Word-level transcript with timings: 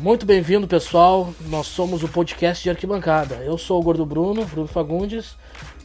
Muito 0.00 0.24
bem-vindo, 0.24 0.66
pessoal. 0.66 1.34
Nós 1.48 1.66
somos 1.66 2.02
o 2.02 2.08
podcast 2.08 2.62
de 2.62 2.70
arquibancada. 2.70 3.34
Eu 3.36 3.58
sou 3.58 3.78
o 3.78 3.82
Gordo 3.82 4.06
Bruno, 4.06 4.46
Bruno 4.46 4.66
Fagundes. 4.66 5.36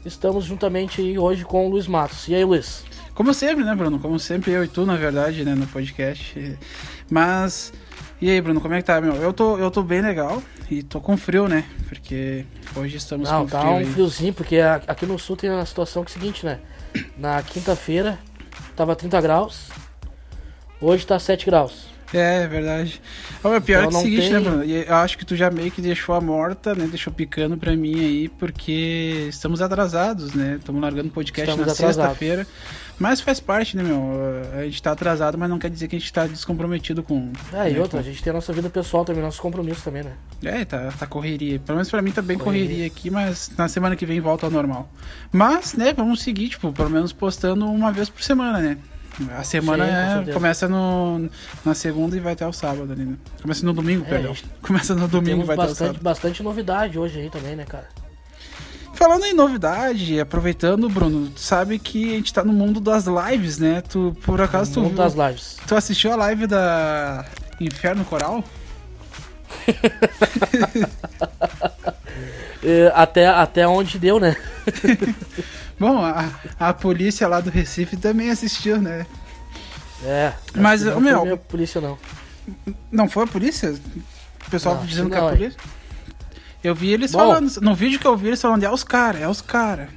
Estamos 0.05 0.46
juntamente 0.46 1.01
aí 1.01 1.19
hoje 1.19 1.44
com 1.44 1.67
o 1.67 1.69
Luiz 1.69 1.85
Matos. 1.85 2.25
E 2.29 2.33
aí, 2.33 2.46
Luiz? 2.46 2.85
Como 3.13 3.33
sempre, 3.33 3.65
né, 3.65 3.75
Bruno? 3.75 3.99
Como 3.99 4.17
sempre, 4.17 4.51
eu 4.51 4.63
e 4.63 4.70
tu, 4.70 4.85
na 4.85 4.96
verdade, 4.96 5.43
né, 5.43 5.53
no 5.53 5.67
podcast. 5.67 6.57
Mas. 7.12 7.74
E 8.21 8.29
aí, 8.29 8.39
Bruno, 8.39 8.62
como 8.62 8.74
é 8.74 8.78
que 8.78 8.85
tá, 8.88 9.01
meu? 9.01 9.15
Eu 9.15 9.33
tô, 9.33 9.57
eu 9.57 9.70
tô 9.70 9.83
bem 9.83 10.01
legal 10.01 10.42
e 10.71 10.81
tô 10.81 11.02
com 11.02 11.17
frio, 11.17 11.49
né? 11.49 11.66
Porque 11.89 12.46
hoje 12.74 12.96
estamos 12.96 13.29
Não, 13.29 13.42
com 13.43 13.49
tá 13.49 13.60
frio. 13.60 13.71
um 13.74 13.78
aí. 13.79 13.85
friozinho, 13.85 14.34
porque 14.34 14.60
aqui 14.88 15.06
no 15.06 15.20
sul 15.20 15.35
tem 15.35 15.49
a 15.49 15.66
situação 15.66 16.05
que 16.05 16.11
é 16.11 16.13
seguinte, 16.13 16.45
né? 16.45 16.61
Na 17.17 17.43
quinta-feira 17.43 18.17
tava 18.77 18.95
30 18.95 19.20
graus, 19.20 19.70
hoje 20.79 21.05
tá 21.05 21.20
7 21.20 21.45
graus. 21.45 21.93
É, 22.13 22.43
é 22.43 22.47
verdade. 22.47 23.01
Ó, 23.43 23.49
meu, 23.49 23.61
pior 23.61 23.85
Então 23.85 23.99
é 23.99 24.01
o 24.01 24.05
seguinte, 24.05 24.21
tem- 24.21 24.31
né, 24.33 24.39
Bruno? 24.39 24.63
E 24.63 24.85
Eu 24.85 24.95
acho 24.95 25.17
que 25.17 25.25
tu 25.25 25.35
já 25.35 25.49
meio 25.49 25.71
que 25.71 25.81
deixou 25.81 26.15
a 26.15 26.21
morta, 26.21 26.73
né? 26.75 26.87
Deixou 26.87 27.11
picando 27.11 27.57
pra 27.57 27.75
mim 27.75 27.99
aí, 27.99 28.29
porque 28.29 29.25
estamos 29.29 29.61
atrasados, 29.61 30.33
né? 30.33 30.57
Estamos 30.59 30.81
largando 30.81 31.09
o 31.09 31.11
podcast 31.11 31.49
Estamos 31.49 31.67
na 31.67 31.75
sexta-feira. 31.75 32.47
Mas 32.97 33.19
faz 33.19 33.41
parte, 33.41 33.75
né, 33.75 33.83
meu? 33.83 34.01
A 34.57 34.63
gente 34.63 34.81
tá 34.81 34.91
atrasado, 34.93 35.37
mas 35.37 35.49
não 35.49 35.59
quer 35.59 35.69
dizer 35.69 35.89
que 35.89 35.97
a 35.97 35.99
gente 35.99 36.13
tá 36.13 36.25
descomprometido 36.27 37.03
com. 37.03 37.33
É, 37.51 37.69
e 37.69 37.73
né, 37.73 37.79
outra, 37.81 37.99
a 37.99 38.03
com- 38.03 38.09
gente 38.09 38.23
tem 38.23 38.31
a 38.31 38.33
nossa 38.35 38.53
vida 38.53 38.69
pessoal 38.69 39.03
também, 39.03 39.21
nossos 39.21 39.39
compromissos 39.39 39.83
também, 39.83 40.03
né? 40.03 40.13
É, 40.43 40.63
tá, 40.63 40.93
tá 40.97 41.05
correria. 41.05 41.59
Pelo 41.59 41.75
menos 41.75 41.89
pra 41.89 42.01
mim 42.01 42.11
tá 42.11 42.21
bem 42.21 42.37
correria. 42.37 42.67
Correria. 42.67 42.87
aqui, 42.87 43.09
mas 43.09 43.51
na 43.57 43.67
semana 43.67 43.95
que 43.97 44.05
vem 44.05 44.21
volta 44.21 44.45
ao 44.45 44.51
normal. 44.51 44.89
Mas, 45.31 45.73
né, 45.73 45.91
vamos 45.91 46.21
seguir, 46.21 46.47
tipo, 46.49 46.71
pelo 46.71 46.89
menos 46.89 47.11
postando 47.11 47.65
uma 47.69 47.91
vez 47.91 48.07
por 48.09 48.23
semana, 48.23 48.59
né? 48.59 48.77
A 49.37 49.43
semana 49.43 49.85
Sim, 50.26 50.29
é- 50.29 50.34
começa 50.34 50.67
no, 50.67 51.29
na 51.63 51.73
segunda 51.73 52.17
e 52.17 52.20
vai 52.20 52.34
até 52.34 52.45
o 52.45 52.51
sábado 52.51 52.91
ali, 52.91 53.05
né? 53.05 53.15
Começa 53.41 53.65
no 53.65 53.71
domingo, 53.73 54.03
É, 54.05 54.09
perdão. 54.09 54.35
Começa 54.62 54.93
no 54.93 55.07
domingo 55.07 55.41
e 55.43 55.45
vai 55.45 55.53
até 55.55 55.63
o 55.63 55.67
bastante, 55.67 55.87
sábado. 55.87 56.03
bastante 56.03 56.43
novidade 56.43 56.99
hoje 56.99 57.20
aí 57.20 57.29
também, 57.29 57.55
né, 57.55 57.63
cara? 57.63 57.87
Falando 58.93 59.25
em 59.25 59.34
novidade, 59.34 60.20
aproveitando, 60.20 60.90
Bruno, 60.90 61.29
tu 61.29 61.40
sabe 61.40 61.77
que 61.79 62.13
a 62.13 62.15
gente 62.17 62.34
tá 62.34 62.43
no 62.43 62.53
mundo 62.53 62.79
das 62.79 63.05
lives, 63.05 63.57
né? 63.57 63.81
Tu, 63.81 64.16
por 64.23 64.40
acaso, 64.42 64.73
tu, 64.73 64.80
Um 64.81 64.88
viu- 64.88 64.98
das 64.98 65.14
lives. 65.14 65.58
tu 65.68 65.75
assistiu 65.75 66.12
a 66.14 66.16
live 66.16 66.47
da 66.47 67.25
Inferno 67.59 68.03
Coral? 68.06 68.44
É, 72.68 72.92
até, 72.95 73.28
até 73.28 73.68
onde 73.68 74.00
deu, 74.00 74.20
né? 74.20 74.36
Bom, 75.80 76.00
a, 76.04 76.30
a 76.59 76.73
polícia 76.73 77.28
lá 77.28 77.42
do 77.42 77.50
Recife 77.50 77.98
também 77.98 78.30
assistiu, 78.30 78.81
né? 78.81 79.06
É. 80.04 80.34
Mas, 80.56 80.84
não 80.84 81.00
meu- 81.02 81.18
foi 81.18 81.26
meio 81.26 81.38
polícia, 81.38 81.81
não. 81.81 81.98
Não 82.92 83.09
foi 83.09 83.23
a 83.23 83.28
polícia? 83.28 83.73
O 84.48 84.50
pessoal 84.52 84.76
Não, 84.76 84.86
dizendo 84.86 85.09
que 85.09 85.12
que, 85.14 85.18
é 85.18 85.22
não, 85.22 85.28
a 85.28 85.31
é. 85.31 85.36
polícia? 85.36 85.59
Eu 86.64 86.76
vi 86.76 86.92
eles 86.92 87.12
Bom. 87.12 87.20
falando, 87.20 87.52
no 87.62 87.76
vídeo 87.76 88.00
que 88.00 88.08
eu 88.08 88.16
vi 88.16 88.28
eles 88.28 88.42
falando, 88.42 88.64
é 88.64 88.72
os 88.72 88.84
caras, 88.84 89.22
é 89.22 89.28
os 89.28 89.42
caras. 89.42 89.90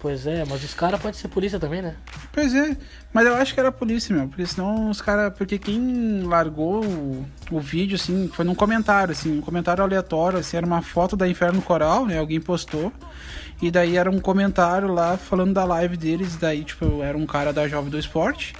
Pois 0.00 0.26
é, 0.26 0.44
mas 0.48 0.64
os 0.64 0.72
caras 0.72 0.98
podem 0.98 1.18
ser 1.18 1.28
polícia 1.28 1.58
também, 1.58 1.82
né? 1.82 1.94
Pois 2.32 2.54
é, 2.54 2.74
mas 3.12 3.26
eu 3.26 3.34
acho 3.34 3.52
que 3.52 3.60
era 3.60 3.70
polícia, 3.70 4.16
meu, 4.16 4.28
porque 4.28 4.46
senão 4.46 4.88
os 4.88 5.02
caras, 5.02 5.32
porque 5.36 5.58
quem 5.58 6.22
largou 6.22 6.82
o, 6.82 7.26
o 7.50 7.60
vídeo, 7.60 7.96
assim, 7.96 8.30
foi 8.32 8.44
num 8.44 8.54
comentário, 8.54 9.12
assim, 9.12 9.38
um 9.38 9.42
comentário 9.42 9.84
aleatório, 9.84 10.38
assim, 10.38 10.56
era 10.56 10.64
uma 10.64 10.80
foto 10.80 11.16
da 11.16 11.28
Inferno 11.28 11.60
Coral, 11.60 12.06
né, 12.06 12.18
alguém 12.18 12.40
postou, 12.40 12.90
e 13.60 13.70
daí 13.70 13.98
era 13.98 14.10
um 14.10 14.18
comentário 14.18 14.88
lá 14.88 15.18
falando 15.18 15.52
da 15.52 15.64
live 15.64 15.98
deles, 15.98 16.34
e 16.34 16.38
daí, 16.38 16.64
tipo, 16.64 17.02
era 17.02 17.18
um 17.18 17.26
cara 17.26 17.52
da 17.52 17.68
Jovem 17.68 17.90
do 17.90 17.98
Esporte, 17.98 18.54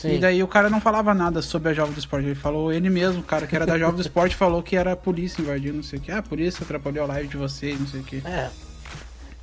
Sim. 0.00 0.14
E 0.14 0.18
daí 0.18 0.42
o 0.42 0.48
cara 0.48 0.70
não 0.70 0.80
falava 0.80 1.12
nada 1.12 1.42
sobre 1.42 1.68
a 1.68 1.74
Jovem 1.74 1.92
do 1.92 1.98
Esporte. 1.98 2.24
Ele 2.24 2.34
falou, 2.34 2.72
ele 2.72 2.88
mesmo, 2.88 3.20
o 3.20 3.22
cara 3.22 3.46
que 3.46 3.54
era 3.54 3.66
da 3.66 3.78
Jovem 3.78 3.96
do 3.96 4.00
Esporte, 4.00 4.34
falou 4.34 4.62
que 4.62 4.74
era 4.74 4.92
a 4.92 4.96
polícia 4.96 5.42
invadindo, 5.42 5.76
não 5.76 5.82
sei 5.82 5.98
o 5.98 6.02
que. 6.02 6.10
Ah, 6.10 6.18
a 6.18 6.22
polícia 6.22 6.64
atrapalhou 6.64 7.04
a 7.04 7.08
live 7.08 7.28
de 7.28 7.36
vocês, 7.36 7.78
não 7.78 7.86
sei 7.86 8.00
o 8.00 8.04
que. 8.04 8.22
É. 8.24 8.48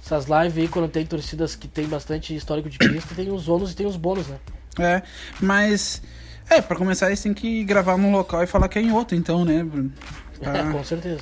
Essas 0.08 0.26
lives 0.26 0.58
aí, 0.58 0.68
quando 0.70 0.88
tem 0.88 1.06
torcidas 1.06 1.54
que 1.54 1.68
tem 1.68 1.86
bastante 1.86 2.34
histórico 2.34 2.70
de 2.70 2.78
pista, 2.78 3.14
tem 3.14 3.30
os 3.30 3.50
ônus 3.50 3.74
e 3.74 3.76
tem 3.76 3.86
os 3.86 3.98
bônus, 3.98 4.26
né? 4.28 4.38
É, 4.80 5.02
mas. 5.42 6.02
É, 6.50 6.62
pra 6.62 6.78
começar, 6.78 7.08
eles 7.08 7.22
têm 7.22 7.34
que 7.34 7.62
gravar 7.66 7.98
num 7.98 8.14
local 8.14 8.42
e 8.42 8.48
falar 8.48 8.70
que 8.70 8.80
é 8.80 8.82
em 8.82 8.94
outro, 8.94 9.18
então, 9.18 9.44
né, 9.44 9.62
Bruno? 9.62 9.92
Tá. 10.42 10.58
É, 10.58 10.72
com 10.72 10.82
certeza. 10.82 11.22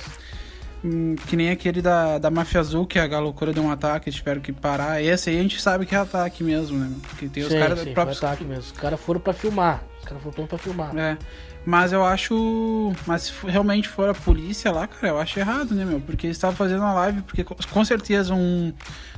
Hum, 0.84 1.16
que 1.26 1.34
nem 1.34 1.50
aquele 1.50 1.82
da, 1.82 2.18
da 2.18 2.30
Máfia 2.30 2.60
Azul, 2.60 2.86
que 2.86 2.96
a 2.96 3.18
loucura 3.18 3.52
deu 3.52 3.64
um 3.64 3.72
ataque, 3.72 4.08
tiveram 4.12 4.40
que 4.40 4.52
parar. 4.52 5.02
Esse 5.02 5.30
aí 5.30 5.38
a 5.40 5.42
gente 5.42 5.60
sabe 5.60 5.84
que 5.84 5.96
é 5.96 5.98
ataque 5.98 6.44
mesmo, 6.44 6.78
né? 6.78 6.92
Porque 7.08 7.26
tem 7.28 7.42
os 7.42 7.50
sim, 7.50 7.58
caras 7.58 7.80
sim, 7.80 7.92
próprios. 7.92 8.20
foi 8.20 8.28
ataque 8.28 8.44
mesmo. 8.44 8.62
Os 8.62 8.72
caras 8.72 9.00
foram 9.00 9.18
pra 9.18 9.32
filmar. 9.32 9.82
Os 9.98 10.04
caras 10.04 10.22
foram 10.22 10.46
pra 10.46 10.58
filmar. 10.58 10.96
É, 10.96 11.18
mas 11.66 11.92
eu 11.92 12.04
acho. 12.06 12.92
Mas 13.06 13.22
se 13.22 13.32
realmente 13.46 13.88
for 13.88 14.08
a 14.08 14.14
polícia 14.14 14.70
lá, 14.72 14.86
cara, 14.86 15.08
eu 15.08 15.18
acho 15.18 15.38
errado, 15.38 15.74
né, 15.74 15.84
meu? 15.84 16.00
Porque 16.00 16.26
eles 16.28 16.36
estavam 16.36 16.56
fazendo 16.56 16.84
a 16.84 16.92
live, 16.94 17.22
porque 17.22 17.42
co- 17.44 17.56
com 17.70 17.84
certeza 17.84 18.32
um. 18.34 18.72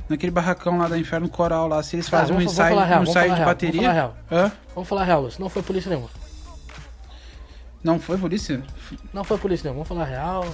Naquele 0.09 0.31
barracão 0.31 0.77
lá 0.79 0.87
da 0.87 0.97
Inferno 0.97 1.29
Coral 1.29 1.67
lá, 1.67 1.83
se 1.83 1.95
eles 1.95 2.09
fazem 2.09 2.35
um 2.35 2.41
ensaio, 2.41 2.79
real, 2.79 2.99
um 3.01 3.03
ensaio 3.03 3.29
de 3.29 3.35
real, 3.35 3.45
bateria. 3.45 3.81
vamos 3.81 3.95
falar 3.95 4.45
Hã? 4.47 4.51
Vamos 4.73 4.89
falar 4.89 5.03
real, 5.03 5.21
Luiz. 5.21 5.37
Não 5.37 5.49
foi 5.49 5.61
polícia 5.61 5.89
nenhuma. 5.89 6.09
Não 7.83 7.99
foi 7.99 8.17
polícia? 8.17 8.63
Não 9.13 9.23
foi 9.23 9.37
polícia 9.37 9.63
nenhuma. 9.69 9.83
Vamos 9.85 9.87
falar 9.87 10.09
real. 10.09 10.47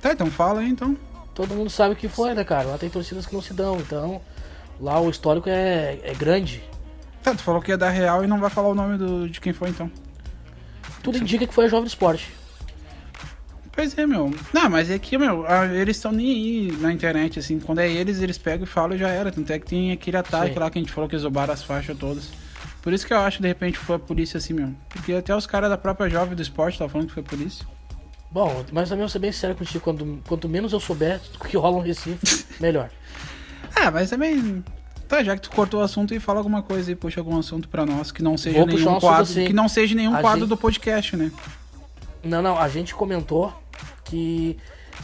Tá, 0.00 0.12
então 0.12 0.26
fala 0.30 0.60
aí 0.60 0.68
então. 0.70 0.96
Todo 1.34 1.54
mundo 1.54 1.68
sabe 1.70 1.92
o 1.92 1.96
que 1.96 2.08
foi, 2.08 2.34
né, 2.34 2.44
cara? 2.44 2.68
Lá 2.68 2.78
tem 2.78 2.88
torcidas 2.90 3.26
que 3.26 3.34
não 3.34 3.42
se 3.42 3.52
dão. 3.54 3.76
Então, 3.78 4.20
lá 4.80 4.98
o 5.00 5.08
histórico 5.10 5.48
é, 5.48 5.98
é 6.02 6.14
grande. 6.14 6.62
Tá, 7.22 7.34
tu 7.34 7.42
falou 7.42 7.60
que 7.60 7.70
ia 7.70 7.78
dar 7.78 7.90
real 7.90 8.24
e 8.24 8.26
não 8.26 8.40
vai 8.40 8.50
falar 8.50 8.68
o 8.68 8.74
nome 8.74 8.96
do, 8.98 9.28
de 9.28 9.40
quem 9.40 9.52
foi 9.52 9.68
então. 9.68 9.90
Tudo 11.02 11.18
indica 11.18 11.46
que 11.46 11.54
foi 11.54 11.64
a 11.66 11.68
Jovem 11.68 11.86
Esporte. 11.86 12.30
Pois 13.74 13.96
é, 13.96 14.06
meu. 14.06 14.30
Não, 14.52 14.68
mas 14.68 14.90
é 14.90 14.98
que, 14.98 15.16
meu, 15.16 15.46
a- 15.46 15.66
eles 15.66 15.96
estão 15.96 16.12
nem 16.12 16.26
aí 16.30 16.72
na 16.78 16.92
internet, 16.92 17.38
assim. 17.38 17.58
Quando 17.58 17.78
é 17.78 17.90
eles, 17.90 18.20
eles 18.20 18.36
pegam 18.36 18.64
e 18.64 18.66
falam 18.68 18.94
e 18.94 18.98
já 18.98 19.08
era. 19.08 19.32
Tanto 19.32 19.50
é 19.50 19.58
que 19.58 19.66
tem 19.66 19.92
aquele 19.92 20.16
ataque 20.18 20.52
Sim. 20.52 20.58
lá 20.60 20.70
que 20.70 20.78
a 20.78 20.82
gente 20.82 20.92
falou 20.92 21.08
que 21.08 21.14
eles 21.14 21.24
roubaram 21.24 21.54
as 21.54 21.62
faixas 21.62 21.96
todas. 21.96 22.30
Por 22.82 22.92
isso 22.92 23.06
que 23.06 23.14
eu 23.14 23.18
acho 23.18 23.38
que 23.38 23.42
de 23.42 23.48
repente 23.48 23.78
foi 23.78 23.96
a 23.96 23.98
polícia 23.98 24.36
assim 24.38 24.52
mesmo. 24.52 24.76
Porque 24.90 25.12
até 25.14 25.34
os 25.34 25.46
caras 25.46 25.70
da 25.70 25.78
própria 25.78 26.08
Jovem 26.10 26.34
do 26.34 26.42
Esporte 26.42 26.74
estavam 26.74 26.90
falando 26.90 27.08
que 27.08 27.14
foi 27.14 27.22
a 27.22 27.26
polícia. 27.26 27.64
Bom, 28.30 28.64
mas 28.72 28.88
também 28.88 29.02
eu 29.02 29.06
vou 29.06 29.12
ser 29.12 29.18
bem 29.20 29.32
sério 29.32 29.56
contigo. 29.56 29.82
Quanto, 29.82 30.18
quanto 30.28 30.48
menos 30.48 30.72
eu 30.72 30.80
souber 30.80 31.18
do 31.32 31.38
que 31.38 31.56
rola 31.56 31.76
no 31.76 31.82
Recife, 31.82 32.44
melhor. 32.60 32.90
Ah, 33.74 33.90
mas 33.90 34.10
também. 34.10 34.62
Tá, 35.12 35.22
já 35.22 35.36
que 35.36 35.42
tu 35.42 35.50
cortou 35.50 35.80
o 35.80 35.82
assunto 35.82 36.14
e 36.14 36.18
fala 36.18 36.40
alguma 36.40 36.62
coisa 36.62 36.90
e 36.90 36.94
puxa 36.94 37.20
algum 37.20 37.38
assunto 37.38 37.68
pra 37.68 37.84
nós 37.84 38.10
que 38.10 38.22
não 38.22 38.38
seja 38.38 38.56
Vou 38.60 38.66
nenhum 38.66 38.96
um 38.96 38.98
quadro. 38.98 39.22
assim. 39.24 39.44
Que 39.44 39.52
não 39.52 39.68
seja 39.68 39.94
nenhum 39.94 40.14
A 40.16 40.20
quadro 40.22 40.40
gente- 40.40 40.48
do 40.48 40.56
podcast, 40.56 41.14
né? 41.18 41.30
Não, 42.24 42.40
não, 42.40 42.58
a 42.58 42.66
gente 42.70 42.94
comentou 42.94 43.52
que 44.04 44.56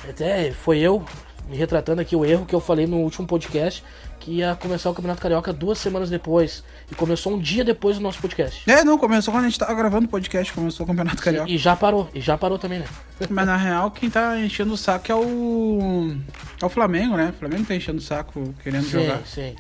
até 0.09 0.51
foi 0.51 0.79
eu 0.79 1.05
me 1.49 1.57
retratando 1.57 2.01
aqui 2.01 2.15
o 2.15 2.25
erro 2.25 2.45
que 2.47 2.55
eu 2.55 2.61
falei 2.61 2.87
no 2.87 2.99
último 2.99 3.27
podcast 3.27 3.83
que 4.21 4.33
ia 4.39 4.57
começar 4.61 4.91
o 4.91 4.95
Campeonato 4.95 5.23
Carioca 5.23 5.53
duas 5.53 5.79
semanas 5.79 6.11
depois 6.11 6.63
e 6.91 6.95
começou 6.95 7.33
um 7.35 7.39
dia 7.39 7.65
depois 7.65 7.97
do 7.97 8.03
nosso 8.03 8.21
podcast. 8.21 8.69
É, 8.69 8.83
não, 8.85 8.99
começou 8.99 9.33
quando 9.33 9.45
a 9.45 9.49
gente 9.49 9.59
tava 9.59 9.73
gravando 9.75 10.07
o 10.07 10.09
podcast, 10.09 10.53
começou 10.53 10.85
o 10.85 10.87
Campeonato 10.89 11.23
Carioca. 11.23 11.49
E, 11.49 11.55
e 11.55 11.59
já 11.59 11.77
parou, 11.77 12.11
e 12.13 12.21
já 12.21 12.37
parou 12.37 12.59
também, 12.59 12.81
né? 12.81 12.87
Mas 13.31 13.47
na 13.47 13.57
real, 13.57 13.91
quem 13.93 14.11
tá 14.11 14.39
enchendo 14.41 14.73
o 14.73 14.77
saco 14.77 15.11
é 15.11 15.15
o. 15.15 16.17
É 16.61 16.67
o 16.67 16.69
Flamengo, 16.69 17.17
né? 17.17 17.33
O 17.35 17.39
Flamengo 17.39 17.65
tá 17.65 17.75
enchendo 17.77 17.99
o 17.99 18.03
saco 18.03 18.53
querendo 18.63 18.85
Sim, 18.85 18.91
jogar. 18.91 19.21
sim. 19.25 19.55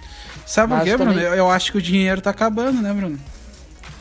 Sabe 0.44 0.68
por 0.72 0.78
Mas 0.78 0.84
quê, 0.88 0.96
Bruno? 0.96 1.12
também- 1.12 1.26
Eu, 1.26 1.34
eu 1.34 1.50
acho 1.50 1.70
que 1.72 1.78
o 1.78 1.82
dinheiro 1.82 2.20
tá 2.20 2.30
acabando, 2.30 2.82
né, 2.82 2.92
Bruno? 2.92 3.18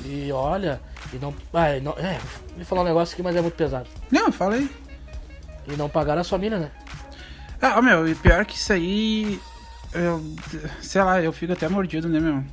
E 0.04 0.32
olha, 0.32 0.82
e 1.14 1.18
não. 1.18 1.34
Ah, 1.54 1.78
e 1.78 1.82
não 1.82 1.94
é, 1.94 2.20
vou 2.56 2.66
falar 2.66 2.82
um 2.82 2.86
negócio 2.86 3.14
aqui, 3.14 3.22
mas 3.24 3.36
é 3.36 3.42
muito 3.42 3.54
pesado. 3.56 3.88
Não, 4.12 4.32
fala 4.32 4.56
aí. 4.56 4.70
E 5.68 5.76
não 5.78 5.88
pagaram 5.88 6.22
as 6.22 6.30
famílias, 6.30 6.62
né? 6.62 6.72
Ah, 7.62 7.82
meu, 7.82 8.08
e 8.08 8.16
pior 8.16 8.46
que 8.46 8.56
isso 8.56 8.72
aí. 8.74 9.40
Eu, 9.94 10.24
sei 10.82 11.02
lá, 11.02 11.22
eu 11.22 11.32
fico 11.32 11.54
até 11.54 11.68
mordido, 11.68 12.08
né, 12.08 12.20
meu? 12.20 12.44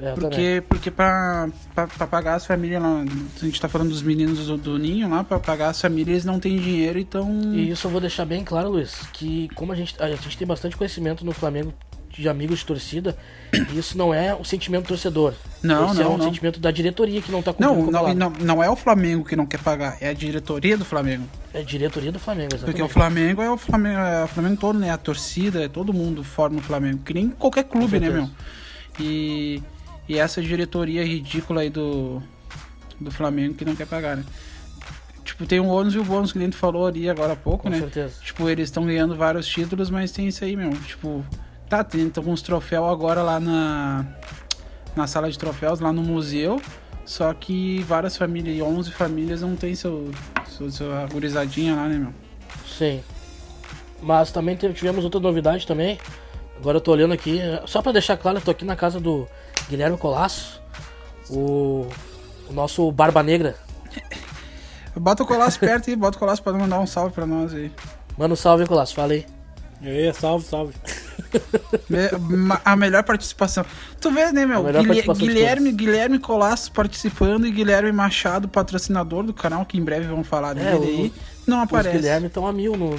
É, 0.00 0.12
também. 0.12 0.20
Porque, 0.20 0.64
porque 0.68 0.90
pra, 0.90 1.48
pra, 1.74 1.86
pra 1.86 2.06
pagar 2.06 2.34
as 2.34 2.46
famílias 2.46 2.82
lá, 2.82 3.02
a 3.02 3.44
gente 3.44 3.60
tá 3.60 3.68
falando 3.68 3.88
dos 3.88 4.02
meninos 4.02 4.46
do, 4.46 4.56
do 4.56 4.78
Ninho 4.78 5.08
lá, 5.08 5.24
pra 5.24 5.38
pagar 5.38 5.70
as 5.70 5.80
famílias 5.80 6.08
eles 6.08 6.24
não 6.24 6.38
têm 6.38 6.58
dinheiro, 6.58 6.98
então. 6.98 7.54
E 7.54 7.70
isso 7.70 7.86
eu 7.86 7.90
vou 7.90 8.00
deixar 8.00 8.26
bem 8.26 8.44
claro, 8.44 8.70
Luiz, 8.70 9.08
que 9.12 9.48
como 9.54 9.72
a 9.72 9.76
gente, 9.76 9.94
a 9.98 10.08
gente 10.08 10.36
tem 10.36 10.46
bastante 10.46 10.76
conhecimento 10.76 11.24
no 11.24 11.32
Flamengo 11.32 11.72
de 12.16 12.28
amigos 12.28 12.60
de 12.60 12.66
torcida, 12.66 13.16
isso 13.74 13.96
não 13.96 14.12
é 14.12 14.34
o 14.34 14.44
sentimento 14.44 14.86
torcedor. 14.86 15.34
Não, 15.62 15.90
Esse 15.90 16.00
é 16.00 16.04
não, 16.04 16.14
um 16.14 16.18
não. 16.18 16.24
sentimento 16.26 16.60
da 16.60 16.70
diretoria 16.70 17.20
que 17.20 17.30
não 17.30 17.42
tá 17.42 17.52
cumprindo 17.52 17.74
Não, 17.74 17.84
com 17.84 18.14
não, 18.14 18.14
não, 18.14 18.30
não 18.40 18.64
é 18.64 18.70
o 18.70 18.76
Flamengo 18.76 19.24
que 19.24 19.36
não 19.36 19.44
quer 19.44 19.60
pagar, 19.60 19.98
é 20.00 20.08
a 20.08 20.12
diretoria 20.12 20.78
do 20.78 20.84
Flamengo. 20.84 21.24
É 21.52 21.60
a 21.60 21.62
diretoria 21.62 22.10
do 22.10 22.18
Flamengo, 22.18 22.54
exatamente. 22.54 22.76
Porque 22.76 22.82
o 22.82 22.88
Flamengo 22.88 23.42
é 23.42 23.50
o 23.50 23.56
Flamengo, 23.56 23.98
é 23.98 24.24
o 24.24 24.28
Flamengo 24.28 24.56
todo, 24.56 24.78
né? 24.78 24.90
A 24.90 24.96
torcida, 24.98 25.64
é 25.64 25.68
todo 25.68 25.92
mundo 25.92 26.24
forma 26.24 26.58
o 26.58 26.62
Flamengo. 26.62 26.98
Que 27.04 27.12
nem 27.12 27.28
qualquer 27.28 27.64
clube, 27.64 28.00
né, 28.00 28.08
meu? 28.08 28.30
E, 28.98 29.62
e 30.08 30.18
essa 30.18 30.40
diretoria 30.40 31.04
ridícula 31.04 31.62
aí 31.62 31.70
do, 31.70 32.22
do 33.00 33.10
Flamengo 33.10 33.54
que 33.54 33.64
não 33.64 33.76
quer 33.76 33.86
pagar, 33.86 34.16
né? 34.16 34.24
Tipo, 35.24 35.44
tem 35.44 35.58
o 35.58 35.66
ônus 35.66 35.94
e 35.94 35.98
o 35.98 36.04
bônus 36.04 36.32
que 36.32 36.38
nem 36.38 36.48
tu 36.48 36.56
falou 36.56 36.86
ali 36.86 37.10
agora 37.10 37.32
há 37.32 37.36
pouco, 37.36 37.64
Com 37.64 37.70
né? 37.70 37.80
certeza. 37.80 38.14
Tipo, 38.22 38.48
eles 38.48 38.68
estão 38.68 38.86
ganhando 38.86 39.16
vários 39.16 39.46
títulos, 39.46 39.90
mas 39.90 40.12
tem 40.12 40.28
isso 40.28 40.44
aí, 40.44 40.54
meu. 40.54 40.70
Tipo, 40.70 41.24
tá, 41.68 41.84
tem 41.84 42.10
alguns 42.16 42.42
troféus 42.42 42.88
agora 42.88 43.22
lá 43.22 43.38
na, 43.40 44.04
na 44.94 45.06
sala 45.06 45.30
de 45.30 45.38
troféus, 45.38 45.80
lá 45.80 45.92
no 45.92 46.02
museu. 46.02 46.60
Só 47.04 47.32
que 47.32 47.80
várias 47.84 48.16
famílias, 48.16 48.66
11 48.66 48.90
famílias, 48.90 49.40
não 49.40 49.54
tem 49.54 49.74
seu, 49.74 50.10
A 51.02 51.06
gurizadinha 51.06 51.76
lá, 51.76 51.88
né, 51.88 51.98
meu? 51.98 52.12
Sim. 52.66 53.00
Mas 54.02 54.32
também 54.32 54.56
tivemos 54.56 55.04
outra 55.04 55.20
novidade 55.20 55.66
também. 55.66 55.98
Agora 56.58 56.78
eu 56.78 56.80
tô 56.80 56.92
olhando 56.92 57.14
aqui, 57.14 57.40
só 57.66 57.80
pra 57.80 57.92
deixar 57.92 58.16
claro, 58.16 58.38
eu 58.38 58.42
tô 58.42 58.50
aqui 58.50 58.64
na 58.64 58.74
casa 58.74 58.98
do 58.98 59.28
Guilherme 59.68 59.96
Colasso, 59.96 60.60
o, 61.30 61.86
o 62.48 62.52
nosso 62.52 62.90
Barba 62.90 63.22
Negra. 63.22 63.54
Bota 64.96 65.22
o 65.22 65.26
Colasso 65.26 65.60
perto 65.60 65.90
aí, 65.90 65.96
bota 65.96 66.16
o 66.16 66.18
Colasso 66.18 66.42
pra 66.42 66.54
mandar 66.54 66.80
um 66.80 66.86
salve 66.86 67.12
pra 67.12 67.26
nós 67.26 67.52
aí. 67.52 67.70
Manda 68.16 68.32
um 68.32 68.36
salve, 68.36 68.66
Colasso, 68.66 68.94
fala 68.94 69.12
aí. 69.12 69.26
E 69.82 69.88
aí, 69.88 70.14
salve, 70.14 70.46
salve. 70.46 70.74
A 72.64 72.76
melhor 72.76 73.02
participação. 73.02 73.64
Tu 74.00 74.10
vê, 74.10 74.32
né, 74.32 74.46
meu? 74.46 74.64
Guilherme, 75.14 75.72
Guilherme 75.72 76.18
Colasso 76.18 76.70
participando 76.72 77.46
e 77.46 77.50
Guilherme 77.50 77.92
Machado, 77.92 78.48
patrocinador 78.48 79.22
do 79.22 79.34
canal, 79.34 79.64
que 79.64 79.78
em 79.78 79.82
breve 79.82 80.06
vamos 80.06 80.26
falar 80.26 80.54
dele 80.54 80.68
é, 80.68 80.72
aí, 80.72 81.12
não 81.46 81.60
aparece. 81.60 81.96
Os 81.96 82.02
Guilherme 82.02 82.26
estão 82.26 82.46
a 82.46 82.52
mil 82.52 82.76
no. 82.76 82.98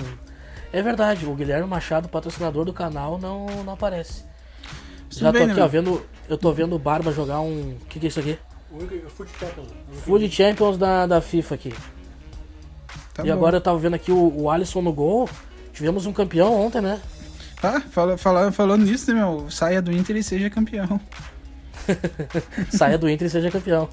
É 0.71 0.81
verdade, 0.81 1.25
o 1.25 1.33
Guilherme 1.33 1.67
Machado, 1.67 2.09
patrocinador 2.09 2.65
do 2.65 2.73
canal, 2.73 3.17
não, 3.17 3.45
não 3.63 3.73
aparece. 3.73 4.23
Tudo 5.09 5.19
Já 5.19 5.31
tô 5.31 5.39
bem, 5.39 5.43
aqui, 5.43 5.59
né, 5.59 5.63
ó, 5.63 5.67
vendo. 5.67 6.05
Eu 6.27 6.37
tô 6.37 6.51
vendo 6.51 6.75
o 6.75 6.79
Barba 6.79 7.11
jogar 7.11 7.39
um. 7.39 7.77
O 7.81 7.85
que, 7.87 7.99
que 7.99 8.07
é 8.07 8.09
isso 8.09 8.19
aqui? 8.19 8.37
Food 8.69 9.31
Champions. 9.39 9.67
Food 10.03 10.31
Champions 10.31 10.77
da, 10.77 11.07
da 11.07 11.21
FIFA 11.21 11.55
aqui. 11.55 11.73
Tá 13.13 13.23
e 13.23 13.27
bom. 13.27 13.33
agora 13.33 13.57
eu 13.57 13.61
tava 13.61 13.77
vendo 13.79 13.95
aqui 13.95 14.11
o, 14.11 14.41
o 14.41 14.51
Alisson 14.51 14.81
no 14.81 14.91
gol. 14.91 15.29
Tivemos 15.73 16.05
um 16.05 16.13
campeão 16.13 16.53
ontem, 16.53 16.81
né? 16.81 16.99
Ah, 17.61 17.81
fala, 17.81 18.17
fala, 18.17 18.51
falando 18.51 18.85
nisso, 18.85 19.11
né, 19.11 19.19
meu? 19.19 19.49
Saia 19.49 19.81
do 19.81 19.91
Inter 19.91 20.15
e 20.15 20.23
seja 20.23 20.49
campeão. 20.49 20.99
Saia 22.69 22.97
do 22.97 23.09
Inter 23.09 23.27
e 23.27 23.29
seja 23.29 23.49
campeão. 23.49 23.89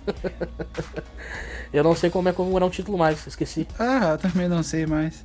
eu 1.72 1.82
não 1.82 1.94
sei 1.94 2.11
como 2.11 2.28
é 2.28 2.32
comemorar 2.32 2.69
um 2.69 2.70
título 2.70 2.99
mais, 2.99 3.26
esqueci. 3.26 3.66
Ah, 3.78 4.19
também 4.20 4.49
não 4.49 4.62
sei 4.62 4.87
mais. 4.87 5.25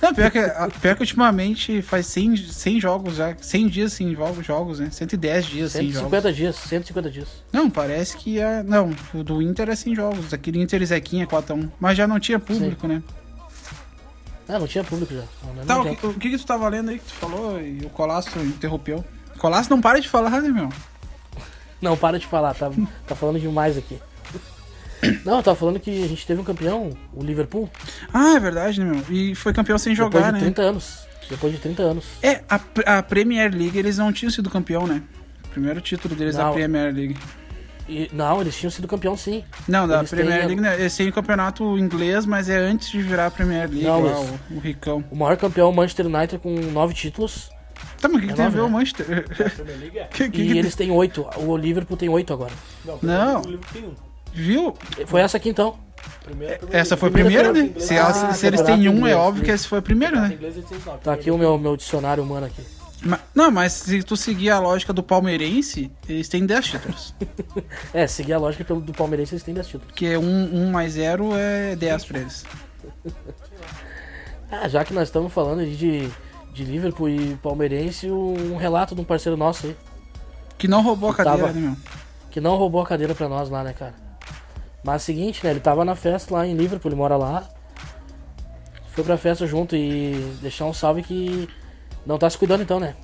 Não, 0.00 0.14
pior, 0.14 0.30
que, 0.30 0.40
pior 0.80 0.94
que 0.94 1.02
ultimamente 1.02 1.82
faz 1.82 2.06
100, 2.06 2.36
100 2.36 2.80
jogos 2.80 3.16
já, 3.16 3.36
100 3.38 3.68
dias 3.68 3.92
sem 3.92 4.14
jogos, 4.14 4.46
jogos, 4.46 4.80
né? 4.80 4.88
110 4.90 5.44
dias 5.46 5.72
sem 5.72 5.90
jogos. 5.90 6.10
150 6.10 6.32
dias, 6.32 6.56
150 6.56 7.10
dias. 7.10 7.28
Não, 7.52 7.68
parece 7.68 8.16
que 8.16 8.40
é. 8.40 8.62
Não, 8.62 8.90
o 9.12 9.22
do 9.22 9.42
Inter 9.42 9.68
é 9.68 9.76
100 9.76 9.94
jogos, 9.94 10.32
aquele 10.32 10.60
Inter 10.60 10.84
Zequinha 10.86 11.26
4x1. 11.26 11.70
Mas 11.78 11.98
já 11.98 12.06
não 12.06 12.18
tinha 12.18 12.38
público, 12.38 12.86
Sim. 12.86 12.94
né? 12.94 13.02
Ah, 14.48 14.58
não 14.58 14.66
tinha 14.66 14.84
público 14.84 15.14
já. 15.14 15.24
Não, 15.54 15.64
tá, 15.64 15.80
o 15.80 15.96
que, 15.96 16.06
o 16.06 16.14
que, 16.14 16.30
que 16.30 16.38
tu 16.38 16.46
tava 16.46 16.68
lendo 16.68 16.90
aí 16.90 16.98
que 16.98 17.04
tu 17.04 17.14
falou 17.14 17.60
e 17.60 17.80
o 17.84 17.90
Colasso 17.90 18.38
interrompeu? 18.40 19.04
Colasso 19.38 19.70
não 19.70 19.80
para 19.80 20.00
de 20.00 20.08
falar, 20.08 20.42
né, 20.42 20.48
meu? 20.48 20.68
Não, 21.80 21.96
para 21.96 22.18
de 22.18 22.26
falar, 22.26 22.54
tá, 22.54 22.70
tá 23.06 23.14
falando 23.14 23.40
demais 23.40 23.76
aqui. 23.76 23.98
Não, 25.24 25.36
eu 25.36 25.42
tava 25.42 25.56
falando 25.56 25.78
que 25.78 26.04
a 26.04 26.08
gente 26.08 26.26
teve 26.26 26.40
um 26.40 26.44
campeão, 26.44 26.90
o 27.12 27.22
Liverpool. 27.22 27.70
Ah, 28.12 28.34
é 28.36 28.40
verdade, 28.40 28.80
né, 28.82 28.90
meu? 28.90 29.04
E 29.10 29.34
foi 29.34 29.52
campeão 29.52 29.76
sem 29.76 29.94
jogar, 29.94 30.32
né? 30.32 30.38
Depois 30.38 30.44
de 30.44 30.54
30 30.54 30.62
anos. 30.62 31.06
Depois 31.28 31.52
de 31.52 31.58
30 31.58 31.82
anos. 31.82 32.04
É, 32.22 32.42
a, 32.48 32.98
a 32.98 33.02
Premier 33.02 33.54
League 33.54 33.78
eles 33.78 33.98
não 33.98 34.12
tinham 34.12 34.30
sido 34.30 34.48
campeão, 34.50 34.86
né? 34.86 35.02
Primeiro 35.50 35.80
título 35.80 36.14
deles 36.14 36.36
não. 36.36 36.46
da 36.46 36.52
Premier 36.52 36.92
League. 36.94 37.16
E, 37.88 38.10
não, 38.12 38.40
eles 38.40 38.56
tinham 38.56 38.70
sido 38.70 38.88
campeão 38.88 39.16
sim. 39.16 39.44
Não, 39.68 39.86
da 39.86 39.98
eles 39.98 40.10
Premier 40.10 40.38
têm... 40.38 40.46
League, 40.46 40.60
né? 40.60 40.74
Eles 40.74 40.96
têm 40.96 41.08
o 41.08 41.12
campeonato 41.12 41.78
inglês, 41.78 42.24
mas 42.24 42.48
é 42.48 42.56
antes 42.56 42.88
de 42.88 43.02
virar 43.02 43.26
a 43.26 43.30
Premier 43.30 43.68
League, 43.68 43.84
não, 43.84 44.02
lá, 44.02 44.20
o, 44.20 44.38
o, 44.56 44.58
Ricão. 44.58 45.04
O 45.10 45.16
maior 45.16 45.36
campeão 45.36 45.68
é 45.68 45.70
o 45.70 45.74
Manchester 45.74 46.06
United 46.06 46.38
com 46.38 46.54
nove 46.54 46.94
títulos. 46.94 47.50
Tá, 48.00 48.08
mas 48.08 48.16
o 48.16 48.20
que, 48.20 48.26
é 48.26 48.28
que 48.28 48.34
tem 48.34 48.44
a 48.44 48.48
ver 48.48 48.58
né? 48.58 48.62
o 48.62 48.70
Manchester? 48.70 49.24
É. 49.94 50.04
que, 50.10 50.30
que, 50.30 50.42
e 50.42 50.58
eles 50.58 50.74
têm 50.74 50.90
oito. 50.90 51.26
O 51.36 51.56
Liverpool 51.56 51.96
tem 51.96 52.08
oito 52.08 52.32
agora. 52.32 52.52
Não, 52.84 52.98
não. 53.02 53.42
o 53.42 53.44
Liverpool 53.44 53.72
tem 53.72 53.84
um. 53.84 53.94
Viu? 54.32 54.74
Foi 55.06 55.20
essa 55.20 55.36
aqui 55.36 55.48
então. 55.48 55.78
Primeira, 56.24 56.56
primeira, 56.58 56.78
essa 56.78 56.96
foi 56.96 57.08
a 57.08 57.12
primeira, 57.12 57.52
né? 57.52 57.70
Se, 57.78 57.96
ah, 57.96 58.12
se 58.32 58.46
eles 58.46 58.60
têm 58.62 58.88
um, 58.88 59.06
é 59.06 59.14
óbvio 59.14 59.44
que 59.44 59.50
essa 59.50 59.68
foi 59.68 59.78
a 59.78 59.82
primeira, 59.82 60.20
né? 60.20 60.38
Tá 61.02 61.12
aqui 61.12 61.30
o 61.30 61.38
meu, 61.38 61.56
meu 61.56 61.76
dicionário 61.76 62.22
humano 62.22 62.46
aqui. 62.46 62.62
Mas, 63.02 63.20
não, 63.34 63.50
mas 63.50 63.72
se 63.72 64.02
tu 64.02 64.16
seguir 64.16 64.50
a 64.50 64.58
lógica 64.58 64.92
do 64.92 65.02
palmeirense, 65.02 65.90
eles 66.08 66.28
têm 66.28 66.46
10 66.46 66.66
títulos. 66.66 67.14
é, 67.92 68.06
seguir 68.06 68.32
a 68.32 68.38
lógica 68.38 68.74
do 68.74 68.92
palmeirense, 68.92 69.34
eles 69.34 69.42
têm 69.42 69.54
10 69.54 69.66
títulos. 69.66 69.86
Porque 69.86 70.16
1 70.16 70.22
um, 70.22 70.62
um 70.62 70.70
mais 70.70 70.92
0 70.92 71.34
é 71.34 71.76
10 71.76 72.04
pra 72.04 72.18
eles. 72.20 72.44
ah, 74.50 74.68
já 74.68 74.84
que 74.84 74.94
nós 74.94 75.08
estamos 75.08 75.32
falando 75.32 75.64
de, 75.66 76.08
de 76.52 76.64
Liverpool 76.64 77.08
e 77.08 77.36
palmeirense, 77.36 78.10
um 78.10 78.56
relato 78.56 78.94
de 78.94 79.00
um 79.00 79.04
parceiro 79.04 79.36
nosso 79.36 79.66
aí. 79.66 79.76
Que 80.56 80.68
não 80.68 80.82
roubou 80.82 81.10
a 81.10 81.14
cadeira, 81.14 81.38
tava, 81.38 81.52
né, 81.52 81.60
meu? 81.60 81.76
Que 82.30 82.40
não 82.40 82.56
roubou 82.56 82.80
a 82.80 82.86
cadeira 82.86 83.14
pra 83.14 83.28
nós 83.28 83.50
lá, 83.50 83.62
né, 83.62 83.72
cara? 83.72 83.94
Mas 84.82 84.94
é 84.94 84.96
o 84.96 85.00
seguinte, 85.00 85.44
né, 85.44 85.50
ele 85.50 85.60
tava 85.60 85.84
na 85.84 85.94
festa 85.94 86.34
lá 86.34 86.46
em 86.46 86.54
Liverpool, 86.54 86.90
ele 86.90 86.96
mora 86.96 87.16
lá. 87.16 87.48
Foi 88.88 89.02
pra 89.02 89.16
festa 89.16 89.46
junto 89.46 89.74
e 89.74 90.36
deixar 90.40 90.66
um 90.66 90.72
salve 90.72 91.02
que 91.02 91.48
não 92.06 92.18
tá 92.18 92.28
se 92.28 92.38
cuidando 92.38 92.62
então, 92.62 92.78
né? 92.78 92.94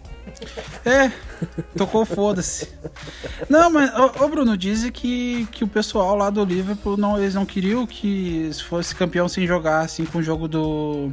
É, 0.84 1.10
tocou 1.76 2.04
foda-se. 2.04 2.68
Não, 3.48 3.70
mas, 3.70 3.90
ô, 4.20 4.28
Bruno, 4.28 4.56
dizem 4.56 4.90
que, 4.90 5.46
que 5.50 5.64
o 5.64 5.68
pessoal 5.68 6.14
lá 6.14 6.30
do 6.30 6.44
Liverpool, 6.44 6.96
não, 6.96 7.18
eles 7.18 7.34
não 7.34 7.44
queriam 7.44 7.86
que 7.86 8.50
fosse 8.68 8.94
campeão 8.94 9.28
sem 9.28 9.46
jogar, 9.46 9.80
assim, 9.80 10.04
com 10.04 10.18
o 10.18 10.22
jogo 10.22 10.46
do, 10.46 11.10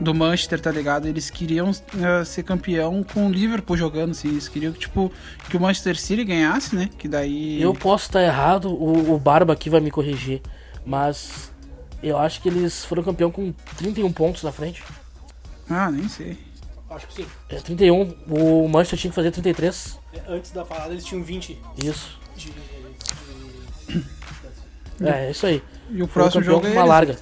do 0.00 0.14
Manchester, 0.14 0.60
tá 0.60 0.70
ligado? 0.70 1.06
Eles 1.06 1.30
queriam 1.30 1.70
uh, 1.70 2.24
ser 2.24 2.42
campeão 2.42 3.02
com 3.02 3.26
o 3.26 3.30
Liverpool 3.30 3.76
jogando, 3.76 4.12
assim, 4.12 4.28
eles 4.28 4.48
queriam 4.48 4.72
que, 4.72 4.80
tipo, 4.80 5.12
que 5.48 5.56
o 5.56 5.60
Manchester 5.60 5.98
City 5.98 6.24
ganhasse, 6.24 6.74
né? 6.74 6.88
Que 6.98 7.08
daí... 7.08 7.60
Eu 7.60 7.74
posso 7.74 8.06
estar 8.06 8.22
errado, 8.22 8.70
o, 8.70 9.14
o 9.14 9.18
Barba 9.18 9.52
aqui 9.52 9.68
vai 9.68 9.80
me 9.80 9.90
corrigir, 9.90 10.40
mas 10.86 11.52
eu 12.02 12.18
acho 12.18 12.40
que 12.40 12.48
eles 12.48 12.84
foram 12.84 13.02
campeão 13.02 13.30
com 13.30 13.52
31 13.76 14.12
pontos 14.12 14.42
na 14.42 14.52
frente. 14.52 14.82
Ah, 15.68 15.90
nem 15.90 16.08
sei. 16.08 16.36
Acho 16.94 17.06
que 17.08 17.14
sim. 17.14 17.26
É 17.48 17.56
31. 17.56 18.14
O 18.28 18.68
Manchester 18.68 18.98
tinha 18.98 19.10
que 19.10 19.14
fazer 19.14 19.30
33. 19.30 19.98
É, 20.12 20.20
antes 20.28 20.50
da 20.52 20.64
parada 20.64 20.92
eles 20.92 21.04
tinham 21.04 21.22
20. 21.22 21.58
Isso. 21.82 22.18
De, 22.36 22.52
de... 23.88 24.04
É, 25.02 25.26
é 25.26 25.30
isso 25.30 25.46
aí. 25.46 25.62
E 25.90 26.02
o 26.02 26.08
próximo 26.08 26.42
jogo 26.42 26.66
é 26.66 26.70
uma 26.70 26.84
larga. 26.84 27.16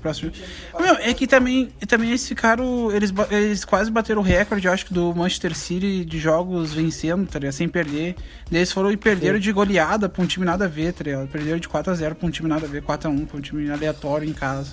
Próximo. 0.00 0.30
Meu, 0.78 0.94
é 0.94 1.12
que 1.12 1.26
também, 1.26 1.72
também 1.88 2.10
eles 2.10 2.26
ficaram. 2.26 2.90
Eles, 2.92 3.12
eles 3.30 3.64
quase 3.64 3.90
bateram 3.90 4.20
o 4.20 4.24
recorde, 4.24 4.68
acho 4.68 4.86
que, 4.86 4.94
do 4.94 5.12
Manchester 5.12 5.56
City 5.56 6.04
de 6.04 6.18
jogos 6.20 6.72
vencendo, 6.72 7.28
tá 7.28 7.38
ligado? 7.38 7.52
Sem 7.52 7.68
perder. 7.68 8.14
Daí 8.48 8.60
eles 8.60 8.70
foram 8.70 8.92
e 8.92 8.96
perderam 8.96 9.36
Sim. 9.36 9.42
de 9.42 9.52
goleada 9.52 10.08
pra 10.08 10.22
um 10.22 10.26
time 10.26 10.46
nada 10.46 10.66
a 10.66 10.68
ver, 10.68 10.92
tá 10.92 11.02
ligado? 11.02 11.26
Perderam 11.28 11.58
de 11.58 11.68
4x0 11.68 12.14
pra 12.14 12.28
um 12.28 12.30
time 12.30 12.48
nada 12.48 12.66
a 12.66 12.68
ver, 12.68 12.82
4x1 12.82 13.26
pra 13.26 13.38
um 13.38 13.40
time 13.40 13.70
aleatório 13.70 14.28
em 14.28 14.32
casa. 14.32 14.70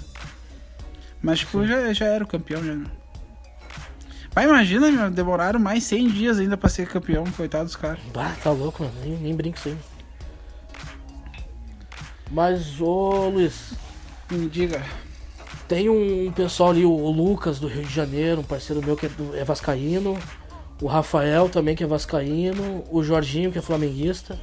Mas, 1.22 1.40
tipo, 1.40 1.66
já, 1.66 1.92
já 1.92 2.06
era 2.06 2.24
o 2.24 2.28
campeão, 2.28 2.64
já. 2.64 2.78
Mas 4.36 4.44
imagina, 4.44 4.92
meu, 4.92 5.10
demoraram 5.10 5.58
mais 5.58 5.86
100 5.86 6.10
dias 6.10 6.40
ainda 6.40 6.58
pra 6.58 6.68
ser 6.68 6.86
campeão, 6.88 7.24
coitado 7.38 7.64
dos 7.64 7.78
caras. 7.78 8.00
Bah, 8.14 8.36
tá 8.44 8.52
louco, 8.52 8.84
mano. 8.84 8.94
Nem, 9.02 9.14
nem 9.14 9.34
brinco 9.34 9.58
isso 9.58 9.70
aí. 9.70 9.78
Mas, 12.30 12.82
ô 12.82 13.30
Luiz. 13.30 13.74
Me 14.30 14.50
diga. 14.50 14.84
Tem 15.70 15.88
um 15.90 16.30
pessoal 16.34 16.72
ali, 16.72 16.84
o 16.84 17.10
Lucas 17.12 17.60
do 17.60 17.68
Rio 17.68 17.84
de 17.84 17.94
Janeiro, 17.94 18.42
um 18.42 18.44
parceiro 18.44 18.86
meu 18.86 18.98
que 18.98 19.06
é, 19.06 19.10
do, 19.10 19.34
é 19.38 19.46
vascaíno. 19.46 20.20
O 20.82 20.88
Rafael 20.88 21.48
também, 21.48 21.74
que 21.74 21.84
é 21.86 21.88
vascaíno. 21.88 22.84
O 22.92 23.02
Jorginho, 23.02 23.54
que 23.54 23.58
é 23.58 23.62
flamenguista. 23.62 24.38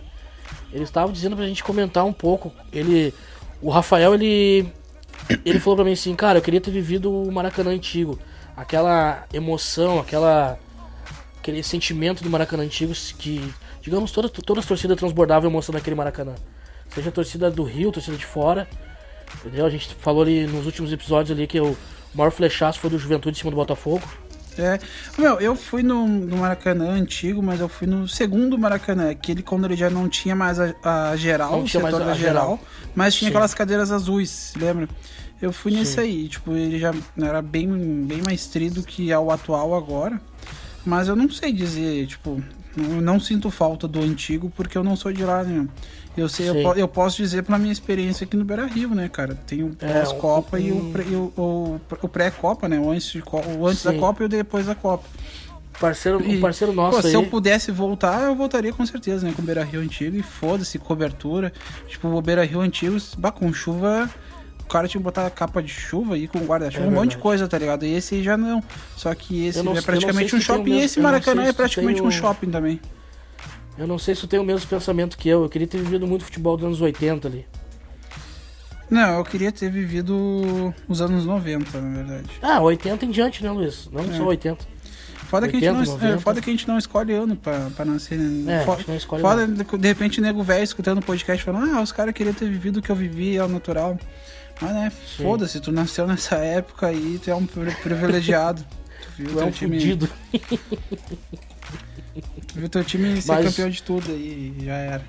Eles 0.73 0.89
estavam 0.89 1.13
dizendo 1.13 1.37
pra 1.37 1.47
gente 1.47 1.63
comentar 1.63 2.07
um 2.07 2.15
pouco. 2.15 2.51
Ele. 2.73 3.13
O 3.61 3.69
Rafael, 3.69 4.15
ele. 4.15 4.67
Ele 5.45 5.61
falou 5.61 5.77
pra 5.77 5.85
mim 5.85 5.93
assim, 5.93 6.15
cara, 6.17 6.39
eu 6.39 6.43
queria 6.43 6.61
ter 6.61 6.71
vivido 6.71 7.13
o 7.13 7.31
Maracanã 7.31 7.71
antigo 7.71 8.19
aquela 8.63 9.25
emoção, 9.33 9.99
aquela 9.99 10.59
aquele 11.39 11.63
sentimento 11.63 12.23
do 12.23 12.31
Maracanã 12.31 12.63
antigo 12.63 12.93
que, 13.19 13.53
digamos, 13.81 14.13
toda, 14.13 14.29
toda 14.29 14.61
as 14.61 14.67
torcidas 14.67 14.97
transbordavam 14.97 15.49
a 15.49 15.53
emoção 15.53 15.73
daquele 15.73 15.97
Maracanã. 15.97 16.35
Seja 16.95 17.09
a 17.09 17.13
torcida 17.13 17.51
do 17.51 17.65
Rio, 17.65 17.91
a 17.91 17.93
torcida 17.93 18.17
de 18.17 18.25
fora. 18.25 18.69
Entendeu? 19.41 19.67
A 19.67 19.71
gente 19.71 19.95
falou 19.97 20.23
ali 20.23 20.47
nos 20.47 20.67
últimos 20.67 20.93
episódios 20.93 21.37
ali 21.37 21.49
que 21.49 21.61
o 21.61 21.77
maior 22.15 22.31
flechaço 22.31 22.79
foi 22.79 22.91
do 22.91 22.99
Juventude 22.99 23.37
em 23.37 23.41
cima 23.41 23.51
do 23.51 23.57
Botafogo. 23.57 24.03
É. 24.59 24.79
Meu, 25.19 25.41
eu 25.41 25.57
fui 25.57 25.83
no, 25.83 26.07
no, 26.07 26.37
Maracanã 26.37 26.91
antigo, 26.91 27.43
mas 27.43 27.61
eu 27.61 27.69
fui 27.69 27.87
no 27.87 28.07
segundo 28.07 28.59
Maracanã, 28.59 29.11
aquele 29.11 29.43
quando 29.43 29.65
ele 29.65 29.77
já 29.77 29.89
não 29.89 30.09
tinha 30.09 30.37
mais 30.37 30.61
a, 30.61 30.75
a 30.85 31.17
geral, 31.17 31.53
não 31.53 31.65
tinha 31.65 31.83
mais 31.83 31.95
a, 31.95 31.99
a 31.99 32.01
geral, 32.01 32.17
geral, 32.17 32.61
mas 32.95 33.15
tinha 33.15 33.31
Sim. 33.31 33.35
aquelas 33.35 33.55
cadeiras 33.55 33.91
azuis, 33.91 34.53
lembra? 34.57 34.89
Eu 35.43 35.53
fui 35.53 35.73
nesse 35.73 35.95
Sim. 35.95 36.01
aí, 36.01 36.29
tipo, 36.29 36.53
ele 36.53 36.79
já 36.79 36.95
era 37.21 37.43
bem, 37.43 37.67
bem 38.05 38.23
mais 38.23 38.47
tri 38.47 38.71
do 38.71 38.81
que 38.81 39.11
é 39.11 39.19
o 39.19 39.33
atual 39.33 39.75
agora. 39.75 40.21
Mas 40.87 41.09
eu 41.09 41.17
não 41.17 41.29
sei 41.29 41.53
dizer, 41.53 42.07
tipo, 42.07 42.41
eu 42.77 43.03
não 43.03 43.19
sinto 43.19 43.51
falta 43.51 43.89
do 43.89 44.01
antigo 44.01 44.53
porque 44.57 44.79
eu 44.79 44.85
não 44.85 44.95
sou 44.95 45.13
de 45.13 45.25
lá, 45.25 45.43
né? 45.43 45.67
Eu 46.17 46.29
sei, 46.29 46.49
eu, 46.49 46.75
eu, 46.75 46.87
posso 46.87 47.17
dizer 47.17 47.43
pela 47.43 47.59
minha 47.59 47.73
experiência 47.73 48.25
aqui 48.25 48.37
no 48.37 48.45
Beira 48.45 48.67
Rio, 48.67 48.91
né, 48.91 49.09
cara? 49.09 49.35
Tem 49.35 49.65
o 49.65 49.75
é, 49.81 49.93
pós-Copa 49.93 50.59
um... 50.59 50.61
e, 50.61 50.71
o, 50.71 50.93
e 51.11 51.15
o, 51.17 51.33
o, 51.37 51.81
o 52.03 52.09
pré-Copa, 52.09 52.69
né? 52.69 52.79
O 52.79 52.91
antes, 52.91 53.11
de, 53.11 53.23
o 53.59 53.67
antes 53.67 53.83
da 53.83 53.95
Copa 53.95 54.23
e 54.23 54.27
o 54.27 54.29
depois 54.29 54.67
da 54.67 54.75
Copa. 54.77 55.05
Parceiro, 55.81 56.23
e, 56.23 56.37
um 56.37 56.41
parceiro 56.41 56.73
nosso 56.73 57.01
pô, 57.01 57.07
aí. 57.07 57.11
Se 57.11 57.17
eu 57.17 57.27
pudesse 57.27 57.73
voltar, 57.73 58.25
eu 58.25 58.37
voltaria 58.37 58.73
com 58.73 58.85
certeza, 58.87 59.27
né? 59.27 59.33
Com 59.35 59.43
o 59.43 59.45
Beira 59.45 59.65
Rio 59.65 59.81
antigo 59.81 60.17
e 60.17 60.23
foda-se, 60.23 60.79
cobertura. 60.79 61.53
Tipo, 61.89 62.09
o 62.09 62.23
Beira 62.23 62.45
Rio 62.45 62.61
antigo, 62.61 62.97
bah, 63.19 63.33
com 63.33 63.53
chuva 63.53 64.09
o 64.63 64.69
cara 64.69 64.89
tinha 64.89 65.01
que 65.01 65.05
botar 65.05 65.29
capa 65.31 65.63
de 65.63 65.69
chuva 65.71 66.17
e 66.17 66.27
com 66.29 66.39
guarda-chuva, 66.41 66.85
É 66.85 66.89
um 66.89 66.93
monte 66.93 67.11
de 67.13 67.19
coisa, 67.19 67.47
tá 67.47 67.59
ligado? 67.59 67.85
E 67.85 67.95
esse 67.95 68.15
aí 68.17 68.23
já 68.23 68.37
não. 68.37 68.63
Só 68.97 69.15
que 69.15 69.47
esse 69.47 69.63
não- 69.63 69.73
é 69.73 69.75
não 69.77 69.83
praticamente 69.83 70.35
um 70.35 70.41
shopping 70.41 70.61
e 70.61 70.65
mesmo- 70.75 70.85
esse 70.85 70.99
eu 70.99 71.03
não 71.03 71.11
Maracanã 71.11 71.43
é 71.45 71.53
praticamente 71.53 72.03
um 72.03 72.07
o- 72.07 72.11
shopping 72.13 72.51
também. 72.51 72.81
Eu 73.79 73.87
não 73.87 73.99
sei 73.99 74.15
se 74.15 74.21
tu 74.23 74.27
tem 74.27 74.39
o 74.39 74.45
mesmo 74.45 74.67
pensamento 74.69 75.17
que 75.17 75.29
eu. 75.29 75.43
Eu 75.43 75.49
queria 75.49 75.67
ter 75.67 75.79
vivido 75.79 76.07
muito 76.07 76.25
futebol 76.25 76.57
dos 76.57 76.67
anos 76.67 76.81
80 76.81 77.27
ali. 77.29 77.47
Não, 78.91 79.17
eu 79.19 79.25
queria 79.25 79.51
ter 79.51 79.71
vivido 79.71 80.75
os 80.87 81.01
anos 81.01 81.25
90, 81.25 81.81
na 81.81 81.97
verdade. 82.03 82.29
Ah, 82.43 82.61
80 82.61 83.07
em 83.07 83.11
diante, 83.11 83.43
né, 83.43 83.51
Luiz? 83.51 83.89
Não 83.91 84.03
É. 84.05 84.17
só 84.17 84.25
80. 84.25 84.67
Foda, 85.29 85.49
que 85.49 85.57
a 85.57 85.61
gente 85.61 85.69
80, 85.71 85.87
não, 85.87 85.95
é, 85.97 85.99
90. 86.11 86.21
foda 86.21 86.41
que 86.43 86.51
a 86.51 86.53
gente 86.53 86.69
não 86.69 86.77
escolhe 86.77 87.15
ano 87.15 87.35
pra, 87.35 87.71
pra 87.75 87.87
nascer, 87.87 88.19
né? 88.19 88.53
É, 88.53 88.63
a 88.63 88.65
Fo- 88.67 88.77
gente 88.77 88.89
não 88.89 88.97
escolhe 88.97 89.23
Foda, 89.23 89.47
de, 89.47 89.65
de 89.65 89.89
repente, 89.89 90.21
nego 90.21 90.43
velho 90.43 90.63
escutando 90.63 90.99
o 90.99 91.03
podcast 91.03 91.43
falando, 91.43 91.75
ah, 91.75 91.81
os 91.81 91.91
caras 91.91 92.13
queriam 92.13 92.35
ter 92.35 92.47
vivido 92.51 92.81
o 92.81 92.83
que 92.83 92.91
eu 92.91 92.97
vivi, 92.97 93.39
é 93.39 93.43
o 93.43 93.49
natural. 93.49 93.99
Mas, 94.63 94.73
né, 94.75 94.93
foda-se, 95.17 95.61
tu 95.61 95.73
nasceu 95.73 96.07
nessa 96.07 96.37
época 96.37 96.87
aí, 96.87 97.21
tu 97.23 97.31
é 97.31 97.35
um 97.35 97.45
pri- 97.47 97.75
privilegiado. 97.83 98.65
Tu 99.17 99.23
viu 99.25 99.33
Tu 99.33 99.41
é 99.41 99.45
um 99.45 99.51
time, 99.51 99.79
fudido. 99.81 100.09
tu 102.47 102.55
viu 102.55 102.69
teu 102.69 102.85
time 102.85 103.21
ser 103.21 103.33
Mas- 103.33 103.45
campeão 103.47 103.71
de 103.71 103.83
tudo 103.83 104.11
aí, 104.11 104.55
e 104.59 104.65
já 104.65 104.75
era. 104.77 105.03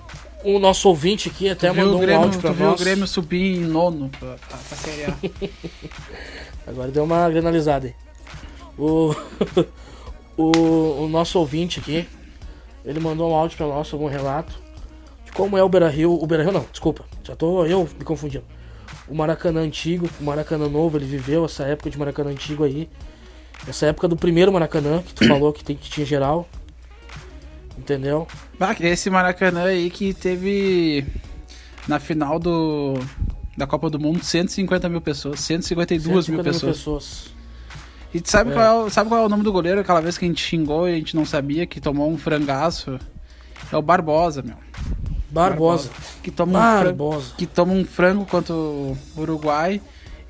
O 0.44 0.60
nosso 0.60 0.90
ouvinte 0.90 1.30
aqui 1.30 1.50
até 1.50 1.70
tu 1.70 1.74
viu, 1.74 1.86
mandou 1.86 2.00
Grêmio, 2.02 2.20
um 2.20 2.24
áudio 2.24 2.40
pra 2.42 2.50
tu 2.52 2.56
viu 2.56 2.66
nós. 2.68 2.82
o 2.82 2.84
Grêmio 2.84 3.08
subir 3.08 3.58
em 3.58 3.62
nono 3.62 4.10
pra, 4.20 4.36
pra, 4.36 4.58
pra 4.58 4.78
Série 4.78 5.06
A. 5.06 5.16
Agora 6.68 6.92
deu 6.92 7.04
uma 7.04 7.30
granalizada 7.30 7.88
aí. 7.88 7.94
O, 8.78 9.16
o, 10.36 11.04
o 11.04 11.08
nosso 11.08 11.40
ouvinte 11.40 11.80
aqui, 11.80 12.08
ele 12.84 13.00
mandou 13.00 13.32
um 13.32 13.36
áudio 13.36 13.56
pra 13.56 13.68
nós, 13.68 13.92
algum 13.94 14.08
relato 14.08 14.54
de 15.26 15.32
como 15.32 15.58
é 15.58 15.64
o 15.64 15.70
Beira 15.70 15.90
Rio. 15.90 16.12
O 16.22 16.28
Beira 16.28 16.44
Rio 16.44 16.52
não, 16.52 16.66
desculpa, 16.72 17.06
já 17.24 17.36
tô 17.36 17.66
eu 17.66 17.88
me 17.98 18.04
confundindo. 18.04 18.44
O 19.08 19.14
Maracanã 19.16 19.62
antigo, 19.62 20.10
o 20.20 20.24
Maracanã 20.24 20.68
novo, 20.70 20.98
ele 20.98 21.06
viveu 21.06 21.46
essa 21.46 21.64
época 21.64 21.90
de 21.90 21.98
Maracanã 21.98 22.30
antigo 22.32 22.64
aí. 22.64 22.90
Essa 23.68 23.88
época 23.88 24.08
do 24.08 24.16
primeiro 24.16 24.52
Maracanã, 24.52 25.02
que 25.02 25.14
tu 25.14 25.26
falou 25.28 25.52
que, 25.54 25.64
tem, 25.64 25.76
que 25.76 25.90
tinha 25.90 26.06
geral. 26.06 26.48
Entendeu? 27.78 28.28
Ah, 28.60 28.76
esse 28.80 29.10
Maracanã 29.10 29.64
aí 29.66 29.90
que 29.90 30.14
teve 30.14 31.06
na 31.88 32.00
final 32.00 32.40
do 32.40 32.94
da 33.58 33.68
Copa 33.68 33.90
do 33.90 34.00
Mundo 34.00 34.24
150 34.24 34.90
mil 34.90 35.02
pessoas, 35.02 35.40
152 35.42 36.28
mil 36.28 36.44
150 36.44 36.44
pessoas. 36.44 36.78
pessoas. 36.78 37.34
E 38.14 38.22
tu 38.22 38.30
sabe, 38.30 38.52
É. 38.52 38.54
qual 38.54 38.88
é 38.88 38.90
sabe 38.90 39.10
qual 39.10 39.24
é 39.24 39.26
o 39.26 39.30
nome 39.30 39.44
do 39.44 39.52
goleiro 39.52 39.82
aquela 39.82 40.02
vez 40.02 40.18
que 40.18 40.26
a 40.26 40.28
gente 40.28 40.44
xingou 40.44 40.88
e 40.88 40.94
a 40.94 40.96
gente 40.96 41.16
não 41.16 41.26
sabia, 41.26 41.66
que 41.66 41.82
tomou 41.82 42.10
um 42.10 42.18
frangaço? 42.18 43.00
É 43.72 43.76
o 43.78 43.82
Barbosa, 43.82 44.42
meu. 44.44 44.56
Barbosa. 45.34 45.90
Que 46.22 46.30
toma, 46.32 46.60
um 46.60 46.62
frango, 46.62 46.84
Barbosa. 46.86 47.34
que 47.38 47.46
toma 47.46 47.74
um 47.74 47.86
frango 47.86 48.26
contra 48.26 48.54
o 48.54 48.98
Uruguai. 49.18 49.82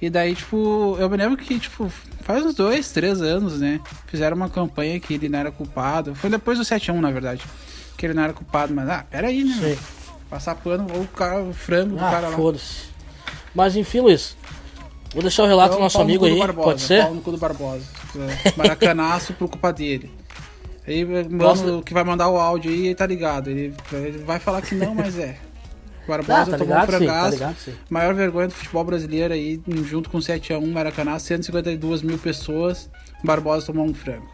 E 0.02 0.10
daí, 0.10 0.36
tipo, 0.36 0.98
eu 1.00 1.10
me 1.10 1.16
lembro 1.18 1.38
que, 1.38 1.58
tipo, 1.60 1.90
faz 2.22 2.46
uns 2.46 2.56
dois, 2.56 2.92
três 2.92 3.22
anos, 3.22 3.60
né? 3.60 3.80
Fizeram 4.08 4.36
uma 4.36 4.50
campanha 4.50 5.00
que 5.00 5.14
ele 5.14 5.30
não 5.30 5.40
era 5.40 5.52
culpado. 5.52 6.14
Foi 6.16 6.30
depois 6.30 6.58
do 6.58 6.66
7x1, 6.66 7.00
na 7.00 7.10
verdade. 7.12 7.42
Que 7.98 8.06
ele 8.06 8.14
não 8.14 8.24
era 8.24 8.34
culpado, 8.34 8.74
mas, 8.74 8.90
ah, 8.90 9.06
peraí, 9.10 9.44
né? 9.44 9.56
Sei. 9.60 9.80
Passar 10.30 10.56
pano, 10.56 10.88
ou 10.94 11.02
o, 11.04 11.08
cara, 11.08 11.42
o 11.42 11.54
frango 11.54 11.96
do 11.96 12.04
Ah, 12.04 12.10
cara 12.12 12.30
lá. 12.30 12.36
foda-se. 12.36 12.86
Mas 13.56 13.76
enfim, 13.76 14.00
Luiz. 14.02 14.36
Vou 15.14 15.22
deixar 15.22 15.44
o 15.44 15.48
relato 15.48 15.70
do 15.70 15.74
Então, 15.76 15.84
nosso 15.84 15.98
pau 15.98 16.06
no 16.06 16.10
amigo 16.10 16.26
do 16.28 16.34
aí. 16.34 16.40
Barbosa, 16.40 16.68
Pode 16.70 16.82
ser? 16.82 17.04
Pau 17.04 17.14
no 17.14 17.22
cu 17.22 17.32
do 17.32 17.38
Barbosa. 17.38 17.84
Maracanaço 18.58 19.34
por 19.34 19.48
culpa 19.48 19.72
dele. 19.72 20.12
Aí, 20.86 21.06
mano, 21.06 21.82
que 21.82 21.94
vai 21.94 22.04
mandar 22.04 22.30
o 22.30 22.38
áudio 22.38 22.72
aí, 22.72 22.88
ele 22.88 22.96
tá 22.96 23.06
ligado. 23.06 23.50
Ele, 23.50 23.74
ele 23.94 24.18
vai 24.20 24.40
falar 24.40 24.62
que 24.62 24.76
não, 24.76 24.94
mas 24.94 25.18
é. 25.18 25.38
O 26.04 26.08
Barbosa 26.10 26.42
Ah, 26.42 26.46
tá 26.46 26.58
tomou 26.58 26.76
um 26.76 26.80
tá 26.80 26.86
frangaço. 26.88 27.32
ligado 27.32 27.56
sim. 27.58 27.74
Maior 27.90 28.14
vergonha 28.14 28.48
do 28.50 28.54
futebol 28.54 28.84
brasileiro 28.84 29.34
aí, 29.34 29.62
junto 29.86 30.10
com 30.10 30.18
7x1 30.20 30.70
Maracanã, 30.72 31.18
152 31.18 32.02
mil 32.02 32.18
pessoas. 32.18 32.90
Barbosa 33.24 33.68
tomou 33.68 33.86
um 33.86 33.94
frango. 33.94 34.30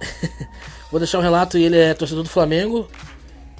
Vou 0.90 1.00
deixar 1.00 1.18
um 1.18 1.22
relato, 1.22 1.58
ele 1.58 1.76
é 1.76 1.94
torcedor 1.94 2.22
do 2.22 2.30
Flamengo. 2.30 2.88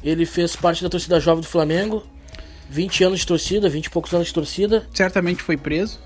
Ele 0.04 0.24
fez 0.24 0.54
parte 0.54 0.82
da 0.82 0.88
torcida 0.88 1.18
jovem 1.18 1.40
do 1.42 1.48
Flamengo. 1.48 2.04
20 2.70 3.04
anos 3.04 3.20
de 3.20 3.26
torcida, 3.26 3.68
20 3.68 3.86
e 3.86 3.90
poucos 3.90 4.12
anos 4.14 4.28
de 4.28 4.34
torcida. 4.34 4.86
Certamente 4.94 5.42
foi 5.42 5.56
preso. 5.56 5.98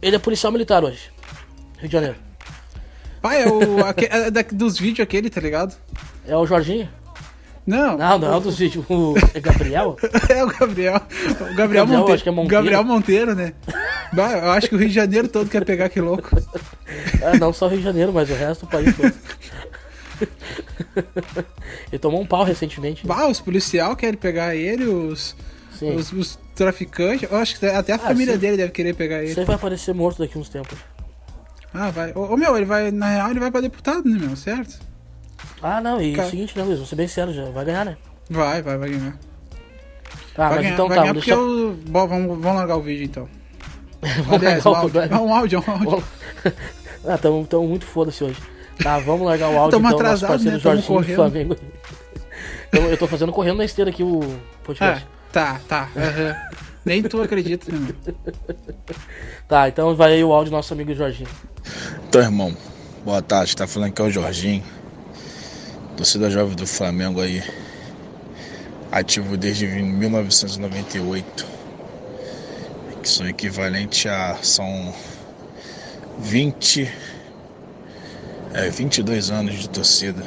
Ele 0.00 0.16
é 0.16 0.18
policial 0.18 0.52
militar 0.52 0.84
hoje. 0.84 1.10
Rio 1.78 1.88
de 1.88 1.92
Janeiro. 1.92 2.16
Pai, 3.22 3.42
é 3.42 3.48
o 3.48 3.84
aque- 3.84 4.08
é 4.10 4.30
da- 4.30 4.42
dos 4.52 4.78
vídeos 4.78 5.00
aquele, 5.00 5.30
tá 5.30 5.40
ligado? 5.40 5.74
É 6.26 6.36
o 6.36 6.46
Jorginho? 6.46 6.88
Não, 7.66 7.96
Não, 7.96 8.18
não 8.18 8.32
é 8.32 8.36
o 8.36 8.40
dos 8.40 8.58
vídeos. 8.58 8.84
O 8.88 9.14
é 9.34 9.40
Gabriel? 9.40 9.96
é 10.28 10.42
o 10.42 10.46
Gabriel. 10.48 10.96
O 10.96 11.54
Gabriel, 11.54 11.56
Gabriel, 11.56 11.86
Monteiro. 11.86 12.12
acho 12.14 12.22
que 12.22 12.28
é 12.28 12.32
Monteiro. 12.32 12.62
Gabriel 12.64 12.84
Monteiro, 12.84 13.34
né? 13.34 13.52
Bah, 14.12 14.32
eu 14.32 14.50
acho 14.52 14.68
que 14.68 14.74
o 14.74 14.78
Rio 14.78 14.88
de 14.88 14.94
Janeiro 14.94 15.28
todo 15.28 15.48
quer 15.48 15.64
pegar 15.64 15.88
que 15.88 16.00
louco. 16.00 16.28
Ah, 17.22 17.36
não 17.38 17.52
só 17.52 17.68
Rio 17.68 17.78
de 17.78 17.84
Janeiro, 17.84 18.12
mas 18.12 18.28
o 18.30 18.34
resto 18.34 18.66
do 18.66 18.70
país 18.70 18.94
todo. 18.96 19.12
Ele 21.92 21.98
tomou 21.98 22.20
um 22.20 22.26
pau 22.26 22.42
recentemente. 22.44 23.06
Bah, 23.06 23.26
os 23.28 23.40
policial 23.40 23.94
querem 23.94 24.18
pegar 24.18 24.56
ele, 24.56 24.86
os, 24.86 25.36
Sim. 25.78 25.94
os, 25.94 26.12
os 26.12 26.38
traficantes. 26.54 27.30
Eu 27.30 27.36
acho 27.38 27.58
que 27.58 27.66
até 27.66 27.92
a 27.92 27.98
família 27.98 28.34
sim. 28.34 28.40
dele 28.40 28.56
deve 28.56 28.72
querer 28.72 28.94
pegar 28.94 29.22
ele. 29.22 29.34
Você 29.34 29.44
vai 29.44 29.56
aparecer 29.56 29.94
morto 29.94 30.18
daqui 30.18 30.38
uns 30.38 30.48
tempos. 30.48 30.78
Ah, 31.72 31.90
vai. 31.90 32.12
Ô, 32.14 32.32
ô, 32.32 32.36
meu, 32.36 32.56
ele 32.56 32.66
vai, 32.66 32.90
na 32.90 33.08
real, 33.08 33.30
ele 33.30 33.40
vai 33.40 33.50
pra 33.50 33.60
deputado, 33.60 34.08
né, 34.08 34.18
meu? 34.18 34.36
Certo? 34.36 34.78
Ah, 35.62 35.80
não, 35.80 36.00
e 36.00 36.14
Cara. 36.14 36.26
o 36.28 36.30
seguinte, 36.30 36.56
né, 36.58 36.64
Luiz? 36.64 36.78
Vou 36.78 36.86
ser 36.86 36.96
bem 36.96 37.08
sério 37.08 37.32
já. 37.32 37.44
Vai 37.50 37.64
ganhar, 37.64 37.84
né? 37.84 37.96
Vai, 38.28 38.60
vai, 38.62 38.76
vai 38.78 38.90
ganhar. 38.90 39.14
Ah, 40.34 40.48
vai 40.48 40.48
mas 40.48 40.56
ganhar, 40.62 40.72
então 40.72 40.88
vai 40.88 40.96
tá, 40.96 41.02
ganhar 41.02 41.14
porque 41.14 41.32
eu... 41.32 41.78
Bom, 41.88 42.08
vamos, 42.08 42.28
vamos 42.40 42.56
largar 42.58 42.76
o 42.76 42.82
vídeo 42.82 43.04
então. 43.04 43.28
Vamos 44.24 44.32
Aliás, 44.32 44.64
largar 44.64 44.70
o 44.70 44.72
o- 44.72 44.76
áudio. 44.76 45.00
Ah, 45.14 45.20
um 45.20 45.34
áudio, 45.34 45.64
um 45.66 45.70
áudio. 45.70 46.04
Ah, 47.06 47.16
tamo, 47.18 47.46
tamo 47.46 47.66
muito 47.66 47.86
foda-se 47.86 48.22
hoje. 48.24 48.36
Tá, 48.82 48.98
vamos 48.98 49.26
largar 49.26 49.48
o 49.50 49.58
áudio 49.58 49.70
Tamo 49.78 49.86
então, 49.88 49.98
nosso 49.98 50.24
atrasado, 50.24 50.30
parceiro 50.30 50.56
né? 50.56 50.62
Jorginho 50.62 51.00
do. 51.00 51.14
Flamengo. 51.14 51.56
Então, 52.72 52.84
eu 52.84 52.96
tô 52.96 53.06
fazendo 53.08 53.32
correndo 53.32 53.56
na 53.58 53.64
esteira 53.64 53.90
aqui 53.90 54.02
o 54.04 54.20
Ah, 54.22 54.36
podcast. 54.62 55.06
tá, 55.32 55.60
tá. 55.68 55.88
aham. 55.96 56.36
Nem 56.84 57.02
tu 57.02 57.20
acredita, 57.20 57.70
né? 57.72 57.88
Tá, 59.48 59.68
então 59.68 59.94
vai 59.96 60.12
aí 60.12 60.22
o 60.24 60.32
áudio 60.32 60.50
do 60.52 60.56
nosso 60.56 60.72
amigo 60.72 60.94
Jorginho. 60.94 61.28
Então, 62.08 62.20
irmão, 62.20 62.56
boa 63.04 63.22
tarde. 63.22 63.54
Tá 63.54 63.66
falando 63.66 63.92
que 63.92 64.00
é 64.00 64.04
o 64.04 64.10
Jorginho, 64.10 64.64
torcida 65.96 66.30
jovem 66.30 66.56
do 66.56 66.66
Flamengo 66.66 67.20
aí, 67.20 67.42
ativo 68.90 69.36
desde 69.36 69.66
1998, 69.66 71.46
que 73.02 73.08
são 73.08 73.28
equivalente 73.28 74.08
a 74.08 74.36
são 74.42 74.94
20 76.18 76.90
é 78.52 78.68
22 78.68 79.30
anos 79.30 79.54
de 79.54 79.68
torcida. 79.68 80.24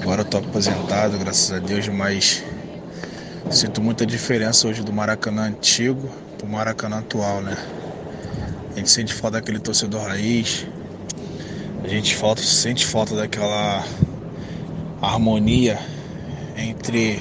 Agora 0.00 0.22
eu 0.22 0.24
tô 0.24 0.38
aposentado, 0.38 1.18
graças 1.18 1.52
a 1.52 1.58
Deus, 1.58 1.86
mas 1.88 2.42
sinto 3.50 3.82
muita 3.82 4.06
diferença 4.06 4.66
hoje 4.66 4.82
do 4.82 4.92
Maracanã 4.92 5.42
antigo 5.42 6.10
pro 6.38 6.48
Maracanã 6.48 6.98
atual, 7.00 7.42
né? 7.42 7.79
A 8.72 8.78
gente 8.78 8.90
sente 8.90 9.12
falta 9.12 9.38
daquele 9.38 9.58
torcedor 9.58 10.02
raiz. 10.02 10.66
A 11.82 11.88
gente 11.88 12.14
falta, 12.14 12.40
sente 12.40 12.86
falta 12.86 13.16
daquela 13.16 13.84
harmonia 15.02 15.76
entre 16.56 17.20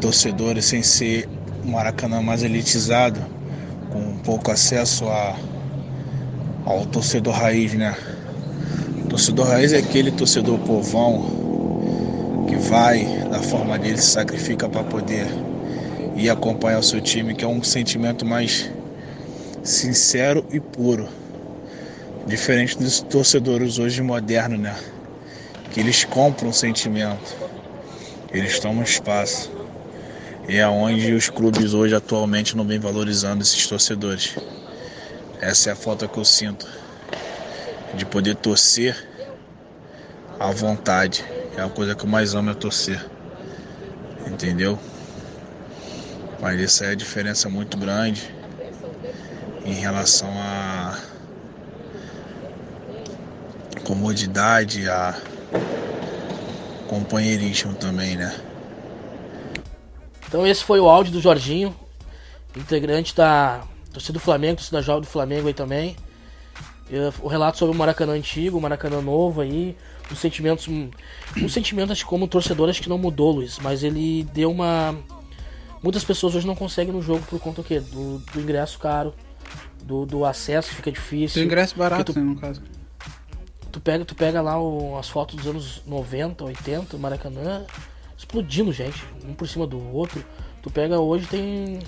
torcedores 0.00 0.66
sem 0.66 0.82
ser 0.82 1.28
um 1.64 1.70
Maracanã 1.70 2.20
mais 2.20 2.42
elitizado, 2.42 3.20
com 3.90 4.18
pouco 4.18 4.50
acesso 4.50 5.06
a, 5.06 5.34
ao 6.64 6.84
torcedor 6.84 7.34
raiz, 7.34 7.72
né? 7.72 7.96
Torcedor 9.08 9.46
raiz 9.46 9.72
é 9.72 9.78
aquele 9.78 10.10
torcedor 10.10 10.58
povão 10.58 12.46
que 12.48 12.56
vai 12.56 13.04
da 13.30 13.40
forma 13.40 13.78
dele, 13.78 13.96
se 13.96 14.10
sacrifica 14.10 14.68
para 14.68 14.84
poder 14.84 15.26
ir 16.16 16.28
acompanhar 16.28 16.80
o 16.80 16.82
seu 16.82 17.00
time, 17.00 17.34
que 17.34 17.44
é 17.44 17.48
um 17.48 17.62
sentimento 17.62 18.26
mais 18.26 18.70
sincero 19.68 20.44
e 20.50 20.58
puro. 20.58 21.08
Diferente 22.26 22.78
dos 22.78 23.00
torcedores 23.00 23.78
hoje 23.78 24.02
modernos, 24.02 24.58
né? 24.58 24.76
Que 25.70 25.80
eles 25.80 26.04
compram 26.04 26.52
sentimento, 26.52 27.36
eles 28.32 28.58
tomam 28.58 28.82
espaço. 28.82 29.50
E 30.48 30.56
é 30.56 30.66
onde 30.66 31.12
os 31.12 31.28
clubes 31.28 31.74
hoje 31.74 31.94
atualmente 31.94 32.56
não 32.56 32.64
vêm 32.64 32.78
valorizando 32.78 33.42
esses 33.42 33.66
torcedores. 33.66 34.34
Essa 35.40 35.70
é 35.70 35.72
a 35.74 35.76
falta 35.76 36.08
que 36.08 36.18
eu 36.18 36.24
sinto. 36.24 36.66
De 37.94 38.06
poder 38.06 38.36
torcer 38.36 38.96
à 40.40 40.50
vontade. 40.50 41.24
É 41.56 41.60
a 41.60 41.68
coisa 41.68 41.94
que 41.94 42.04
eu 42.04 42.08
mais 42.08 42.34
amo 42.34 42.50
é 42.50 42.54
torcer. 42.54 43.04
Entendeu? 44.26 44.78
Mas 46.40 46.60
essa 46.60 46.86
é 46.86 46.90
a 46.92 46.94
diferença 46.94 47.48
muito 47.50 47.76
grande 47.76 48.37
em 49.68 49.74
relação 49.74 50.28
a 50.38 50.98
comodidade, 53.84 54.88
a 54.88 55.14
companheirismo 56.88 57.74
também, 57.74 58.16
né? 58.16 58.34
Então 60.26 60.46
esse 60.46 60.62
foi 60.64 60.80
o 60.80 60.88
áudio 60.88 61.12
do 61.12 61.20
Jorginho. 61.20 61.74
integrante 62.56 63.14
da 63.14 63.62
torcida 63.92 64.14
do 64.14 64.20
Flamengo, 64.20 64.56
torcida 64.56 64.82
jovem 64.82 65.02
do 65.02 65.06
Flamengo 65.06 65.46
aí 65.46 65.54
também. 65.54 65.94
Eu- 66.90 67.12
o 67.22 67.28
relato 67.28 67.56
sobre 67.58 67.72
o 67.74 67.78
Maracanã 67.78 68.14
antigo, 68.14 68.58
o 68.58 68.60
Maracanã 68.60 69.00
novo 69.00 69.42
aí, 69.42 69.76
os 70.10 70.18
sentimentos. 70.18 70.66
Um 70.66 71.48
sentimento, 71.48 71.92
acho 71.92 72.02
que 72.02 72.10
como 72.10 72.26
torcedor, 72.26 72.68
acho 72.68 72.82
que 72.82 72.88
não 72.88 72.98
mudou, 72.98 73.30
Luiz, 73.30 73.58
mas 73.60 73.84
ele 73.84 74.26
deu 74.32 74.50
uma. 74.50 74.96
Muitas 75.82 76.02
pessoas 76.02 76.34
hoje 76.34 76.46
não 76.46 76.56
conseguem 76.56 76.92
no 76.92 77.00
jogo 77.02 77.22
por 77.28 77.38
conta? 77.38 77.62
Do, 77.62 78.18
do 78.18 78.40
ingresso 78.40 78.78
caro, 78.78 79.14
do, 79.88 80.04
do 80.06 80.24
acesso 80.24 80.74
fica 80.74 80.92
difícil. 80.92 81.34
Tem 81.40 81.44
ingresso 81.44 81.74
barato, 81.76 82.12
tu- 82.12 82.18
né, 82.20 82.24
no 82.24 82.36
caso. 82.36 82.62
Tu 83.72 83.80
pega, 83.80 84.04
tu 84.04 84.14
pega 84.14 84.40
lá 84.42 84.60
o- 84.60 84.98
as 84.98 85.08
fotos 85.08 85.36
dos 85.36 85.46
anos 85.46 85.82
90, 85.86 86.44
80, 86.44 86.96
o 86.96 86.98
Maracanã, 86.98 87.64
explodindo, 88.16 88.72
gente, 88.72 89.02
um 89.26 89.32
por 89.34 89.48
cima 89.48 89.66
do 89.66 89.78
outro. 89.94 90.24
Tu 90.62 90.70
pega 90.70 90.98
hoje, 91.00 91.26
tem. 91.26 91.78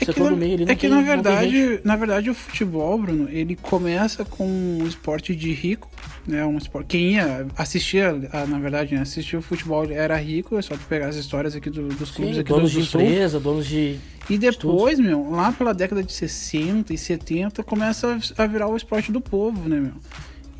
É 0.00 0.12
que, 0.12 0.20
na, 0.20 0.30
do 0.30 0.36
meio 0.36 0.70
é 0.70 0.74
que 0.74 0.88
na 0.88 1.02
verdade, 1.02 1.80
na 1.84 1.96
verdade 1.96 2.30
o 2.30 2.34
futebol, 2.34 2.98
Bruno, 2.98 3.28
ele 3.30 3.56
começa 3.56 4.24
com 4.24 4.46
um 4.46 4.86
esporte 4.86 5.34
de 5.34 5.52
rico, 5.52 5.90
né? 6.26 6.44
Um 6.46 6.56
esporte. 6.56 6.86
Quem 6.88 7.14
ia 7.14 7.46
assistir, 7.56 8.04
na 8.48 8.58
verdade, 8.58 8.94
né, 8.94 9.00
assistir 9.00 9.36
o 9.36 9.42
futebol 9.42 9.84
era 9.90 10.16
rico, 10.16 10.56
é 10.56 10.62
só 10.62 10.74
tu 10.74 10.84
pegar 10.88 11.08
as 11.08 11.16
histórias 11.16 11.56
aqui 11.56 11.68
do- 11.68 11.88
dos 11.88 12.10
clubes 12.12 12.34
Sim, 12.36 12.40
aqui 12.40 12.48
do, 12.48 12.54
donos 12.56 12.72
do 12.72 12.80
de 12.80 12.86
Sul. 12.86 13.00
empresa, 13.00 13.40
donos 13.40 13.66
de. 13.66 13.98
E 14.30 14.36
depois, 14.38 14.98
meu, 15.00 15.30
lá 15.30 15.50
pela 15.52 15.72
década 15.74 16.02
de 16.02 16.12
60 16.12 16.92
e 16.92 16.98
70, 16.98 17.62
começa 17.64 18.18
a 18.36 18.46
virar 18.46 18.68
o 18.68 18.76
esporte 18.76 19.10
do 19.10 19.20
povo, 19.20 19.68
né, 19.68 19.80
meu? 19.80 19.92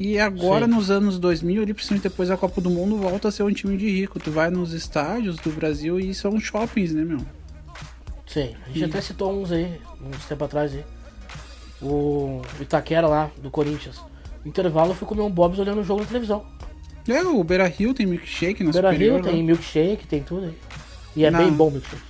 E 0.01 0.19
agora, 0.19 0.65
Sim. 0.67 0.73
nos 0.73 0.91
anos 0.91 1.19
2000, 1.19 1.63
ali, 1.63 1.75
principalmente 1.75 2.05
depois 2.05 2.29
da 2.29 2.37
Copa 2.37 2.61
do 2.61 2.71
Mundo, 2.71 2.97
volta 2.97 3.29
a 3.29 3.33
ser 3.33 3.43
um 3.43 3.53
time 3.53 3.77
de 3.77 3.91
rico. 3.91 4.19
Tu 4.21 4.31
vai 4.31 4.49
nos 4.49 4.73
estádios 4.73 5.37
do 5.37 5.51
Brasil 5.51 5.99
e 5.99 6.15
são 6.15 6.39
shoppings, 6.41 6.95
né, 6.95 7.05
meu? 7.05 7.19
Sim, 8.39 8.55
a 8.67 8.71
gente 8.71 8.85
até 8.85 9.01
citou 9.01 9.33
uns 9.33 9.51
aí, 9.51 9.81
uns 10.01 10.25
tempo 10.27 10.45
atrás 10.45 10.73
aí. 10.73 10.85
O 11.83 12.43
Itaquera 12.61 13.07
lá, 13.09 13.31
do 13.39 13.51
Corinthians. 13.51 14.01
No 14.45 14.49
intervalo 14.51 14.91
eu 14.91 14.95
fui 14.95 15.07
comer 15.09 15.23
um 15.23 15.31
Bob's 15.31 15.59
olhando 15.59 15.81
o 15.81 15.85
jogo 15.85 16.01
na 16.03 16.07
televisão. 16.07 16.45
É, 17.09 17.23
o 17.23 17.43
Beira 17.43 17.67
Rio 17.67 17.95
tem 17.95 18.07
milkshake 18.07 18.63
na 18.63 18.71
Beira 18.71 19.17
lá. 19.17 19.23
tem 19.23 19.43
milkshake, 19.43 20.07
tem 20.07 20.23
tudo 20.23 20.47
aí. 20.47 20.55
E 21.17 21.25
é 21.25 21.31
Não. 21.31 21.41
bem 21.41 21.51
bom 21.51 21.69
o 21.69 21.71
milkshake. 21.73 22.03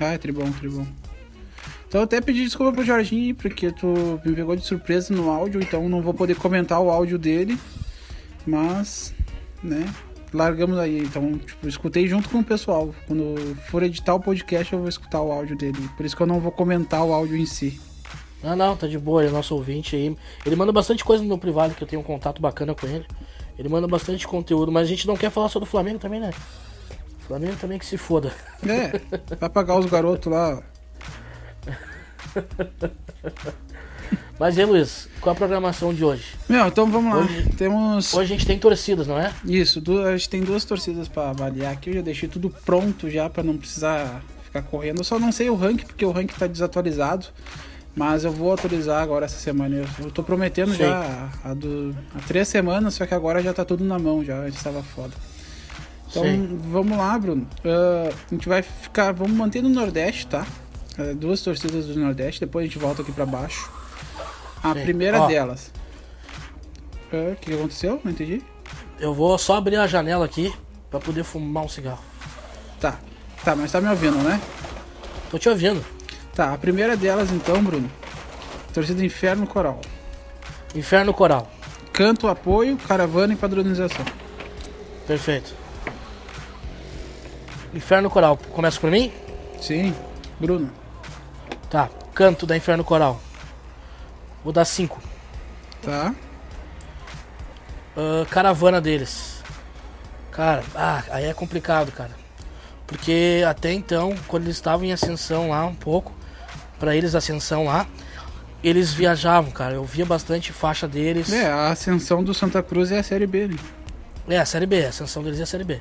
Ah, 0.00 0.12
é 0.12 0.18
tribom, 0.18 0.50
tribom. 0.52 0.86
Então 1.88 2.00
eu 2.00 2.04
até 2.04 2.20
pedi 2.20 2.44
desculpa 2.44 2.72
pro 2.72 2.84
Jorginho, 2.84 3.34
porque 3.34 3.70
tu 3.70 4.20
me 4.24 4.34
pegou 4.34 4.56
de 4.56 4.64
surpresa 4.64 5.14
no 5.14 5.30
áudio, 5.30 5.60
então 5.60 5.88
não 5.88 6.02
vou 6.02 6.12
poder 6.14 6.36
comentar 6.36 6.80
o 6.80 6.90
áudio 6.90 7.18
dele. 7.18 7.58
Mas, 8.46 9.14
né, 9.62 9.84
largamos 10.36 10.78
aí. 10.78 10.98
Então, 10.98 11.38
tipo, 11.38 11.66
escutei 11.68 12.06
junto 12.06 12.28
com 12.28 12.38
o 12.38 12.44
pessoal. 12.44 12.94
Quando 13.06 13.56
for 13.68 13.82
editar 13.82 14.14
o 14.14 14.20
podcast, 14.20 14.72
eu 14.72 14.78
vou 14.80 14.88
escutar 14.88 15.20
o 15.22 15.32
áudio 15.32 15.56
dele. 15.56 15.88
Por 15.96 16.06
isso 16.06 16.16
que 16.16 16.22
eu 16.22 16.26
não 16.26 16.40
vou 16.40 16.52
comentar 16.52 17.04
o 17.04 17.12
áudio 17.12 17.36
em 17.36 17.46
si. 17.46 17.80
Ah 18.42 18.54
não, 18.54 18.76
tá 18.76 18.86
de 18.86 18.98
boa, 18.98 19.22
ele 19.22 19.30
é 19.30 19.32
nosso 19.32 19.54
ouvinte 19.54 19.96
aí. 19.96 20.16
Ele 20.44 20.54
manda 20.56 20.70
bastante 20.70 21.04
coisa 21.04 21.22
no 21.22 21.28
meu 21.28 21.38
privado, 21.38 21.74
que 21.74 21.82
eu 21.82 21.88
tenho 21.88 22.00
um 22.00 22.04
contato 22.04 22.40
bacana 22.40 22.74
com 22.74 22.86
ele. 22.86 23.06
Ele 23.58 23.68
manda 23.68 23.88
bastante 23.88 24.26
conteúdo, 24.28 24.70
mas 24.70 24.86
a 24.86 24.90
gente 24.90 25.06
não 25.06 25.16
quer 25.16 25.30
falar 25.30 25.48
só 25.48 25.58
do 25.58 25.66
Flamengo 25.66 25.98
também, 25.98 26.20
né? 26.20 26.30
Flamengo 27.26 27.56
também 27.56 27.78
que 27.78 27.86
se 27.86 27.96
foda. 27.96 28.30
É, 28.62 29.00
vai 29.34 29.48
pagar 29.48 29.78
os 29.78 29.86
garotos 29.86 30.30
lá. 30.30 30.62
Mas 34.38 34.58
e 34.58 34.64
Luiz, 34.64 35.08
qual 35.20 35.32
a 35.32 35.36
programação 35.36 35.94
de 35.94 36.04
hoje? 36.04 36.24
Meu, 36.48 36.66
então 36.66 36.90
vamos 36.90 37.14
lá. 37.14 37.20
Hoje- 37.24 37.48
Temos. 37.56 38.12
Hoje 38.14 38.34
a 38.34 38.36
gente 38.36 38.46
tem 38.46 38.58
torcidas, 38.58 39.06
não 39.06 39.18
é? 39.18 39.32
Isso, 39.44 39.82
a 40.06 40.16
gente 40.16 40.28
tem 40.28 40.42
duas 40.42 40.64
torcidas 40.64 41.08
pra 41.08 41.30
avaliar 41.30 41.72
aqui. 41.72 41.90
Eu 41.90 41.94
já 41.94 42.00
deixei 42.02 42.28
tudo 42.28 42.50
pronto 42.64 43.08
já 43.08 43.28
pra 43.30 43.42
não 43.42 43.56
precisar 43.56 44.22
ficar 44.44 44.62
correndo. 44.62 44.98
Eu 44.98 45.04
só 45.04 45.18
não 45.18 45.32
sei 45.32 45.48
o 45.48 45.54
rank 45.54 45.84
porque 45.84 46.04
o 46.04 46.10
rank 46.10 46.32
tá 46.38 46.46
desatualizado. 46.46 47.26
Mas 47.98 48.24
eu 48.24 48.30
vou 48.30 48.52
atualizar 48.52 49.02
agora 49.02 49.24
essa 49.24 49.38
semana. 49.38 49.82
Eu, 49.98 50.10
tô 50.10 50.22
prometendo 50.22 50.72
Sim. 50.72 50.78
já 50.80 51.30
há, 51.42 51.54
do- 51.54 51.96
há 52.14 52.18
três 52.26 52.46
semanas, 52.46 52.92
só 52.92 53.06
que 53.06 53.14
agora 53.14 53.42
já 53.42 53.54
tá 53.54 53.64
tudo 53.64 53.82
na 53.84 53.98
mão 53.98 54.22
já. 54.22 54.36
Antes 54.40 54.62
tava 54.62 54.82
foda. 54.82 55.14
Então 56.10 56.22
Sim. 56.22 56.60
vamos 56.70 56.96
lá, 56.98 57.18
Bruno. 57.18 57.46
Ah, 57.64 58.10
a 58.30 58.34
gente 58.34 58.46
vai 58.50 58.60
ficar. 58.60 59.12
Vamos 59.12 59.32
manter 59.34 59.62
no 59.62 59.70
Nordeste, 59.70 60.26
tá? 60.26 60.46
Ah, 60.98 61.14
duas 61.14 61.40
torcidas 61.40 61.86
do 61.86 61.98
Nordeste, 61.98 62.40
depois 62.40 62.64
a 62.64 62.66
gente 62.68 62.78
volta 62.78 63.00
aqui 63.00 63.12
pra 63.12 63.24
baixo. 63.24 63.70
A 64.70 64.74
primeira 64.74 65.20
Ó. 65.22 65.26
delas. 65.26 65.72
Ah, 67.12 67.32
O 67.32 67.36
que 67.36 67.50
que 67.50 67.54
aconteceu? 67.54 68.00
Não 68.04 68.10
entendi. 68.12 68.42
Eu 68.98 69.14
vou 69.14 69.36
só 69.38 69.56
abrir 69.56 69.76
a 69.76 69.86
janela 69.86 70.24
aqui 70.24 70.52
pra 70.90 70.98
poder 71.00 71.22
fumar 71.24 71.64
um 71.64 71.68
cigarro. 71.68 72.02
Tá. 72.80 72.98
Tá, 73.44 73.54
mas 73.54 73.70
tá 73.70 73.80
me 73.80 73.88
ouvindo, 73.88 74.16
né? 74.18 74.40
Tô 75.30 75.38
te 75.38 75.48
ouvindo. 75.48 75.84
Tá, 76.34 76.52
a 76.52 76.58
primeira 76.58 76.96
delas 76.96 77.30
então, 77.30 77.62
Bruno. 77.62 77.90
Torcida 78.74 79.04
Inferno 79.04 79.46
Coral. 79.46 79.80
Inferno 80.74 81.14
Coral. 81.14 81.50
Canto, 81.92 82.28
apoio, 82.28 82.76
caravana 82.76 83.32
e 83.32 83.36
padronização. 83.36 84.04
Perfeito. 85.06 85.54
Inferno 87.74 88.10
Coral. 88.10 88.36
Começa 88.52 88.80
por 88.80 88.90
mim? 88.90 89.12
Sim. 89.60 89.94
Bruno. 90.40 90.70
Tá. 91.70 91.88
Canto 92.14 92.46
da 92.46 92.56
Inferno 92.56 92.84
Coral. 92.84 93.20
Vou 94.46 94.52
dar 94.52 94.64
5. 94.64 95.02
Tá. 95.82 96.14
caravana 98.30 98.80
deles. 98.80 99.42
Cara, 100.30 100.62
ah, 100.72 101.02
aí 101.10 101.24
é 101.24 101.34
complicado, 101.34 101.90
cara. 101.90 102.12
Porque 102.86 103.42
até 103.44 103.72
então, 103.72 104.14
quando 104.28 104.44
eles 104.44 104.54
estavam 104.54 104.86
em 104.86 104.92
ascensão 104.92 105.48
lá 105.50 105.66
um 105.66 105.74
pouco, 105.74 106.14
pra 106.78 106.94
eles 106.94 107.16
ascensão 107.16 107.64
lá, 107.64 107.88
eles 108.62 108.92
viajavam, 108.92 109.50
cara. 109.50 109.74
Eu 109.74 109.84
via 109.84 110.06
bastante 110.06 110.52
faixa 110.52 110.86
deles. 110.86 111.32
É, 111.32 111.50
a 111.50 111.70
ascensão 111.70 112.22
do 112.22 112.32
Santa 112.32 112.62
Cruz 112.62 112.92
é 112.92 113.00
a 113.00 113.02
Série 113.02 113.26
B, 113.26 113.48
né? 113.48 113.56
É, 114.28 114.38
a 114.38 114.46
série 114.46 114.66
B, 114.66 114.86
a 114.86 114.90
ascensão 114.90 115.24
deles 115.24 115.40
é 115.40 115.42
a 115.42 115.46
série 115.46 115.64
B. 115.64 115.80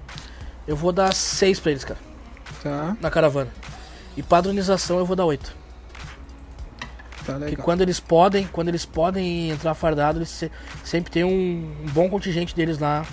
Eu 0.65 0.75
vou 0.75 0.91
dar 0.91 1.13
6 1.13 1.60
pra 1.60 1.69
eles, 1.69 1.86
cara, 1.86 1.99
Tá, 2.63 2.97
na 2.99 3.12
caravana. 3.12 3.51
E 4.17 4.23
padronização 4.23 4.97
eu 4.97 5.06
vou 5.06 5.15
dar 5.15 5.25
8. 5.25 5.64
Tá 7.25 7.38
legal. 7.38 7.63
quando 7.65 7.81
eles 7.81 7.99
podem, 7.99 8.47
quando 8.51 8.67
eles 8.69 8.85
podem 8.85 9.49
entrar 9.51 9.73
fardado, 9.73 10.19
eles 10.19 10.29
se- 10.29 10.51
sempre 10.83 11.11
tem 11.11 11.23
um, 11.23 11.29
um 11.83 11.91
bom 11.91 12.09
contingente 12.09 12.55
deles 12.55 12.77
lá, 12.79 13.05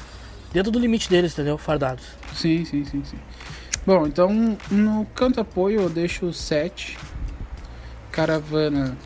dentro 0.53 0.71
do 0.71 0.79
limite 0.79 1.09
deles, 1.09 1.33
entendeu? 1.33 1.57
Fardados. 1.59 2.05
Sim, 2.35 2.65
sim, 2.65 2.85
sim, 2.85 3.03
sim. 3.05 3.19
Bom, 3.87 4.07
então 4.07 4.57
no 4.71 5.05
canto 5.15 5.41
apoio 5.41 5.81
eu 5.83 5.89
deixo 5.91 6.33
7. 6.33 6.97
Caravana. 8.11 8.97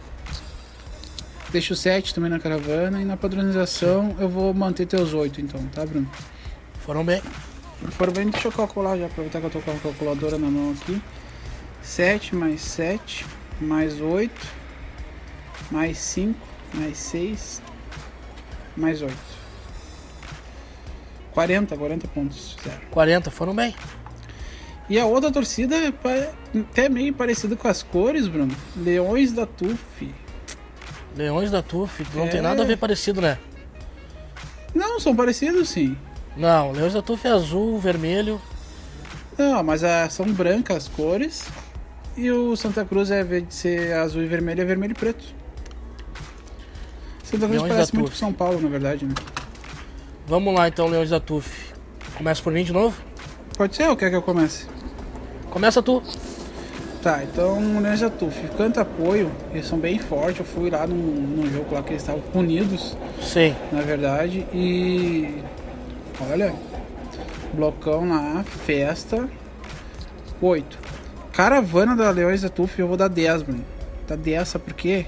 Deixo 1.50 1.74
7 1.74 2.14
também 2.14 2.30
na 2.30 2.38
caravana. 2.38 3.00
E 3.00 3.04
na 3.04 3.16
padronização 3.16 4.14
eu 4.18 4.28
vou 4.28 4.52
manter 4.52 4.86
teus 4.86 5.14
8 5.14 5.40
então, 5.40 5.64
tá, 5.68 5.86
Bruno? 5.86 6.10
Foram 6.84 7.04
bem. 7.04 7.22
Se 7.84 7.90
for 7.92 8.10
bem, 8.10 8.28
deixa 8.28 8.48
eu 8.48 8.52
calcular 8.52 8.96
já, 8.98 9.06
aproveitar 9.06 9.38
que 9.40 9.46
eu 9.46 9.50
tô 9.50 9.60
com 9.60 9.70
a 9.70 9.74
calculadora 9.74 10.38
na 10.38 10.48
mão 10.50 10.72
aqui. 10.72 11.00
7 11.82 12.34
mais 12.34 12.60
7, 12.62 13.24
mais 13.60 14.00
8, 14.00 14.32
mais 15.70 15.98
5, 15.98 16.38
mais 16.74 16.96
6, 16.98 17.62
mais 18.76 19.02
8. 19.02 19.14
40, 21.32 21.76
40 21.76 22.08
pontos, 22.08 22.56
zero. 22.64 22.80
40, 22.90 23.30
foram 23.30 23.54
bem. 23.54 23.74
E 24.88 24.98
a 24.98 25.04
outra 25.04 25.30
torcida 25.32 25.76
é 25.76 25.92
até 26.60 26.88
meio 26.88 27.12
parecida 27.12 27.56
com 27.56 27.68
as 27.68 27.82
cores, 27.82 28.28
Bruno. 28.28 28.54
Leões 28.76 29.32
da 29.32 29.44
TUF. 29.44 30.14
Leões 31.16 31.50
da 31.50 31.62
TUF, 31.62 32.06
não 32.14 32.24
É. 32.24 32.28
tem 32.28 32.40
nada 32.40 32.62
a 32.62 32.64
ver 32.66 32.78
parecido, 32.78 33.20
né? 33.20 33.38
Não, 34.74 35.00
são 35.00 35.14
parecidos 35.14 35.68
sim. 35.70 35.96
Não, 36.36 36.72
Leões 36.72 36.92
da 36.94 37.02
TUF 37.02 37.26
é 37.26 37.30
azul, 37.30 37.78
vermelho. 37.78 38.40
Não, 39.36 39.62
mas 39.62 39.82
ah, 39.84 40.08
são 40.08 40.26
brancas 40.32 40.76
as 40.76 40.88
cores. 40.88 41.44
E 42.16 42.30
o 42.30 42.56
Santa 42.56 42.84
Cruz, 42.84 43.10
é, 43.10 43.22
de 43.24 43.52
ser 43.52 43.92
azul 43.94 44.22
e 44.22 44.26
vermelho, 44.26 44.62
é 44.62 44.64
vermelho 44.64 44.92
e 44.92 44.94
preto. 44.94 45.24
Santa 47.26 47.48
Cruz 47.48 47.60
Leões 47.60 47.72
parece 47.72 47.94
muito 47.94 48.10
com 48.10 48.16
São 48.16 48.32
Paulo, 48.32 48.60
na 48.60 48.68
verdade, 48.68 49.04
né? 49.04 49.14
Vamos 50.28 50.54
lá 50.54 50.68
então, 50.68 50.86
Leões 50.86 51.10
da 51.10 51.18
TUF. 51.18 51.74
Começa 52.16 52.40
por 52.40 52.52
mim 52.52 52.62
de 52.62 52.72
novo? 52.72 52.96
Pode 53.56 53.74
ser 53.74 53.88
ou 53.88 53.96
quer 53.96 54.10
que 54.10 54.16
eu 54.16 54.22
comece? 54.22 54.66
Começa 55.50 55.82
tu. 55.82 56.00
Tá, 57.02 57.24
então 57.24 57.80
Leões 57.80 57.98
da 57.98 58.10
TUF. 58.10 58.48
Canta 58.56 58.82
apoio, 58.82 59.32
eles 59.52 59.66
são 59.66 59.76
bem 59.76 59.98
fortes. 59.98 60.38
Eu 60.38 60.44
fui 60.44 60.70
lá 60.70 60.86
num, 60.86 60.94
num 60.94 61.52
jogo 61.52 61.74
lá 61.74 61.82
que 61.82 61.90
eles 61.90 62.02
estavam 62.02 62.22
unidos, 62.32 62.96
Sim. 63.20 63.56
na 63.72 63.80
verdade. 63.80 64.46
E. 64.52 65.42
Olha, 66.30 66.54
blocão 67.52 68.08
lá, 68.08 68.44
festa. 68.44 69.28
8. 70.40 70.78
Caravana 71.32 71.96
da 71.96 72.08
Leões 72.10 72.42
da 72.42 72.48
TUF, 72.48 72.78
eu 72.78 72.86
vou 72.86 72.96
dar 72.96 73.08
10, 73.08 73.42
mano. 73.42 73.64
Dá 74.06 74.14
10, 74.14 74.48
sabe 74.48 74.64
por 74.66 74.74
quê? 74.74 75.06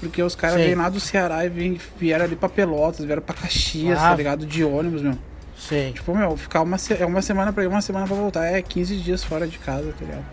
Porque 0.00 0.22
os 0.22 0.34
caras 0.34 0.56
vêm 0.56 0.74
lá 0.74 0.88
do 0.88 0.98
Ceará 0.98 1.44
e 1.44 1.48
vêm- 1.48 1.80
vieram 1.98 2.24
ali 2.24 2.34
pra 2.36 2.48
Pelotas, 2.48 3.04
vieram 3.04 3.22
pra 3.22 3.34
Caxias, 3.34 3.98
Ah. 3.98 4.10
tá 4.10 4.16
ligado? 4.16 4.44
De 4.44 4.64
ônibus, 4.64 5.02
meu. 5.02 5.16
Sim. 5.56 5.92
Tipo, 5.94 6.14
meu, 6.14 6.36
ficar 6.36 6.60
uma, 6.62 6.76
se- 6.76 6.94
é 7.00 7.06
uma 7.06 7.22
semana 7.22 7.52
pra 7.52 7.62
ir, 7.62 7.68
uma 7.68 7.80
semana 7.80 8.06
pra 8.06 8.16
voltar. 8.16 8.44
É 8.46 8.60
15 8.60 8.96
dias 8.96 9.22
fora 9.22 9.46
de 9.46 9.58
casa, 9.58 9.92
tá 9.96 10.04
ligado? 10.04 10.24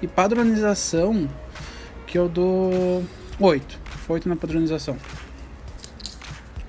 E 0.00 0.06
padronização, 0.06 1.28
que 2.06 2.16
eu 2.16 2.28
dou 2.28 3.04
8. 3.38 3.78
8 4.08 4.26
na 4.28 4.36
padronização. 4.36 4.96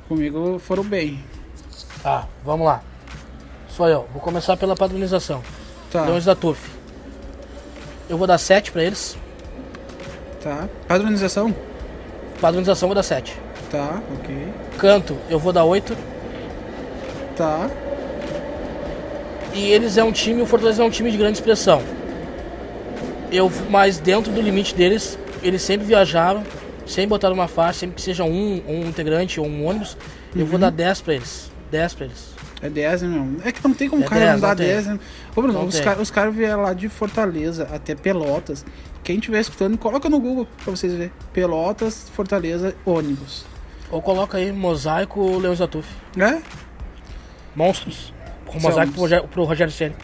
Comigo 0.08 0.60
foram 0.60 0.84
bem. 0.84 1.24
Tá, 2.04 2.28
vamos 2.44 2.66
lá. 2.66 2.82
Sou 3.70 3.88
eu. 3.88 4.08
Vou 4.12 4.22
começar 4.22 4.58
pela 4.58 4.76
padronização. 4.76 5.42
Tá, 5.92 6.04
Leões 6.06 6.26
da 6.26 6.36
TUF. 6.36 6.70
Eu 8.10 8.18
vou 8.18 8.28
dar 8.28 8.38
7 8.38 8.72
pra 8.72 8.84
eles. 8.84 9.18
tá. 10.44 10.68
Padronização? 10.88 11.56
Padronização 12.42 12.88
eu 12.88 12.90
vou 12.90 12.96
dar 12.96 13.04
7. 13.04 13.38
Tá, 13.70 14.02
ok. 14.20 14.48
Canto 14.80 15.16
eu 15.30 15.38
vou 15.38 15.54
dar 15.54 15.64
8. 15.64 15.96
Tá. 17.38 17.70
E 19.54 19.72
eles 19.72 19.98
é 19.98 20.04
um 20.04 20.12
time, 20.12 20.42
o 20.42 20.46
Fortaleza 20.46 20.82
é 20.82 20.86
um 20.86 20.90
time 20.90 21.12
de 21.12 21.18
grande 21.18 21.38
expressão. 21.38 21.82
Eu, 23.32 23.52
mas 23.70 24.00
dentro 24.00 24.32
do 24.32 24.42
limite 24.42 24.74
deles, 24.74 25.18
eles 25.44 25.62
sempre 25.62 25.86
viajaram, 25.86 26.44
sempre 26.86 27.08
botaram 27.08 27.36
uma 27.36 27.48
faixa, 27.48 27.80
sempre 27.82 27.96
que 27.96 28.02
seja 28.02 28.24
um, 28.24 28.62
um 28.68 28.88
integrante 28.88 29.40
ou 29.40 29.46
um 29.46 29.66
ônibus, 29.66 29.96
eu 30.36 30.46
vou 30.46 30.58
dar 30.58 30.72
10 30.72 31.02
pra 31.02 31.14
eles. 31.14 31.52
10 31.70 31.94
pra 31.94 32.06
eles. 32.06 32.41
É 32.62 32.70
10, 32.70 33.02
né, 33.02 33.08
meu? 33.08 33.42
É 33.44 33.52
que 33.52 33.64
não 33.64 33.74
tem 33.74 33.90
como 33.90 34.04
o 34.04 34.06
É 34.06 34.08
cara 34.08 34.22
10, 34.22 34.34
não 34.34 34.40
dar 34.42 34.48
não 34.50 34.56
tem. 34.56 34.68
10, 34.68 34.88
né? 34.88 35.00
Ô, 35.36 35.42
Bruno, 35.42 35.54
Não 35.54 35.66
os, 36.02 36.12
caras 36.12 36.36
vieram 36.36 36.62
lá 36.62 36.74
de 36.74 36.88
Fortaleza 36.90 37.68
até 37.74 37.96
Pelotas. 37.96 38.64
Quem 39.04 39.16
estiver 39.18 39.40
escutando, 39.40 39.78
coloca 39.78 40.08
no 40.10 40.20
Google 40.20 40.48
pra 40.64 40.72
vocês 40.72 40.94
verem. 40.94 41.12
Pelotas, 41.34 42.08
Fortaleza, 42.14 42.76
ônibus. 42.86 43.46
Ou 43.90 44.02
coloca 44.02 44.38
aí 44.38 44.52
Mosaico 44.52 45.38
Leões 45.40 45.58
da 45.60 45.68
TUF. 45.68 45.88
É? 46.18 46.40
Monstros. 47.56 48.14
Com 48.46 48.60
mosaico 48.60 48.92
pro 48.92 49.02
Rogério, 49.02 49.28
pro 49.28 49.44
Rogério 49.44 49.74
Ceni. 49.74 49.96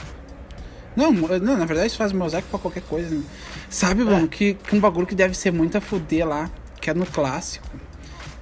Não, 0.96 1.12
não, 1.12 1.58
na 1.58 1.66
verdade 1.66 1.88
isso 1.88 1.98
faz 1.98 2.12
mosaico 2.12 2.48
pra 2.50 2.58
qualquer 2.60 2.82
coisa. 2.84 3.14
Né? 3.16 3.22
Sabe, 3.70 4.04
Bruno, 4.04 4.26
É. 4.26 4.28
que, 4.28 4.56
que 4.56 4.76
um 4.76 4.80
bagulho 4.80 5.06
que 5.06 5.14
deve 5.14 5.36
ser 5.36 5.52
muito 5.52 5.78
a 5.78 5.82
fuder 5.82 6.28
lá, 6.28 6.50
que 6.82 6.90
é 6.90 6.94
no 6.94 7.06
clássico. 7.06 7.68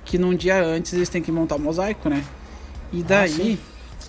Que 0.05 0.17
num 0.17 0.33
dia 0.33 0.63
antes 0.63 0.93
eles 0.93 1.09
têm 1.09 1.21
que 1.21 1.31
montar 1.31 1.55
o 1.55 1.59
mosaico, 1.59 2.07
né? 2.07 2.23
E 2.93 3.03
daí. 3.03 3.29
sim. 3.29 3.59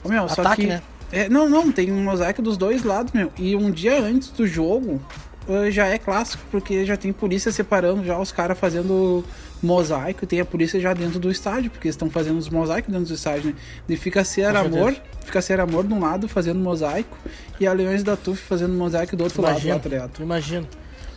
Meu, 0.05 0.29
só 0.29 0.43
Ataque, 0.43 0.63
que. 0.63 0.69
né? 0.69 0.83
É, 1.13 1.29
não, 1.29 1.49
não, 1.49 1.71
tem 1.71 1.93
um 1.93 2.03
mosaico 2.03 2.43
dos 2.43 2.57
dois 2.57 2.83
lados, 2.83 3.13
meu. 3.13 3.31
E 3.39 3.55
um 3.55 3.71
dia 3.71 4.01
antes 4.03 4.31
do 4.31 4.45
jogo 4.47 5.01
eh, 5.49 5.71
já 5.71 5.87
é 5.87 5.99
clássico, 5.99 6.43
porque 6.51 6.85
já 6.85 6.97
tem 6.97 7.13
polícia 7.13 7.53
separando 7.53 8.05
já 8.05 8.19
os 8.19 8.33
caras 8.33 8.59
fazendo 8.59 9.25
mosaico 9.63 10.25
e 10.25 10.27
tem 10.27 10.41
a 10.41 10.45
polícia 10.45 10.81
já 10.81 10.93
dentro 10.93 11.19
do 11.21 11.31
estádio, 11.31 11.71
porque 11.71 11.87
eles 11.87 11.95
estão 11.95 12.11
fazendo 12.11 12.39
os 12.39 12.49
mosaicos 12.49 12.93
dentro 12.93 13.07
do 13.09 13.15
estádio, 13.15 13.51
né? 13.51 13.55
E 13.89 13.97
fica 13.97 14.25
Ser 14.25 14.51
Com 14.53 14.59
Amor, 14.59 14.93
certeza. 14.93 15.03
fica 15.25 15.41
Ser 15.43 15.61
Amor 15.61 15.87
de 15.87 15.95
um 15.95 16.01
lado 16.01 16.29
fazendo 16.29 16.59
mosaico 16.59 17.17
e 17.61 17.67
a 17.67 17.73
Leões 17.73 18.03
da 18.03 18.17
TUF 18.17 18.43
fazendo 18.43 18.75
mosaico 18.75 19.17
do 19.17 19.23
outro 19.25 19.41
Imagina, 19.43 19.75
lado 19.75 19.95
lá, 19.97 20.09
tá 20.09 20.23
imagina. 20.23 20.67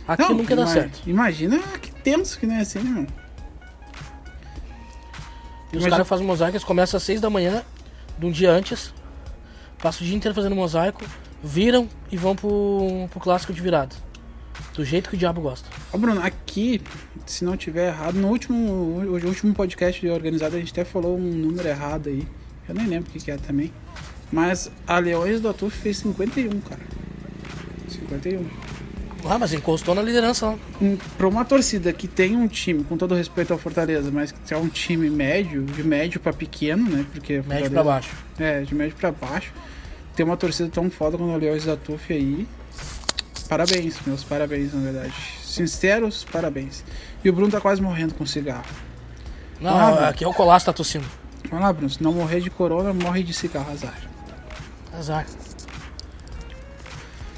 Aqui 0.08 0.22
Não, 0.22 0.34
nunca 0.34 0.56
dá 0.56 0.62
ima- 0.62 0.72
certo. 0.72 1.00
Imagina 1.06 1.58
que 1.82 1.92
temos 1.92 2.34
que 2.36 2.46
não 2.46 2.54
é 2.54 2.60
assim, 2.60 2.78
né, 2.78 2.90
meu? 2.90 3.02
E 3.02 3.06
os 3.06 5.72
Imagina- 5.74 5.90
caras 5.90 6.08
fazem 6.08 6.26
mosaico, 6.26 6.52
eles 6.56 6.64
começam 6.64 6.96
às 6.96 7.02
6 7.04 7.20
da 7.20 7.28
manhã, 7.30 7.62
de 8.20 8.26
um 8.26 8.30
dia 8.30 8.52
antes, 8.52 8.92
passam 9.78 10.02
o 10.02 10.06
dia 10.06 10.14
inteiro 10.14 10.34
fazendo 10.34 10.54
mosaico, 10.54 11.02
viram 11.42 11.88
e 12.12 12.16
vão 12.16 12.36
pro, 12.36 13.08
pro 13.10 13.18
clássico 13.18 13.52
de 13.52 13.60
virada. 13.60 13.96
Do 14.74 14.84
jeito 14.84 15.08
que 15.08 15.16
o 15.16 15.18
diabo 15.18 15.40
gosta. 15.40 15.68
Ô 15.92 15.98
Bruno, 15.98 16.22
aqui, 16.22 16.80
se 17.26 17.44
não 17.44 17.56
tiver 17.56 17.88
errado, 17.88 18.14
no 18.16 18.28
último, 18.28 18.58
o 18.58 19.26
último 19.26 19.54
podcast 19.54 20.06
organizado 20.06 20.54
a 20.54 20.58
gente 20.58 20.70
até 20.70 20.84
falou 20.84 21.16
um 21.16 21.20
número 21.20 21.66
errado 21.66 22.08
aí. 22.08 22.28
Eu 22.68 22.74
nem 22.74 22.86
lembro 22.86 23.08
o 23.08 23.12
que, 23.12 23.18
que 23.18 23.30
é 23.30 23.36
também. 23.36 23.72
Mas 24.30 24.70
a 24.86 24.98
Leões 24.98 25.40
do 25.40 25.48
Atuf 25.48 25.76
fez 25.76 25.96
51, 25.98 26.60
cara. 26.60 26.80
51. 27.88 28.69
Ah, 29.28 29.38
mas 29.38 29.52
encostou 29.52 29.94
na 29.94 30.02
liderança. 30.02 30.58
Um, 30.80 30.96
pra 31.16 31.28
uma 31.28 31.44
torcida 31.44 31.92
que 31.92 32.08
tem 32.08 32.36
um 32.36 32.48
time, 32.48 32.84
com 32.84 32.96
todo 32.96 33.14
respeito 33.14 33.52
ao 33.52 33.58
Fortaleza, 33.58 34.10
mas 34.10 34.32
que 34.32 34.54
é 34.54 34.56
um 34.56 34.68
time 34.68 35.10
médio, 35.10 35.62
de 35.64 35.82
médio 35.82 36.20
pra 36.20 36.32
pequeno, 36.32 36.88
né? 36.88 37.06
Porque 37.12 37.42
Médio 37.46 37.70
pra 37.70 37.84
baixo. 37.84 38.10
É, 38.38 38.62
de 38.62 38.74
médio 38.74 38.96
pra 38.96 39.12
baixo. 39.12 39.52
Ter 40.16 40.22
uma 40.22 40.36
torcida 40.36 40.68
tão 40.68 40.90
foda 40.90 41.16
como 41.16 41.32
a 41.32 41.36
Leões 41.36 41.64
da 41.64 41.76
TUF 41.76 42.12
aí. 42.12 42.46
Parabéns, 43.48 43.98
meus 44.06 44.22
parabéns, 44.22 44.72
na 44.72 44.80
verdade. 44.80 45.14
Sinceros, 45.44 46.24
parabéns. 46.30 46.84
E 47.24 47.28
o 47.28 47.32
Bruno 47.32 47.50
tá 47.50 47.60
quase 47.60 47.82
morrendo 47.82 48.14
com 48.14 48.24
cigarro. 48.24 48.64
Não, 49.60 49.98
aqui 50.04 50.24
é 50.24 50.28
o 50.28 50.32
Colasso 50.32 50.66
tá 50.66 50.72
tossindo. 50.72 51.04
Vamos 51.48 51.64
lá, 51.64 51.72
Bruno. 51.72 51.90
Se 51.90 52.02
não 52.02 52.12
morrer 52.12 52.40
de 52.40 52.48
corona, 52.48 52.92
morre 52.92 53.22
de 53.22 53.34
cigarro, 53.34 53.72
azar. 53.72 53.98
Azar. 54.96 55.26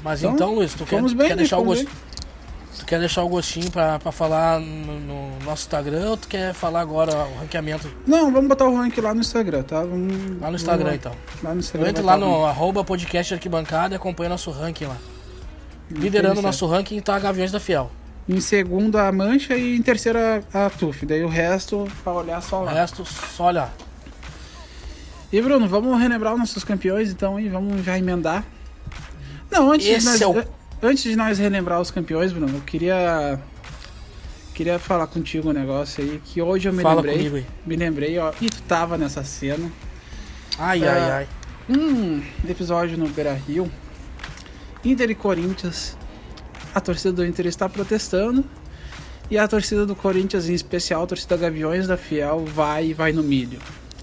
Mas 0.03 0.21
Então, 0.21 0.35
então, 0.35 0.55
Luiz, 0.55 0.73
tu 0.73 0.85
quer, 0.85 1.01
tu 1.01 1.15
bem, 1.15 1.27
quer 1.29 1.35
deixar 1.37 1.57
o 1.57 1.63
gosto. 1.63 1.87
Tu 2.79 2.85
quer 2.85 2.99
deixar 2.99 3.23
o 3.23 3.29
gostinho 3.29 3.71
pra, 3.71 3.97
pra 3.99 4.11
falar 4.11 4.59
no, 4.59 4.99
no 4.99 5.39
nosso 5.45 5.61
Instagram 5.63 6.09
ou 6.09 6.17
tu 6.17 6.27
quer 6.27 6.53
falar 6.53 6.81
agora 6.81 7.15
o 7.15 7.39
ranqueamento 7.39 7.89
Não, 8.05 8.31
vamos 8.31 8.49
botar 8.49 8.65
o 8.65 8.75
rank 8.75 8.97
lá 8.97 9.13
no 9.13 9.21
Instagram, 9.21 9.61
tá? 9.63 9.81
Vamos, 9.81 10.41
lá 10.41 10.49
no 10.49 10.55
Instagram 10.55 10.83
vamos- 10.85 10.95
então? 10.95 11.11
Lá 11.43 11.53
no 11.53 11.59
Instagram. 11.59 11.89
Entre 11.89 12.03
vai 12.03 12.17
lá 12.17 12.19
tá 12.19 12.25
o 12.25 12.29
no 12.39 12.45
arroba 12.45 12.83
podcast 12.83 13.33
arquibancada 13.35 13.93
e 13.93 13.97
acompanha 13.97 14.29
nosso 14.31 14.51
ranking 14.51 14.85
lá. 14.85 14.97
Liderando 15.89 16.39
o 16.39 16.43
nosso 16.43 16.65
ranking 16.65 16.99
tá 16.99 17.17
Gaviões 17.19 17.51
da 17.51 17.59
Fiel. 17.59 17.89
Em 18.27 18.41
segundo 18.41 18.97
a 18.97 19.11
Mancha 19.11 19.55
e 19.55 19.75
em 19.77 19.81
terceiro 19.81 20.17
a, 20.53 20.69
TUF. 20.69 21.05
Daí 21.05 21.23
o 21.23 21.29
resto 21.29 21.87
pra 22.03 22.11
olhar 22.13 22.41
só 22.41 22.61
O 22.61 22.65
lá. 22.65 22.71
resto, 22.73 23.05
só 23.05 23.45
olhar. 23.47 23.73
E 25.31 25.41
Bruno, 25.41 25.67
vamos 25.67 25.99
relembrar 25.99 26.33
os 26.33 26.39
nossos 26.39 26.63
campeões 26.63 27.09
então 27.11 27.39
e 27.39 27.49
vamos 27.49 27.83
já 27.85 27.97
emendar. 27.97 28.43
Não, 29.51 29.71
antes, 29.71 29.85
Esse 29.87 30.05
nós, 30.05 30.21
é 30.21 30.27
o- 30.27 30.43
antes 30.81 31.03
de 31.03 31.15
nós 31.15 31.37
relembrar 31.39 31.79
os 31.79 31.91
campeões, 31.91 32.31
Bruno, 32.31 32.55
eu 32.55 32.61
queria 32.61 33.39
queria 34.53 34.77
falar 34.77 35.07
contigo 35.07 35.49
um 35.49 35.53
negócio 35.53 36.03
aí 36.03 36.21
que 36.23 36.39
hoje 36.41 36.69
eu 36.69 36.73
me 36.73 36.83
Fala 36.83 36.97
lembrei, 37.01 37.17
comigo 37.17 37.35
aí. 37.37 37.45
me 37.65 37.75
lembrei, 37.75 38.17
ó, 38.19 38.31
e 38.39 38.49
tu 38.49 38.61
tava 38.63 38.97
nessa 38.99 39.23
cena. 39.23 39.71
Ai, 40.59 40.85
Ah, 40.87 40.91
ai, 40.93 41.11
ai. 41.11 41.27
Um 41.69 42.21
episódio 42.47 42.95
no 42.97 43.07
Beira-Rio, 43.09 43.71
Inter 44.85 45.09
e 45.09 45.15
Corinthians. 45.15 45.97
A 46.75 46.79
torcida 46.81 47.11
do 47.13 47.25
Inter 47.25 47.47
está 47.47 47.67
protestando 47.69 48.43
e 49.29 49.37
a 49.37 49.47
torcida 49.47 49.85
do 49.85 49.95
Corinthians, 49.95 50.47
em 50.49 50.53
especial 50.53 51.03
a 51.03 51.07
torcida 51.07 51.35
Gaviões 51.37 51.87
da 51.87 51.97
Fiel, 51.97 52.45
vai 52.45 52.87
e 52.87 52.93
vai 52.93 53.11
no 53.11 53.23
milho, 53.23 53.59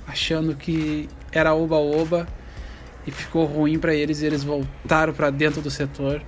achando 0.09 0.55
que 0.57 1.09
era 1.31 1.55
oba-oba 1.55 2.26
e 3.06 3.10
ficou 3.10 3.44
ruim 3.44 3.78
para 3.78 3.94
eles 3.94 4.20
e 4.22 4.26
eles 4.26 4.42
voltaram 4.44 5.12
para 5.12 5.30
dentro 5.30 5.60
do 5.60 5.70
setor. 5.70 6.22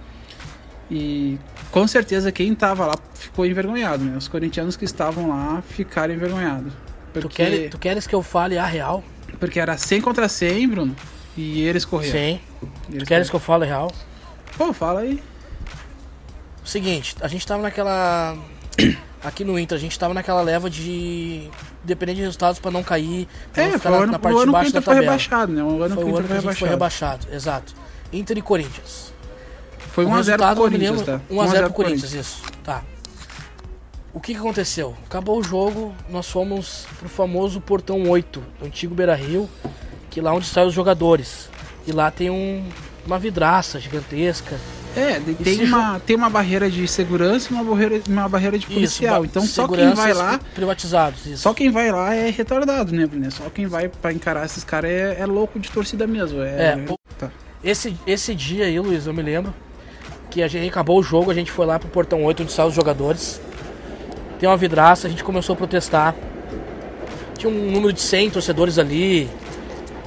E 0.91 1.39
com 1.71 1.87
certeza 1.87 2.31
quem 2.31 2.55
tava 2.55 2.87
lá 2.87 2.95
ficou 3.15 3.47
envergonhado, 3.47 4.05
né? 4.05 4.17
Os 4.17 4.29
corintianos 4.29 4.77
que 4.77 4.85
estavam 4.85 5.29
lá 5.29 5.63
ficaram 5.63 6.13
envergonhados. 6.13 6.73
Tu, 7.15 7.21
Porque, 7.21 7.29
quer, 7.45 7.69
tu 7.71 7.79
queres 7.79 8.07
que 8.07 8.15
eu 8.15 8.23
fale 8.23 8.59
a 8.59 8.67
real? 8.67 9.03
porque 9.41 9.59
era 9.59 9.77
100 9.77 10.01
contra 10.03 10.29
100, 10.29 10.69
Bruno, 10.69 10.97
e 11.37 11.63
eles 11.63 11.85
correram. 11.85 12.13
Sim. 12.13 12.41
Eles 12.91 13.03
Tu 13.03 13.07
queres 13.07 13.31
que 13.31 13.37
eu 13.37 13.41
fale 13.41 13.65
a 13.65 13.67
real? 13.67 13.93
Pô, 14.57 14.73
fala 14.73 15.01
aí. 15.01 15.23
Seguinte, 16.65 17.17
a 17.21 17.29
gente 17.29 17.47
tava 17.47 17.63
naquela. 17.63 18.37
Aqui 19.25 19.45
no 19.45 19.57
Inter, 19.59 19.77
a 19.79 19.81
gente 19.81 19.97
tava 19.99 20.13
naquela 20.15 20.43
leva 20.43 20.69
de. 20.69 21.49
Dependendo 21.85 22.17
de 22.17 22.23
resultados 22.23 22.59
pra 22.59 22.71
não 22.71 22.83
cair. 22.83 23.29
Pra 23.53 23.63
não 23.65 23.71
É, 23.71 23.79
ficar 23.79 23.91
foi 23.91 23.91
o 23.91 23.95
na, 23.99 24.03
ano, 24.05 24.13
na 24.13 24.19
parte 24.19 24.39
de 24.45 24.51
baixo 24.51 24.53
da 24.53 24.69
Inter 24.79 24.83
foi 24.83 24.95
tabela. 24.95 25.01
rebaixado, 25.13 25.53
né? 25.53 25.63
O 25.63 25.83
ano 25.83 25.95
Foi 25.95 26.05
o 26.05 26.17
ano 26.17 26.27
que 26.27 26.33
a 26.33 26.41
gente 26.41 26.55
foi 26.59 26.69
rebaixado. 26.69 26.71
rebaixado, 26.71 27.27
exato. 27.35 27.75
Inter 28.13 28.39
e 28.39 28.43
Corinthians. 28.43 29.13
Foi 29.93 30.05
O 30.05 30.09
1x0 30.09 30.15
resultado, 30.17 30.55
pro 30.55 30.65
Corinthians, 30.65 31.03
tá? 31.03 31.21
1x0 31.31 31.63
pro 31.65 31.73
Corinthians, 31.73 32.13
isso. 32.15 32.43
Tá. 32.65 32.83
O 34.13 34.21
que, 34.21 34.33
que 34.35 34.39
aconteceu? 34.41 34.97
Acabou 35.07 35.39
o 35.39 35.43
jogo, 35.43 35.95
nós 36.11 36.29
fomos 36.29 36.87
pro 36.99 37.09
famoso 37.09 37.61
Portão 37.61 38.03
8, 38.09 38.43
do 38.61 38.67
antigo 38.67 38.95
Beira 38.95 39.15
Rio, 39.15 39.49
que 40.11 40.21
é 40.21 40.23
lá 40.23 40.33
onde 40.35 40.47
saem 40.47 40.67
os 40.69 40.75
jogadores. 40.75 41.49
E 41.87 41.93
lá 41.93 42.11
tem 42.11 42.29
um, 42.31 42.69
uma 43.07 43.19
vidraça 43.19 43.79
gigantesca. 43.81 44.59
É, 44.95 45.21
tem 45.43 45.65
uma, 45.65 46.01
tem 46.01 46.15
uma 46.17 46.29
barreira 46.29 46.71
de 46.71 46.87
segurança 46.87 47.49
e 47.51 47.55
uma 47.55 47.65
barreira, 47.65 48.01
uma 48.09 48.29
barreira 48.29 48.59
de 48.59 48.67
policial. 48.67 49.21
ba- 49.21 49.27
então 49.27 49.43
só 49.43 49.67
quem 49.67 49.95
vai 49.95 50.13
lá, 50.13 50.39
pri- 50.39 50.49
Privatizados, 50.55 51.25
isso. 51.27 51.39
só 51.43 51.55
quem 51.55 51.71
vai 51.71 51.91
lá 51.91 52.15
é 52.15 52.29
retardado, 52.31 52.93
né, 52.93 53.07
Bruno? 53.07 53.31
Só 53.31 53.49
quem 53.49 53.67
vai 53.67 53.89
pra 53.89 54.13
encarar 54.13 54.45
esses 54.45 54.63
caras 54.65 54.91
é, 54.91 55.17
é 55.21 55.25
louco 55.27 55.59
de 55.59 55.71
torcida 55.71 56.07
mesmo. 56.07 56.43
É, 56.43 56.47
É, 56.79 56.85
o- 56.91 56.99
tá. 57.19 57.31
Esse, 57.65 57.97
esse 58.07 58.35
dia 58.35 58.67
aí, 58.67 58.79
Luiz, 58.79 59.07
eu 59.07 59.15
me 59.15 59.23
lembro 59.23 59.55
que 60.31 60.43
a 60.43 60.49
gente 60.49 60.69
acabou 60.69 60.99
o 60.99 61.03
jogo, 61.03 61.31
a 61.31 61.35
gente 61.35 61.51
foi 61.51 61.65
lá 61.65 61.79
pro 61.79 61.89
portão 61.89 62.23
8 62.25 62.43
onde 62.43 62.53
saem 62.53 62.69
os 62.69 62.75
jogadores. 62.75 63.41
Tem 64.39 64.49
uma 64.49 64.57
vidraça, 64.57 65.07
a 65.07 65.11
gente 65.11 65.23
começou 65.25 65.55
a 65.55 65.57
protestar. 65.57 66.15
Tinha 67.39 67.51
um 67.53 67.71
número 67.71 67.93
de 67.93 68.01
100 68.01 68.31
torcedores 68.31 68.79
ali. 68.79 69.29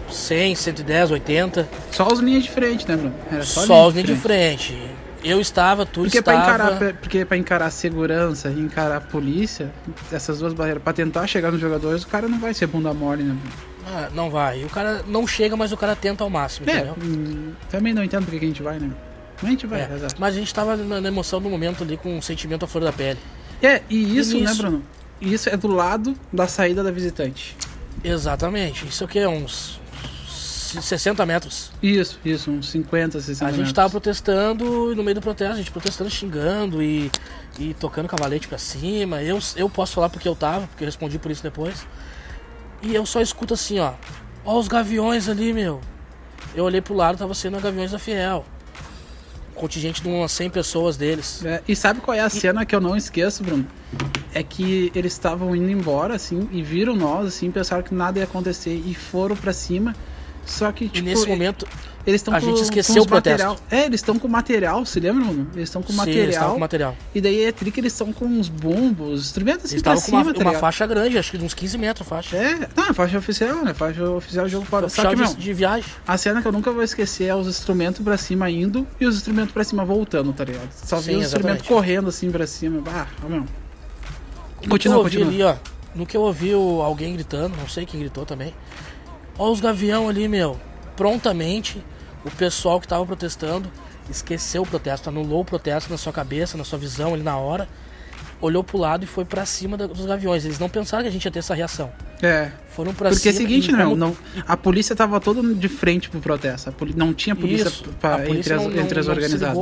100, 0.09 0.55
110, 0.55 1.11
80. 1.11 1.67
Só 1.91 2.07
os 2.07 2.19
linhas 2.19 2.43
de 2.43 2.51
frente, 2.51 2.87
né, 2.87 2.95
Bruno? 2.95 3.15
Era 3.31 3.43
só, 3.43 3.61
Só, 3.65 3.73
linha 3.75 3.87
os 3.87 3.93
linhas 3.95 4.07
de 4.07 4.15
frente. 4.15 4.91
Eu 5.23 5.41
estava, 5.41 5.85
tu 5.87 6.01
Porque 6.01 6.21
pra, 6.21 6.35
estava. 6.35 6.73
encarar, 6.75 6.93
porque 6.97 7.25
pra 7.25 7.35
encarar 7.35 7.65
a 7.65 7.71
segurança 7.71 8.49
e 8.49 8.59
encarar 8.59 8.97
a 8.97 9.01
polícia, 9.01 9.71
essas 10.11 10.37
duas 10.39 10.53
barreiras, 10.53 10.83
pra 10.83 10.93
tentar 10.93 11.25
chegar 11.25 11.51
nos 11.51 11.59
jogadores, 11.59 12.03
o 12.03 12.07
cara 12.07 12.27
não 12.27 12.39
vai 12.39 12.53
ser 12.53 12.67
bunda 12.67 12.93
mole, 12.93 13.23
né, 13.23 13.33
Bruno? 13.33 13.55
Ah, 13.87 14.09
não 14.13 14.29
vai. 14.29 14.63
O 14.63 14.69
cara 14.69 15.03
não 15.07 15.25
chega, 15.27 15.55
mas 15.55 15.71
o 15.71 15.77
cara 15.77 15.95
tenta 15.95 16.23
ao 16.23 16.29
máximo, 16.29 16.69
É, 16.69 16.73
entendeu? 16.73 16.95
hum, 17.03 17.53
também 17.71 17.93
não 17.93 18.03
entendo 18.03 18.23
porque 18.25 18.37
que 18.39 18.45
a 18.45 18.47
gente 18.47 18.61
vai, 18.61 18.77
né? 18.79 18.89
Mas 19.41 19.47
a 19.47 19.51
gente 19.51 19.67
vai, 19.67 19.81
É, 19.81 19.89
mas 20.19 20.35
a 20.35 20.37
gente 20.39 20.53
tava 20.53 20.77
na, 20.77 21.07
emoção 21.07 21.41
do 21.41 21.49
momento 21.49 21.83
ali 21.83 21.97
com 21.97 22.15
um 22.17 22.21
sentimento 22.21 22.63
à 22.65 22.67
flor 22.67 22.83
da 22.83 22.93
pele. 22.93 23.19
É, 23.61 23.81
e 23.89 24.17
isso, 24.17 24.37
E 24.37 24.41
né, 24.41 24.53
Bruno? 24.53 24.83
Isso 25.19 25.49
é 25.49 25.57
do 25.57 25.67
lado 25.67 26.15
da 26.31 26.47
saída 26.47 26.83
da 26.83 26.91
visitante. 26.91 27.55
Exatamente. 28.03 28.85
Isso 28.87 29.03
aqui 29.03 29.19
é 29.19 29.27
uns 29.27 29.79
60 30.81 31.25
metros. 31.25 31.71
Isso, 31.81 32.19
isso, 32.25 32.51
uns 32.51 32.69
50, 32.69 33.19
60 33.19 33.45
A 33.45 33.49
gente 33.49 33.57
metros. 33.57 33.73
tava 33.73 33.89
protestando 33.89 34.91
e 34.91 34.95
no 34.95 35.03
meio 35.03 35.15
do 35.15 35.21
protesto, 35.21 35.53
a 35.53 35.57
gente 35.57 35.71
protestando, 35.71 36.09
xingando 36.09 36.81
e, 36.81 37.11
e 37.59 37.73
tocando 37.75 38.07
cavalete 38.07 38.47
pra 38.47 38.57
cima. 38.57 39.21
Eu, 39.21 39.39
eu 39.55 39.69
posso 39.69 39.93
falar 39.93 40.09
porque 40.09 40.27
eu 40.27 40.35
tava, 40.35 40.67
porque 40.67 40.83
eu 40.83 40.87
respondi 40.87 41.17
por 41.19 41.31
isso 41.31 41.43
depois. 41.43 41.85
E 42.81 42.93
eu 42.93 43.05
só 43.05 43.21
escuto 43.21 43.53
assim, 43.53 43.79
ó. 43.79 43.93
Ó 44.43 44.59
os 44.59 44.67
gaviões 44.67 45.27
ali, 45.27 45.53
meu. 45.53 45.81
Eu 46.55 46.63
olhei 46.63 46.81
pro 46.81 46.93
lado, 46.93 47.17
tava 47.17 47.33
sendo 47.33 47.57
a 47.57 47.59
Gaviões 47.59 47.91
da 47.91 47.99
Fiel. 47.99 48.45
Um 49.51 49.59
contingente 49.59 50.01
de 50.01 50.07
umas 50.07 50.31
100 50.31 50.49
pessoas 50.51 50.95
deles. 50.95 51.43
É, 51.43 51.61
e 51.67 51.75
sabe 51.75 51.99
qual 51.99 52.15
é 52.15 52.21
a 52.21 52.29
cena 52.29 52.65
que 52.65 52.75
eu 52.75 52.79
não 52.79 52.95
esqueço, 52.95 53.43
Bruno? 53.43 53.65
É 54.33 54.43
que 54.43 54.91
eles 54.95 55.13
estavam 55.13 55.55
indo 55.55 55.69
embora, 55.69 56.15
assim, 56.15 56.47
e 56.51 56.61
viram 56.61 56.95
nós, 56.95 57.27
assim, 57.27 57.49
pensaram 57.51 57.81
que 57.83 57.93
nada 57.93 58.19
ia 58.19 58.25
acontecer 58.25 58.73
e 58.85 58.93
foram 58.93 59.35
pra 59.35 59.51
cima. 59.51 59.95
Só 60.45 60.71
que, 60.71 60.85
E 60.85 60.89
tipo, 60.89 61.05
nesse 61.05 61.25
e- 61.25 61.27
momento, 61.27 61.67
eles 62.05 62.19
estão 62.21 62.33
a 62.33 62.39
com 62.39 62.45
gente 62.45 62.61
esqueceu 62.61 63.01
o 63.01 63.07
protesto. 63.07 63.43
material. 63.47 63.67
É, 63.71 63.85
eles 63.87 63.99
estão 63.99 64.19
com 64.19 64.27
material, 64.27 64.85
se 64.85 64.99
lembra, 64.99 65.23
Bruno? 65.25 65.47
Eles 65.55 65.69
estão 65.69 65.81
com 65.81 65.91
sim, 65.91 66.01
eles 66.11 66.25
material. 66.35 66.53
com 66.53 66.59
material. 66.59 66.97
E 67.15 67.19
daí 67.21 67.43
é 67.45 67.51
tri 67.51 67.71
que 67.71 67.79
eles 67.79 67.93
estão 67.93 68.13
com 68.13 68.25
uns 68.25 68.47
bumbos, 68.47 69.21
instrumentos 69.21 69.65
assim 69.65 69.75
Eles 69.75 69.81
pra 69.83 69.95
com 69.95 70.01
cima, 70.01 70.21
uma, 70.21 70.33
tá 70.33 70.41
uma 70.41 70.53
faixa 70.53 70.85
grande, 70.85 71.17
acho 71.17 71.31
que 71.31 71.37
de 71.39 71.43
uns 71.45 71.55
15 71.55 71.77
metros 71.79 72.05
a 72.05 72.09
faixa. 72.09 72.37
É, 72.37 72.69
não, 72.75 72.87
é 72.89 72.93
faixa 72.93 73.17
oficial, 73.17 73.65
né? 73.65 73.73
Faixa 73.73 74.07
oficial 74.07 74.47
jogo 74.47 74.65
fora. 74.65 74.87
Só 74.87 75.01
que, 75.09 75.15
de, 75.15 75.21
meu, 75.23 75.33
de 75.33 75.53
viagem. 75.53 75.89
a 76.07 76.17
cena 76.17 76.41
que 76.43 76.47
eu 76.47 76.51
nunca 76.51 76.71
vou 76.71 76.83
esquecer 76.83 77.23
é 77.25 77.35
os 77.35 77.47
instrumentos 77.47 78.03
pra 78.03 78.17
cima 78.17 78.49
indo 78.51 78.87
e 78.99 79.05
os 79.07 79.15
instrumentos 79.15 79.51
pra 79.51 79.63
cima 79.63 79.83
voltando, 79.83 80.31
tá 80.31 80.43
ligado? 80.45 80.69
Só 80.71 80.97
vi 80.99 81.15
os 81.15 81.25
instrumentos 81.25 81.67
correndo 81.67 82.09
assim 82.09 82.29
pra 82.29 82.45
cima. 82.45 82.83
Ah, 82.87 83.07
ó, 83.23 83.27
meu. 83.27 83.45
Continua, 84.69 85.01
continua. 85.03 85.27
ali, 85.27 85.43
ó. 85.43 85.55
No 85.95 86.05
que 86.05 86.15
eu 86.17 86.21
ouvi 86.21 86.51
alguém 86.53 87.13
gritando, 87.13 87.55
não 87.57 87.67
sei 87.67 87.85
quem 87.85 87.99
gritou 87.99 88.25
também. 88.25 88.53
Ó 89.37 89.51
os 89.51 89.59
gavião 89.59 90.07
ali, 90.09 90.27
meu. 90.27 90.59
Prontamente, 90.95 91.83
o 92.23 92.31
pessoal 92.31 92.79
que 92.79 92.87
tava 92.87 93.05
protestando 93.05 93.69
esqueceu 94.09 94.61
o 94.61 94.65
protesto, 94.65 95.09
anulou 95.09 95.41
o 95.41 95.45
protesto 95.45 95.89
na 95.91 95.97
sua 95.97 96.13
cabeça, 96.13 96.57
na 96.57 96.63
sua 96.63 96.79
visão 96.79 97.13
ali 97.13 97.23
na 97.23 97.37
hora. 97.37 97.67
Olhou 98.41 98.63
pro 98.63 98.77
lado 98.77 99.03
e 99.03 99.07
foi 99.07 99.25
pra 99.25 99.45
cima 99.45 99.77
dos 99.77 100.05
gaviões. 100.05 100.45
Eles 100.45 100.59
não 100.59 100.69
pensaram 100.69 101.03
que 101.03 101.09
a 101.09 101.11
gente 101.11 101.25
ia 101.25 101.31
ter 101.31 101.39
essa 101.39 101.53
reação. 101.55 101.91
É. 102.21 102.51
Foram 102.69 102.93
pra 102.93 103.09
Porque 103.09 103.29
é 103.29 103.31
cima. 103.31 103.43
o 103.45 103.47
seguinte, 103.47 103.71
né? 103.71 103.83
como- 103.83 103.95
Não, 103.95 104.15
a 104.47 104.55
polícia 104.57 104.95
tava 104.95 105.19
toda 105.19 105.41
de 105.53 105.67
frente 105.69 106.09
pro 106.09 106.19
protesto. 106.19 106.73
Não 106.95 107.13
tinha 107.13 107.35
polícia, 107.35 107.67
Isso, 107.67 107.83
pra- 107.99 108.19
polícia 108.19 108.39
entre 108.39 108.53
as, 108.53 108.61
não- 108.61 108.69
não- 108.69 108.79
entre 108.83 108.99
as 108.99 109.07
não 109.07 109.13
se 109.15 109.19
organizadas. 109.19 109.57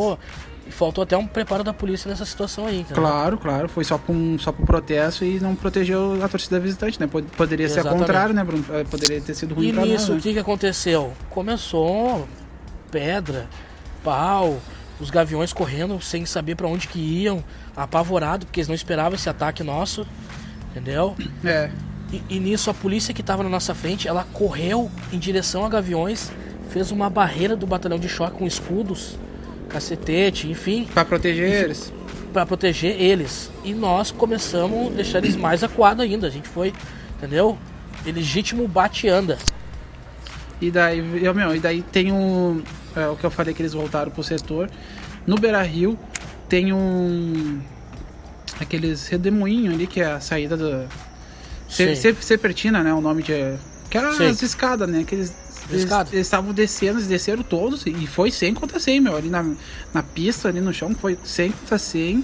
Faltou 0.74 1.04
até 1.04 1.16
um 1.18 1.26
preparo 1.28 1.64
da 1.64 1.74
polícia 1.74 2.10
nessa 2.10 2.26
situação 2.26 2.66
aí? 2.66 2.86
Claro, 2.94 3.38
claro. 3.38 3.70
Foi 3.70 3.84
só 3.84 3.98
pra, 3.98 4.14
um, 4.14 4.38
só 4.38 4.52
pro 4.52 4.66
protesto 4.66 5.24
e 5.24 5.40
não 5.40 5.56
protegeu 5.56 6.20
a 6.24 6.28
torcida 6.28 6.60
visitante, 6.60 7.00
né? 7.00 7.08
Pod- 7.08 7.28
Poderia 7.38 7.68
ser 7.70 7.76
ao 7.80 7.86
Exatamente. 7.86 8.02
contrário, 8.08 8.34
né, 8.36 8.44
Bruno? 8.44 8.66
Eh, 8.70 8.84
Poderia 8.84 9.22
ter 9.22 9.34
sido 9.36 9.56
ruim 9.56 9.70
E 9.70 9.74
pra 9.74 9.84
nisso, 9.84 9.94
nós, 9.94 10.10
o 10.10 10.14
né? 10.16 10.20
que, 10.22 10.34
que 10.34 10.40
aconteceu? 10.40 11.14
Começou 11.30 12.28
pedra, 12.92 13.48
pau, 14.04 14.60
os 15.00 15.10
gaviões 15.10 15.52
correndo 15.54 16.00
sem 16.02 16.26
saber 16.26 16.56
pra 16.56 16.68
onde 16.68 16.88
que 16.88 17.00
iam, 17.00 17.44
apavorado, 17.76 18.46
porque 18.46 18.60
eles 18.60 18.68
não 18.68 18.76
esperavam 18.76 19.16
esse 19.16 19.30
ataque 19.30 19.64
nosso, 19.64 20.06
entendeu? 20.72 21.16
É. 21.44 21.70
E, 22.12 22.22
e 22.36 22.40
nisso 22.40 22.70
a 22.70 22.74
polícia 22.74 23.14
que 23.14 23.22
estava 23.22 23.42
na 23.44 23.50
nossa 23.50 23.74
frente, 23.74 24.08
ela 24.08 24.26
correu 24.34 24.92
em 25.12 25.18
direção 25.18 25.66
a 25.66 25.70
gaviões, 25.70 26.32
fez 26.70 26.92
uma 26.92 27.10
barreira 27.10 27.56
do 27.56 27.66
batalhão 27.66 27.98
de 27.98 28.08
choque 28.08 28.38
com 28.38 28.46
escudos, 28.46 29.18
cacetete, 29.74 30.50
enfim, 30.50 30.88
Pra 30.94 31.04
proteger 31.04 31.52
eles. 31.64 31.92
Pra 32.32 32.46
proteger 32.46 33.00
eles. 33.00 33.52
E 33.64 33.74
nós 33.74 34.12
começamos 34.12 34.88
a 34.88 34.96
deixar 34.96 35.18
eles 35.20 35.36
mais 35.36 35.64
acuados 35.64 36.04
ainda. 36.04 36.28
A 36.28 36.30
gente 36.30 36.48
foi, 36.48 36.74
entendeu? 37.18 37.58
Legítimo 38.06 38.68
bate 38.68 39.08
e 39.08 39.10
anda. 39.10 39.38
E 40.62 40.72
daí, 40.72 41.24
eu, 41.24 41.34
meu, 41.34 41.56
e 41.56 41.60
daí 41.60 41.82
tem 41.82 42.12
um. 42.12 42.62
É, 42.96 43.08
o 43.08 43.16
que 43.16 43.24
eu 43.26 43.32
falei 43.32 43.54
que 43.54 43.62
eles 43.62 43.74
voltaram 43.74 44.12
pro 44.12 44.24
setor. 44.24 44.70
No 45.28 45.36
Beira 45.38 45.62
Rio 45.62 45.98
tem 46.50 46.72
um. 46.74 47.60
Aqueles 48.60 49.08
redemoinho 49.08 49.72
ali, 49.74 49.88
que 49.88 50.00
é 50.02 50.06
a 50.14 50.20
saída 50.20 50.56
da. 50.56 50.86
Sim. 51.70 51.96
Se- 51.96 52.14
Se- 52.14 52.16
Sepertina, 52.22 52.84
né? 52.84 52.94
O 52.94 53.02
nome 53.02 53.24
de. 53.24 53.34
Que 53.90 53.98
era 53.98 54.14
Sim. 54.14 54.26
as 54.28 54.42
escadas, 54.42 54.88
né? 54.90 55.04
Que 55.06 55.28
eles. 55.70 55.88
Estavam 56.14 56.54
descendo, 56.54 57.00
eles 57.00 57.08
desceram 57.08 57.44
todos 57.44 57.86
e 57.86 58.08
foi 58.08 58.32
100 58.32 58.54
contra 58.54 58.80
100, 58.80 59.00
meu. 59.02 59.16
Ali 59.16 59.30
na, 59.30 59.46
na 59.94 60.04
pista, 60.04 60.48
ali 60.50 60.60
no 60.62 60.74
chão, 60.74 60.94
foi 60.96 61.18
100 61.24 61.52
contra 61.52 61.78
100 61.78 62.24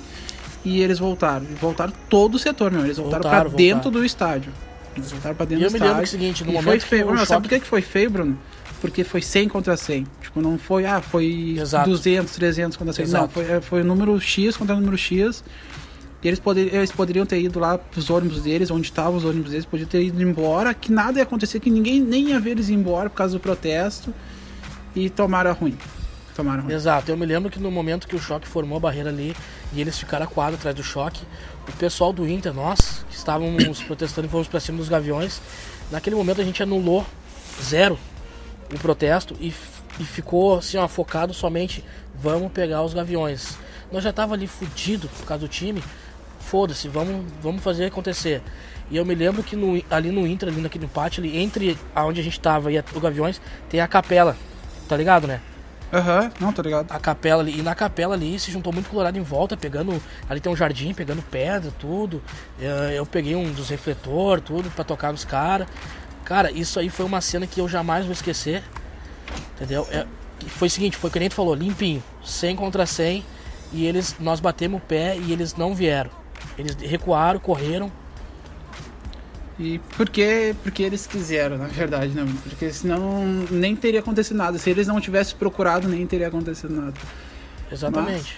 e 0.66 0.82
eles 0.82 1.00
voltaram. 1.00 1.46
E 1.50 1.56
voltaram 1.56 1.94
todo 2.10 2.36
o 2.36 2.40
setor, 2.40 2.72
meu. 2.72 2.84
Eles 2.86 2.98
voltaram, 2.98 3.24
Voltaram, 3.24 3.50
pra 3.50 3.58
dentro 3.58 3.84
voltaram. 3.84 4.00
do 4.02 4.06
estádio. 4.06 4.52
Eles 4.96 5.12
voltaram 5.12 5.36
pra 5.36 5.46
dentro 5.46 5.64
eu 5.66 5.70
do 5.70 5.72
me 5.74 5.78
estádio. 5.78 5.96
lembro 5.96 6.08
que 6.10 6.16
é 6.16 6.18
o 6.18 6.20
seguinte, 6.20 6.44
no 6.44 6.50
e 6.52 6.54
momento 6.54 6.66
foi 6.70 6.80
feio. 6.80 7.04
o 7.08 7.08
Meu, 7.16 7.18
Sabe 7.26 7.28
choque- 7.48 7.50
por 7.56 7.60
que 7.64 7.68
foi 7.70 7.82
feio, 7.82 8.10
Bruno? 8.10 8.38
Porque 8.82 9.04
foi 9.04 9.22
100 9.22 9.50
contra 9.50 9.76
100. 9.76 10.08
Tipo, 10.22 10.42
não 10.42 10.58
foi, 10.58 10.86
ah, 10.86 11.02
foi 11.02 11.56
Exato. 11.60 11.90
200, 11.90 12.34
300 12.34 12.78
contra 12.78 12.94
100. 12.94 13.06
Não, 13.08 13.12
Exato. 13.20 13.34
foi, 13.34 13.44
é, 13.52 13.62
foi 13.62 13.82
o 13.82 13.86
número 13.86 14.20
X 14.20 14.56
contra 14.58 14.76
número 14.76 14.98
X. 14.98 15.44
E 16.22 16.28
eles, 16.28 16.40
poder, 16.40 16.74
eles 16.74 16.92
poderiam 16.92 17.26
ter 17.26 17.40
ido 17.40 17.60
lá 17.60 17.78
pros 17.78 18.10
ônibus 18.10 18.42
deles, 18.42 18.70
onde 18.70 18.88
estavam 18.88 19.16
os 19.16 19.24
ônibus 19.24 19.52
deles, 19.52 19.66
podiam 19.66 19.88
ter 19.88 20.04
ido 20.04 20.22
embora, 20.22 20.74
que 20.74 20.92
nada 20.92 21.20
ia 21.20 21.24
acontecer, 21.24 21.60
que 21.60 21.70
ninguém 21.70 22.02
nem 22.02 22.30
ia 22.30 22.40
ver 22.40 22.52
eles 22.52 22.70
ir 22.70 22.74
embora 22.74 23.10
por 23.10 23.16
causa 23.16 23.34
do 23.34 23.40
protesto. 23.40 24.14
E 24.96 25.10
tomaram 25.10 25.52
a 25.52 25.54
ruim. 25.54 25.78
Tomaram 26.36 26.60
a 26.60 26.64
ruim. 26.64 26.74
Exato, 26.74 27.10
eu 27.10 27.16
me 27.16 27.26
lembro 27.26 27.50
que 27.50 27.60
no 27.60 27.72
momento 27.72 28.08
que 28.08 28.16
o 28.16 28.20
choque 28.20 28.48
formou 28.48 28.78
a 28.78 28.82
barreira 28.82 29.10
ali 29.10 29.36
e 29.72 29.80
eles 29.80 29.98
ficaram 29.98 30.26
acuados 30.26 30.60
atrás 30.60 30.76
do 30.76 30.84
choque, 30.84 31.22
o 31.68 31.72
pessoal 31.74 32.12
do 32.12 32.28
Inter, 32.28 32.54
nós, 32.54 33.06
que 33.10 33.16
estávamos 33.16 33.82
protestando 33.84 34.28
e 34.28 34.30
fomos 34.30 34.48
pra 34.48 34.60
cima 34.60 34.80
dos 34.80 34.90
gaviões, 34.90 35.42
naquele 35.92 36.16
momento 36.16 36.42
a 36.42 36.44
gente 36.44 36.62
anulou 36.62 37.06
zero 37.64 37.98
o 38.74 38.80
protesto 38.80 39.36
e, 39.40 39.54
e 40.00 40.04
ficou 40.04 40.58
assim, 40.58 40.78
ó, 40.78 40.88
focado 40.88 41.34
somente 41.34 41.84
vamos 42.16 42.52
pegar 42.52 42.84
os 42.84 42.94
gaviões. 42.94 43.58
Nós 43.92 44.04
já 44.04 44.14
tava 44.14 44.36
ali 44.36 44.48
fudido 44.48 45.08
por 45.08 45.26
causa 45.26 45.42
do 45.42 45.48
time, 45.48 45.84
foda-se, 46.50 46.88
vamos, 46.88 47.26
vamos 47.42 47.64
fazer 47.64 47.86
acontecer. 47.86 48.42
E 48.90 48.98
eu 48.98 49.06
me 49.06 49.14
lembro 49.14 49.44
que 49.44 49.56
no- 49.56 49.82
ali 49.90 50.12
no 50.12 50.26
Inter, 50.26 50.50
ali 50.50 50.62
naquele 50.62 50.88
pátio, 50.88 51.22
ali, 51.24 51.38
entre 51.38 51.78
aonde 51.94 52.20
a 52.20 52.24
gente 52.24 52.40
tava 52.40 52.72
e 52.72 52.78
a- 52.78 52.84
o 52.96 53.00
Gaviões, 53.00 53.40
tem 53.70 53.80
a 53.80 53.88
capela, 53.88 54.36
tá 54.88 54.98
ligado, 54.98 55.28
né? 55.28 55.40
Aham, 55.92 56.32
não, 56.40 56.54
tô 56.54 56.62
ligado. 56.62 56.86
a 56.92 57.00
capela 57.00 57.42
ali. 57.42 57.58
E 57.60 57.62
na 57.64 57.74
capela 57.74 58.14
ali 58.16 58.40
se 58.40 58.52
juntou 58.52 58.72
muito 58.72 58.90
colorado 58.90 59.18
em 59.18 59.24
volta, 59.24 59.58
pegando. 59.58 60.00
Ali 60.30 60.40
tem 60.40 60.52
um 60.52 60.56
jardim, 60.56 60.94
pegando 60.94 61.22
pedra, 61.24 61.72
tudo. 61.80 62.22
Eh, 62.62 62.94
Eu 62.96 63.06
peguei 63.08 63.36
um 63.36 63.52
dos 63.52 63.70
refletor, 63.70 64.40
tudo, 64.40 64.70
pra 64.70 64.84
tocar 64.84 65.12
nos 65.12 65.26
caras. 65.26 65.68
Cara, 66.24 66.52
isso 66.52 66.80
aí 66.80 66.90
foi 66.90 67.06
uma 67.08 67.22
cena 67.22 67.48
que 67.48 67.60
eu 67.60 67.68
jamais 67.68 68.06
vou 68.06 68.14
esquecer. 68.14 68.62
Entendeu? 69.56 69.88
É, 69.92 70.06
foi 70.48 70.68
o 70.68 70.72
seguinte, 70.72 70.96
foi 70.96 71.10
o 71.10 71.14
que 71.14 71.20
nem 71.20 71.30
tu 71.30 71.34
falou, 71.36 71.56
limpinho. 71.56 72.04
100 72.24 72.56
contra 72.56 72.86
100. 72.86 73.26
E 73.74 73.86
eles, 73.86 74.16
nós 74.20 74.40
batemos 74.40 74.80
o 74.80 74.84
pé 74.84 75.18
e 75.18 75.32
eles 75.32 75.56
não 75.56 75.74
vieram. 75.74 76.12
Eles 76.60 76.76
recuaram, 76.76 77.40
correram. 77.40 77.92
E 79.58 79.80
porque, 79.98 80.56
porque 80.64 80.84
eles 80.84 81.06
quiseram, 81.06 81.58
na 81.58 81.68
verdade, 81.68 82.14
né? 82.14 82.26
Porque 82.44 82.72
senão 82.72 83.26
nem 83.52 83.76
teria 83.76 84.00
acontecido 84.00 84.38
nada. 84.38 84.58
Se 84.58 84.70
eles 84.70 84.88
não 84.88 85.02
tivessem 85.02 85.36
procurado, 85.38 85.88
nem 85.88 86.06
teria 86.08 86.28
acontecido 86.28 86.74
nada. 86.74 86.94
Exatamente. 87.72 88.38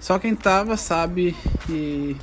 Só 0.00 0.18
quem 0.18 0.34
tava 0.34 0.76
sabe 0.76 1.34
e. 1.70 2.16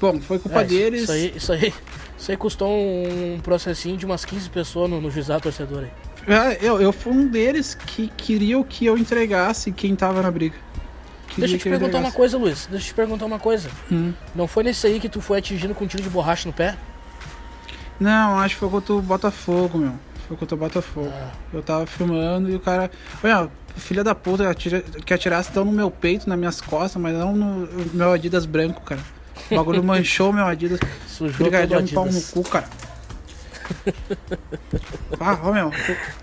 Bom, 0.00 0.20
foi 0.20 0.38
culpa 0.38 0.60
É, 0.62 0.64
isso- 0.66 0.74
deles. 0.74 1.02
Isso 1.02 1.12
aí, 1.12 1.32
isso 1.36 1.52
aí. 1.52 1.74
Isso 2.18 2.30
aí 2.30 2.36
custou 2.36 2.70
um 2.70 3.38
processinho 3.42 3.96
de 3.96 4.06
umas 4.06 4.24
15 4.24 4.48
pessoas 4.50 4.88
no, 4.90 5.00
no 5.00 5.10
juizado 5.10 5.42
torcedor 5.42 5.84
aí. 5.84 5.90
Ah, 6.28 6.52
eu, 6.60 6.80
eu 6.80 6.92
fui 6.92 7.12
um 7.12 7.28
deles 7.28 7.74
que 7.74 8.08
queriam 8.16 8.64
que 8.64 8.84
eu 8.86 8.98
entregasse 8.98 9.70
quem 9.70 9.94
tava 9.94 10.20
na 10.22 10.30
briga. 10.30 10.56
Deixa 11.36 11.54
eu 11.54 11.58
te 11.58 11.68
perguntar 11.68 11.98
uma 11.98 12.12
coisa, 12.12 12.38
Luiz. 12.38 12.66
Deixa 12.70 12.86
eu 12.86 12.88
te 12.88 12.94
perguntar 12.94 13.26
uma 13.26 13.38
coisa. 13.38 13.68
Hum. 13.90 14.12
Não 14.34 14.46
foi 14.46 14.64
nesse 14.64 14.86
aí 14.86 14.98
que 14.98 15.08
tu 15.08 15.20
foi 15.20 15.38
atingido 15.38 15.74
com 15.74 15.84
um 15.84 15.86
tiro 15.86 16.02
de 16.02 16.08
borracha 16.08 16.48
no 16.48 16.52
pé? 16.52 16.76
Não, 17.98 18.38
acho 18.38 18.54
que 18.54 18.60
foi 18.60 18.68
contra 18.68 18.92
o 18.94 19.02
Botafogo, 19.02 19.78
meu. 19.78 19.92
Foi 20.28 20.36
contra 20.36 20.54
o 20.54 20.58
Botafogo. 20.58 21.12
Ah. 21.12 21.30
Eu 21.52 21.62
tava 21.62 21.86
filmando 21.86 22.50
e 22.50 22.54
o 22.54 22.60
cara. 22.60 22.90
Olha, 23.22 23.50
filha 23.76 24.02
da 24.02 24.14
puta, 24.14 24.48
atira, 24.48 24.82
que 24.82 25.14
atirasse 25.14 25.50
tão 25.52 25.64
no 25.64 25.72
meu 25.72 25.90
peito, 25.90 26.28
nas 26.28 26.38
minhas 26.38 26.60
costas, 26.60 27.00
mas 27.00 27.14
não 27.14 27.34
no 27.34 27.68
meu 27.94 28.12
Adidas 28.12 28.44
branco, 28.44 28.80
cara. 28.82 29.00
O 29.50 29.54
bagulho 29.56 29.82
manchou 29.84 30.32
meu 30.32 30.46
Adidas. 30.46 30.80
Sujou 31.06 31.38
Brigadão 31.38 31.78
todo 31.78 31.86
de 31.86 31.94
pau 31.94 32.04
no 32.04 32.10
Adidas. 32.10 32.30
cu, 32.30 32.42
cara. 32.42 32.68
Ah, 35.18 35.38
ó, 35.42 35.52
meu. 35.52 35.72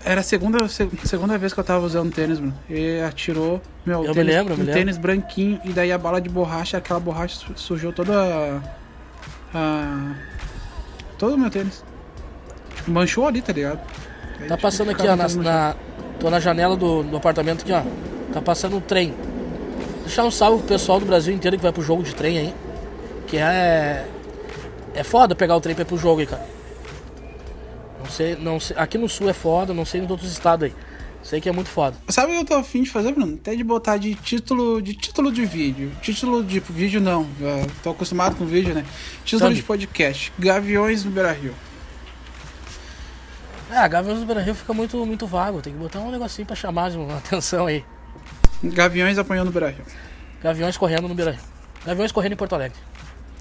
Era 0.04 0.20
a 0.20 0.24
segunda, 0.24 0.66
se- 0.68 0.88
segunda 1.04 1.36
vez 1.38 1.52
que 1.52 1.60
eu 1.60 1.64
tava 1.64 1.84
usando 1.84 2.12
tênis, 2.14 2.38
mano. 2.38 2.54
E 2.70 3.00
atirou, 3.00 3.60
meu, 3.84 4.02
Eu 4.04 4.08
me 4.08 4.14
tênis, 4.14 4.34
lembro, 4.34 4.54
me 4.54 4.62
um 4.62 4.66
lembro. 4.66 4.80
tênis 4.80 4.98
branquinho. 4.98 5.60
E 5.64 5.70
daí 5.70 5.90
a 5.92 5.98
bala 5.98 6.20
de 6.20 6.28
borracha, 6.28 6.76
aquela 6.78 7.00
borracha 7.00 7.36
su- 7.36 7.52
sujou 7.56 7.92
toda 7.92 8.12
a. 8.14 8.60
a- 9.58 10.14
todo 11.18 11.34
o 11.34 11.38
meu 11.38 11.50
tênis. 11.50 11.84
Manchou 12.86 13.26
ali, 13.26 13.40
tá 13.42 13.52
ligado? 13.52 13.80
Aí 14.40 14.46
Tá 14.48 14.56
passando 14.56 14.90
aqui, 14.90 15.06
ó, 15.06 15.16
na, 15.16 15.28
na- 15.28 15.74
tô 16.20 16.30
na 16.30 16.38
janela 16.40 16.76
do, 16.76 17.02
do 17.02 17.16
apartamento 17.16 17.62
aqui, 17.62 17.72
ó. 17.72 17.82
Tá 18.32 18.40
passando 18.40 18.76
um 18.76 18.80
trem. 18.80 19.14
Deixar 20.04 20.24
um 20.24 20.30
salve 20.30 20.58
pro 20.58 20.68
pessoal 20.68 21.00
do 21.00 21.06
Brasil 21.06 21.34
inteiro 21.34 21.56
que 21.56 21.62
vai 21.62 21.72
pro 21.72 21.82
jogo 21.82 22.02
de 22.02 22.14
trem 22.14 22.38
aí. 22.38 22.54
que 23.26 23.38
é. 23.38 24.06
É 24.94 25.02
foda 25.02 25.34
pegar 25.34 25.56
o 25.56 25.60
trem 25.60 25.74
pra 25.74 25.82
ir 25.82 25.86
pro 25.86 25.96
jogo 25.98 26.20
aí, 26.20 26.26
cara. 26.26 26.46
Não 28.04 28.10
sei, 28.10 28.36
não 28.36 28.60
sei. 28.60 28.76
Aqui 28.78 28.98
no 28.98 29.08
sul 29.08 29.28
é 29.30 29.32
foda, 29.32 29.72
não 29.72 29.84
sei 29.86 30.00
nos 30.02 30.10
outros 30.10 30.30
estados 30.30 30.66
aí. 30.66 30.74
Sei 31.22 31.40
que 31.40 31.48
é 31.48 31.52
muito 31.52 31.70
foda. 31.70 31.96
Sabe 32.10 32.32
o 32.32 32.34
que 32.34 32.40
eu 32.42 32.44
tô 32.44 32.54
afim 32.54 32.82
de 32.82 32.90
fazer, 32.90 33.12
Bruno? 33.12 33.36
Até 33.40 33.56
de 33.56 33.64
botar 33.64 33.96
de 33.96 34.14
título 34.14 34.82
de 34.82 34.92
título 34.94 35.32
de 35.32 35.46
vídeo. 35.46 35.90
Título 36.02 36.44
de 36.44 36.60
vídeo 36.60 37.00
não. 37.00 37.26
é, 37.40 37.66
Tô 37.82 37.90
acostumado 37.90 38.36
com 38.36 38.44
vídeo, 38.44 38.74
né? 38.74 38.84
Título 39.24 39.54
de 39.54 39.62
podcast. 39.62 40.30
Gaviões 40.38 41.02
no 41.02 41.10
Beira 41.10 41.32
Rio. 41.32 41.54
Ah, 43.70 43.88
Gaviões 43.88 44.20
do 44.20 44.26
Brasil 44.26 44.54
fica 44.54 44.74
muito, 44.74 45.04
muito 45.06 45.26
vago. 45.26 45.62
Tem 45.62 45.72
que 45.72 45.78
botar 45.78 46.00
um 46.00 46.10
negocinho 46.10 46.46
pra 46.46 46.54
chamar 46.54 46.92
a 46.92 47.16
atenção 47.16 47.66
aí. 47.66 47.82
Gaviões 48.62 49.16
apanhando 49.16 49.46
no 49.46 49.52
Beira 49.52 49.70
Rio. 49.70 49.84
Gaviões 50.42 50.76
correndo 50.76 51.08
no 51.08 51.14
Beira 51.14 51.38
Gaviões 51.86 52.12
correndo 52.12 52.32
em 52.32 52.36
Porto 52.36 52.54
Alegre. 52.54 52.78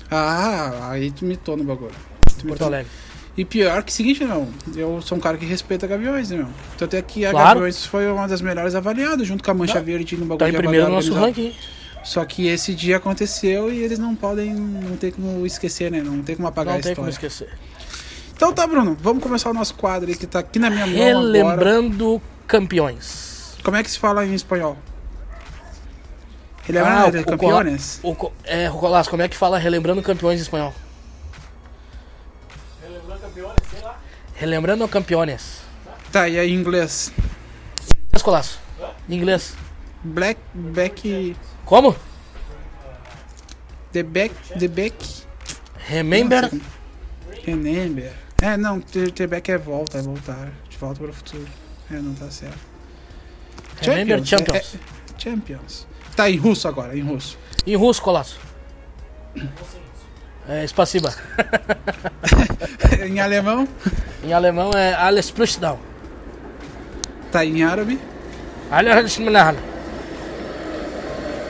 Ah, 0.10 0.90
aí 0.92 1.12
tu 1.12 1.26
mitou 1.26 1.58
no 1.58 1.66
bagulho. 1.66 1.92
Tu 2.26 2.36
mitou. 2.38 2.50
Porto 2.50 2.64
Alegre. 2.64 2.92
E 3.36 3.44
pior 3.44 3.82
que 3.82 3.92
o 3.92 3.96
seguinte, 3.96 4.24
não. 4.24 4.48
Eu 4.76 5.02
sou 5.02 5.18
um 5.18 5.22
cara 5.22 5.38
que 5.38 5.46
respeita 5.46 5.88
Gaviões, 5.88 6.30
né, 6.30 6.38
meu? 6.38 6.48
Tanto 6.78 6.96
é 6.96 7.02
que 7.02 7.26
a 7.26 7.32
Claro. 7.32 7.48
Gaviões 7.62 7.84
foi 7.86 8.08
uma 8.12 8.28
das 8.28 8.42
melhores 8.42 8.76
avaliadas, 8.76 9.28
junto 9.28 9.44
com 9.44 9.50
a 9.50 9.54
Mancha 9.56 9.80
Não, 9.80 9.84
Verde 9.86 10.16
no 10.16 10.26
bagulho 10.26 10.38
Tá 10.40 10.50
em 10.50 10.54
primeiro 10.54 10.88
no 10.88 10.94
nosso 10.96 11.14
ranking. 11.14 11.56
Só 12.04 12.24
que 12.26 12.48
esse 12.48 12.76
dia 12.76 12.98
aconteceu 12.98 13.72
e 13.74 13.80
eles 13.82 13.98
não 13.98 14.14
podem, 14.16 14.54
não 14.54 14.96
tem 14.98 15.10
como 15.10 15.46
esquecer, 15.48 15.90
né? 15.90 16.02
Não 16.04 16.22
tem 16.22 16.36
como 16.36 16.48
apagar 16.48 16.74
Não 16.74 16.80
a 16.80 16.84
tem 16.84 16.94
como 16.94 17.10
história. 17.10 17.28
esquecer. 17.28 17.58
Então 18.36 18.52
tá, 18.54 18.68
Bruno, 18.68 18.96
vamos 19.00 19.24
começar 19.24 19.50
o 19.50 19.54
nosso 19.54 19.74
quadro 19.76 20.10
aí 20.10 20.16
que 20.16 20.28
tá 20.28 20.40
aqui 20.40 20.60
na 20.60 20.70
minha 20.70 20.86
mão 20.86 20.96
agora. 20.96 21.08
Relembrando 21.08 22.22
campeões. 22.46 23.56
Como 23.64 23.78
é 23.78 23.82
que 23.84 23.90
se 23.90 23.98
fala 23.98 24.26
em 24.26 24.34
espanhol? 24.36 24.78
Ele 26.68 26.78
é 26.78 26.82
Ah, 26.82 27.06
o- 27.14 27.20
o 27.20 27.26
campeões? 27.26 28.00
O, 28.04 28.14
co- 28.16 28.32
é, 28.46 28.68
Rolas, 28.68 29.08
como 29.08 29.22
é 29.22 29.28
que 29.28 29.36
fala 29.36 29.58
relembrando 29.58 30.02
campeões 30.02 30.40
em 30.40 30.44
espanhol? 30.44 30.74
Relembrando 34.44 34.86
campeões. 34.90 35.62
Tá, 36.12 36.28
e 36.28 36.38
aí 36.38 36.52
em 36.52 36.56
inglês? 36.56 37.14
Colasso. 38.22 38.60
Em 39.08 39.16
inglês. 39.16 39.56
Black, 40.04 40.38
back, 40.54 41.34
Como? 41.64 41.96
the 43.94 44.04
back, 44.04 44.36
the 44.60 44.68
back. 44.68 44.96
Remember. 45.88 46.52
Remember. 47.46 48.12
É, 48.42 48.58
não, 48.58 48.82
the, 48.82 49.28
back 49.28 49.50
é 49.50 49.58
volta, 49.58 50.00
é 50.00 50.02
voltar. 50.02 50.52
De 50.70 50.78
volta 50.78 51.00
para 51.00 51.12
o 51.12 51.14
futuro. 51.14 51.48
É, 51.90 51.94
não 51.94 52.14
tá 52.14 52.30
certo. 52.30 52.60
Remember 53.82 54.26
Champions, 54.26 54.28
Champions. 54.28 54.76
é- 54.76 55.20
Champions. 55.22 55.88
Tá, 56.18 56.30
em 56.30 56.36
russo 56.36 56.68
agora, 56.68 56.98
em 56.98 57.02
russo. 57.02 57.38
Em 57.66 57.78
russo, 57.78 58.02
Colasso. 58.02 58.38
É, 60.48 60.66
Spasiba. 60.68 61.14
em 63.06 63.20
alemão? 63.20 63.68
Em 64.24 64.34
alemão 64.34 64.72
é 64.76 64.94
Alles 64.94 65.32
Prüchtdown. 65.32 65.80
Tá, 67.32 67.46
em 67.46 67.64
árabe? 67.64 68.00
Alles. 68.70 68.92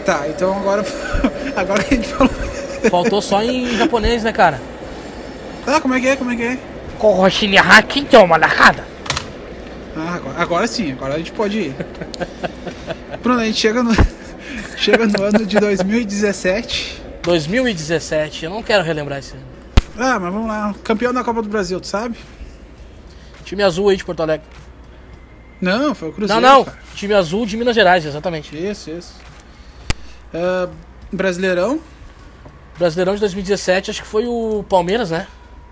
Tá, 0.05 0.27
então 0.27 0.57
agora. 0.57 0.83
agora 1.55 1.83
que 1.83 1.93
a 1.93 1.97
gente 1.97 2.09
falou. 2.09 2.33
Faltou 2.89 3.21
só 3.21 3.41
em 3.41 3.77
japonês, 3.77 4.23
né, 4.23 4.31
cara? 4.31 4.61
Tá, 5.65 5.79
como 5.79 5.93
é 5.93 6.01
que 6.01 6.07
é? 6.07 6.15
Como 6.15 6.31
é 6.31 6.35
que 6.35 6.43
é? 6.43 6.57
Ah, 9.95 10.15
agora, 10.15 10.41
agora 10.41 10.67
sim, 10.67 10.91
agora 10.91 11.15
a 11.15 11.17
gente 11.17 11.31
pode 11.31 11.57
ir. 11.57 11.75
Bruno, 13.21 13.39
a 13.39 13.45
gente 13.45 13.59
chega 13.59 13.81
no. 13.81 13.93
chega 14.77 15.05
no 15.05 15.23
ano 15.23 15.45
de 15.45 15.59
2017. 15.59 17.02
2017. 17.23 18.45
Eu 18.45 18.51
não 18.51 18.61
quero 18.61 18.83
relembrar 18.83 19.19
esse 19.19 19.33
ano. 19.33 19.43
Ah, 19.97 20.19
mas 20.19 20.33
vamos 20.33 20.47
lá. 20.47 20.73
Campeão 20.83 21.13
da 21.13 21.23
Copa 21.23 21.41
do 21.41 21.49
Brasil, 21.49 21.79
tu 21.79 21.87
sabe? 21.87 22.17
Time 23.43 23.63
azul 23.63 23.89
aí 23.89 23.97
de 23.97 24.03
Porto 24.05 24.21
Alegre. 24.21 24.45
Não, 25.59 25.95
foi 25.95 26.09
o 26.09 26.13
Cruzeiro. 26.13 26.41
não, 26.41 26.57
não. 26.57 26.65
cara. 26.65 26.77
Time 26.95 27.13
azul 27.13 27.45
de 27.45 27.55
Minas 27.57 27.75
Gerais, 27.75 28.05
exatamente. 28.05 28.55
Isso, 28.55 28.89
isso. 28.91 29.13
Ah, 30.33 30.69
Brasileirão? 31.11 31.79
Brasileirão 32.77 33.13
de 33.13 33.19
2017, 33.19 33.91
acho 33.91 34.01
que 34.01 34.07
foi 34.07 34.25
o 34.25 34.65
Palmeiras, 34.67 35.11
né? 35.11 35.27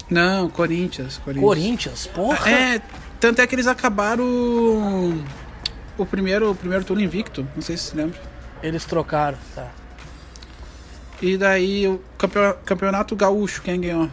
Não, 0.10 0.50
Corinthians. 0.50 1.18
Corinthians. 1.18 1.46
Corinthians, 1.46 2.08
porra. 2.08 2.52
É, 2.52 2.82
tanto 3.20 3.42
é 3.42 3.48
que 3.48 3.56
eles 3.56 3.66
acabaram 3.68 4.24
o 5.98 6.06
primeiro, 6.06 6.52
o 6.52 6.56
primeiro 6.56 6.84
turno 6.84 7.02
invicto, 7.02 7.48
não 7.56 7.62
sei 7.62 7.76
se 7.76 7.86
você 7.86 7.98
lembra. 7.98 8.20
Eles 8.62 8.86
trocaram, 8.86 9.38
tá. 9.56 9.68
E 11.22 11.38
daí 11.38 11.88
o 11.88 12.02
campeon- 12.18 12.56
campeonato 12.66 13.16
gaúcho, 13.16 13.62
quem 13.62 13.80
ganhou? 13.80 14.10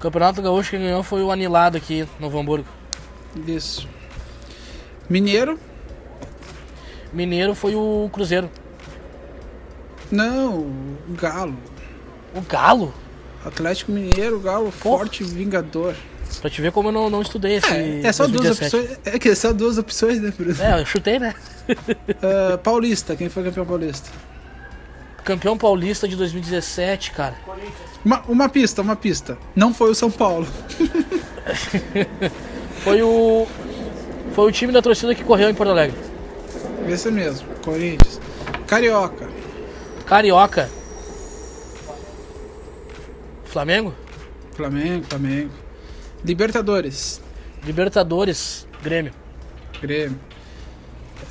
Campeonato 0.00 0.42
Gaúcho 0.42 0.70
quem 0.72 0.80
ganhou 0.80 1.02
foi 1.04 1.22
o 1.22 1.30
Anilado 1.30 1.76
aqui, 1.76 2.04
Novo 2.18 2.36
Hamburgo. 2.38 2.66
Isso. 3.46 3.86
Mineiro? 5.08 5.56
Mineiro 7.12 7.54
foi 7.54 7.76
o 7.76 8.10
Cruzeiro. 8.12 8.50
Não, 10.10 10.58
o 10.58 10.96
Galo. 11.10 11.56
O 12.34 12.40
Galo? 12.40 12.92
Atlético 13.44 13.92
Mineiro, 13.92 14.40
Galo, 14.40 14.72
forte 14.72 15.22
vingador. 15.22 15.94
Pra 16.40 16.50
te 16.50 16.60
ver 16.62 16.72
como 16.72 16.88
eu 16.88 16.92
não, 16.92 17.10
não 17.10 17.22
estudei 17.22 17.56
esse. 17.56 17.70
É, 17.72 18.00
é 18.04 18.12
só 18.12 18.26
duas 18.26 18.56
2017. 18.58 18.76
opções. 18.76 18.98
É 19.14 19.18
que 19.18 19.28
é 19.28 19.34
só 19.34 19.52
duas 19.52 19.78
opções, 19.78 20.20
né, 20.20 20.32
Bruno? 20.36 20.60
É, 20.60 20.80
eu 20.80 20.86
chutei, 20.86 21.18
né? 21.18 21.34
Ah, 22.22 22.58
Paulista, 22.58 23.14
quem 23.14 23.28
foi 23.28 23.44
campeão 23.44 23.64
paulista? 23.64 24.10
Campeão 25.24 25.56
paulista 25.56 26.08
de 26.08 26.16
2017, 26.16 27.12
cara. 27.12 27.36
Uma, 28.04 28.22
uma 28.28 28.48
pista, 28.48 28.82
uma 28.82 28.96
pista. 28.96 29.38
Não 29.54 29.72
foi 29.72 29.90
o 29.90 29.94
São 29.94 30.10
Paulo. 30.10 30.46
Foi 32.82 33.00
o. 33.00 33.46
Foi 34.34 34.48
o 34.48 34.52
time 34.52 34.72
da 34.72 34.82
torcida 34.82 35.14
que 35.14 35.22
correu 35.22 35.48
em 35.48 35.54
Porto 35.54 35.70
Alegre. 35.70 35.96
Esse 36.88 37.10
mesmo, 37.12 37.46
Corinthians. 37.64 38.20
Carioca. 38.66 39.28
Carioca. 40.04 40.68
Flamengo? 43.44 43.94
Flamengo, 44.52 45.04
Flamengo. 45.08 45.50
Libertadores. 46.24 47.20
Libertadores, 47.64 48.66
Grêmio. 48.82 49.12
Grêmio. 49.80 50.18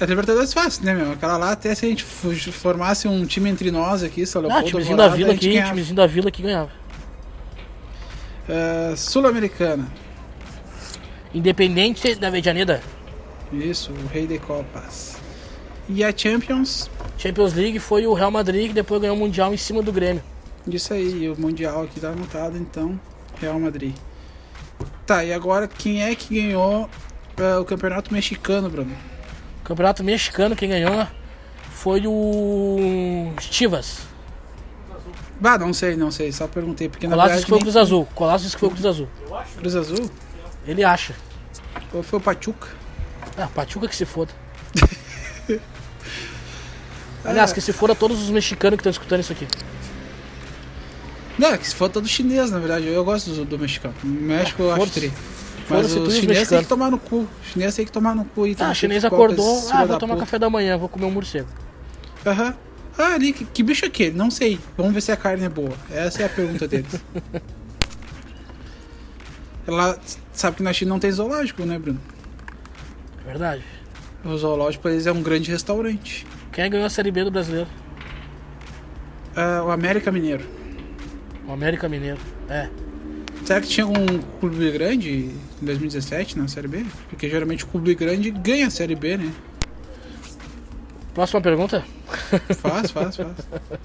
A 0.01 0.05
Libertadores 0.05 0.49
é 0.49 0.53
fácil, 0.53 0.83
né, 0.83 0.95
meu? 0.95 1.11
Aquela 1.11 1.37
lá, 1.37 1.51
até 1.51 1.75
se 1.75 1.85
a 1.85 1.89
gente 1.89 2.03
formasse 2.03 3.07
um 3.07 3.23
time 3.23 3.49
entre 3.51 3.69
nós 3.69 4.01
aqui, 4.01 4.25
São 4.25 4.41
Ah, 4.41 4.45
Leopoldo, 4.47 4.67
timezinho 4.69 4.97
da 4.97 5.07
Vila 5.07 5.33
aqui, 5.33 5.49
ganhava. 5.49 5.69
timezinho 5.69 5.95
da 5.95 6.07
Vila 6.07 6.31
que 6.31 6.41
ganhava. 6.41 6.71
Ah, 8.49 8.95
Sul-Americana. 8.97 9.87
Independente 11.33 12.15
da 12.15 12.31
Medianeda. 12.31 12.81
Isso, 13.53 13.91
o 13.91 14.07
rei 14.07 14.25
de 14.25 14.39
copas. 14.39 15.17
E 15.87 16.03
a 16.03 16.11
Champions, 16.15 16.89
Champions 17.17 17.53
League 17.53 17.77
foi 17.77 18.07
o 18.07 18.13
Real 18.13 18.31
Madrid 18.31 18.69
que 18.69 18.73
depois 18.73 18.99
ganhou 19.01 19.15
o 19.15 19.19
Mundial 19.19 19.53
em 19.53 19.57
cima 19.57 19.83
do 19.83 19.91
Grêmio. 19.91 20.23
isso 20.67 20.93
aí, 20.93 21.29
o 21.29 21.39
Mundial 21.39 21.83
aqui 21.83 21.99
tá 21.99 22.09
anotado, 22.09 22.57
então, 22.57 22.99
Real 23.39 23.59
Madrid. 23.59 23.93
Tá, 25.05 25.23
e 25.23 25.31
agora 25.31 25.67
quem 25.67 26.01
é 26.03 26.15
que 26.15 26.41
ganhou 26.41 26.89
ah, 27.37 27.59
o 27.59 27.65
Campeonato 27.65 28.11
Mexicano, 28.11 28.67
Bruno? 28.67 29.11
Campeonato 29.71 30.03
mexicano, 30.03 30.53
quem 30.53 30.67
ganhou 30.67 31.07
foi 31.71 32.05
o 32.05 33.31
Chivas. 33.39 33.99
Bah, 35.39 35.57
não 35.57 35.73
sei, 35.73 35.95
não 35.95 36.12
sei, 36.12 36.29
só 36.34 36.45
perguntei, 36.45 36.89
porque 36.89 37.07
na 37.07 37.15
Colasso 37.15 37.36
disse 37.36 37.45
verdade 37.45 37.45
que 37.45 37.49
foi 37.49 37.57
o 37.57 37.62
Cruz 37.62 37.77
Azul. 37.77 38.05
Colasso 38.13 38.43
disse 38.43 38.56
que 38.56 38.60
foi 38.60 38.67
o 38.67 38.71
Cruz 38.73 38.85
Azul. 38.85 39.08
Cruz 39.58 39.75
Azul? 39.77 40.12
Ele 40.67 40.83
acha. 40.83 41.15
Ou 41.93 42.04
foi 42.04 42.19
o 42.19 42.21
Pachuca? 42.21 42.67
Ah, 43.37 43.48
Pachuca 43.48 43.87
que 43.87 43.96
se 43.96 44.06
foda. 44.06 44.33
Aliás, 47.23 47.54
que 47.54 47.62
se 47.62 47.71
foda 47.71 47.96
todos 47.96 48.21
os 48.21 48.29
mexicanos 48.29 48.75
que 48.75 48.81
estão 48.81 48.91
escutando 48.91 49.21
isso 49.21 49.31
aqui. 49.31 49.48
Não, 51.39 51.58
que 51.58 51.65
se 51.65 51.73
for 51.73 51.89
todo 51.89 52.06
chinês, 52.10 52.52
na 52.52 52.60
verdade. 52.60 52.87
Eu 52.87 53.06
gosto 53.06 53.31
do, 53.31 53.46
do 53.46 53.58
mexicano. 53.58 53.96
O 54.04 54.08
México 54.08 54.63
eu 54.63 54.73
acho 54.73 54.87
tri. 54.87 55.13
Mas 55.69 55.95
o 55.95 56.12
chinês 56.12 56.49
tem 56.49 56.62
que 56.62 56.67
tomar 56.67 56.91
no 56.91 56.97
cu. 56.97 57.17
O 57.21 57.29
chinês 57.43 57.75
tem 57.75 57.85
que 57.85 57.91
tomar 57.91 58.15
no 58.15 58.25
cu. 58.25 58.47
E 58.47 58.55
Ah, 58.59 58.71
o 58.71 58.75
chinês 58.75 59.05
acordou. 59.05 59.69
Ah, 59.71 59.85
vou 59.85 59.97
tomar 59.97 60.17
café 60.17 60.37
da 60.37 60.49
manhã, 60.49 60.77
vou 60.77 60.89
comer 60.89 61.05
um 61.05 61.12
morcego. 61.12 61.47
Aham. 62.25 62.53
Ah, 62.97 63.13
ali, 63.15 63.31
que, 63.33 63.45
que 63.45 63.63
bicho 63.63 63.85
é 63.85 63.87
aquele? 63.87 64.15
Não 64.15 64.29
sei. 64.29 64.59
Vamos 64.77 64.93
ver 64.93 65.01
se 65.01 65.12
a 65.12 65.17
carne 65.17 65.45
é 65.45 65.49
boa. 65.49 65.73
Essa 65.89 66.23
é 66.23 66.25
a 66.25 66.29
pergunta 66.29 66.67
deles. 66.67 66.91
Ela 69.67 69.97
sabe 70.33 70.57
que 70.57 70.63
na 70.63 70.73
China 70.73 70.89
não 70.89 70.99
tem 70.99 71.12
zoológico, 71.12 71.63
né, 71.65 71.77
Bruno? 71.79 72.01
É 73.23 73.27
verdade. 73.29 73.63
O 74.25 74.35
zoológico 74.37 74.81
pra 74.83 74.91
eles 74.91 75.07
é 75.07 75.12
um 75.12 75.21
grande 75.21 75.49
restaurante. 75.49 76.25
Quem 76.51 76.69
ganhou 76.69 76.85
a 76.85 76.89
Série 76.89 77.12
B 77.12 77.23
do 77.23 77.31
brasileiro? 77.31 77.67
Ah, 79.35 79.63
o 79.65 79.71
América 79.71 80.12
Mineiro. 80.12 80.45
O 81.47 81.51
América 81.51 81.87
Mineiro. 81.87 82.19
É. 82.49 82.69
Será 83.52 83.60
que 83.60 83.67
tinha 83.67 83.85
algum 83.85 84.17
clube 84.39 84.71
grande 84.71 85.29
em 85.62 85.65
2017 85.65 86.39
na 86.39 86.47
Série 86.47 86.69
B? 86.69 86.85
Porque 87.10 87.29
geralmente 87.29 87.65
o 87.65 87.67
clube 87.67 87.93
grande 87.95 88.31
ganha 88.31 88.67
a 88.67 88.69
Série 88.69 88.95
B, 88.95 89.17
né? 89.17 89.29
Próxima 91.13 91.41
pergunta? 91.41 91.83
Faz, 92.62 92.91
faz, 92.91 93.17
faz. 93.17 93.35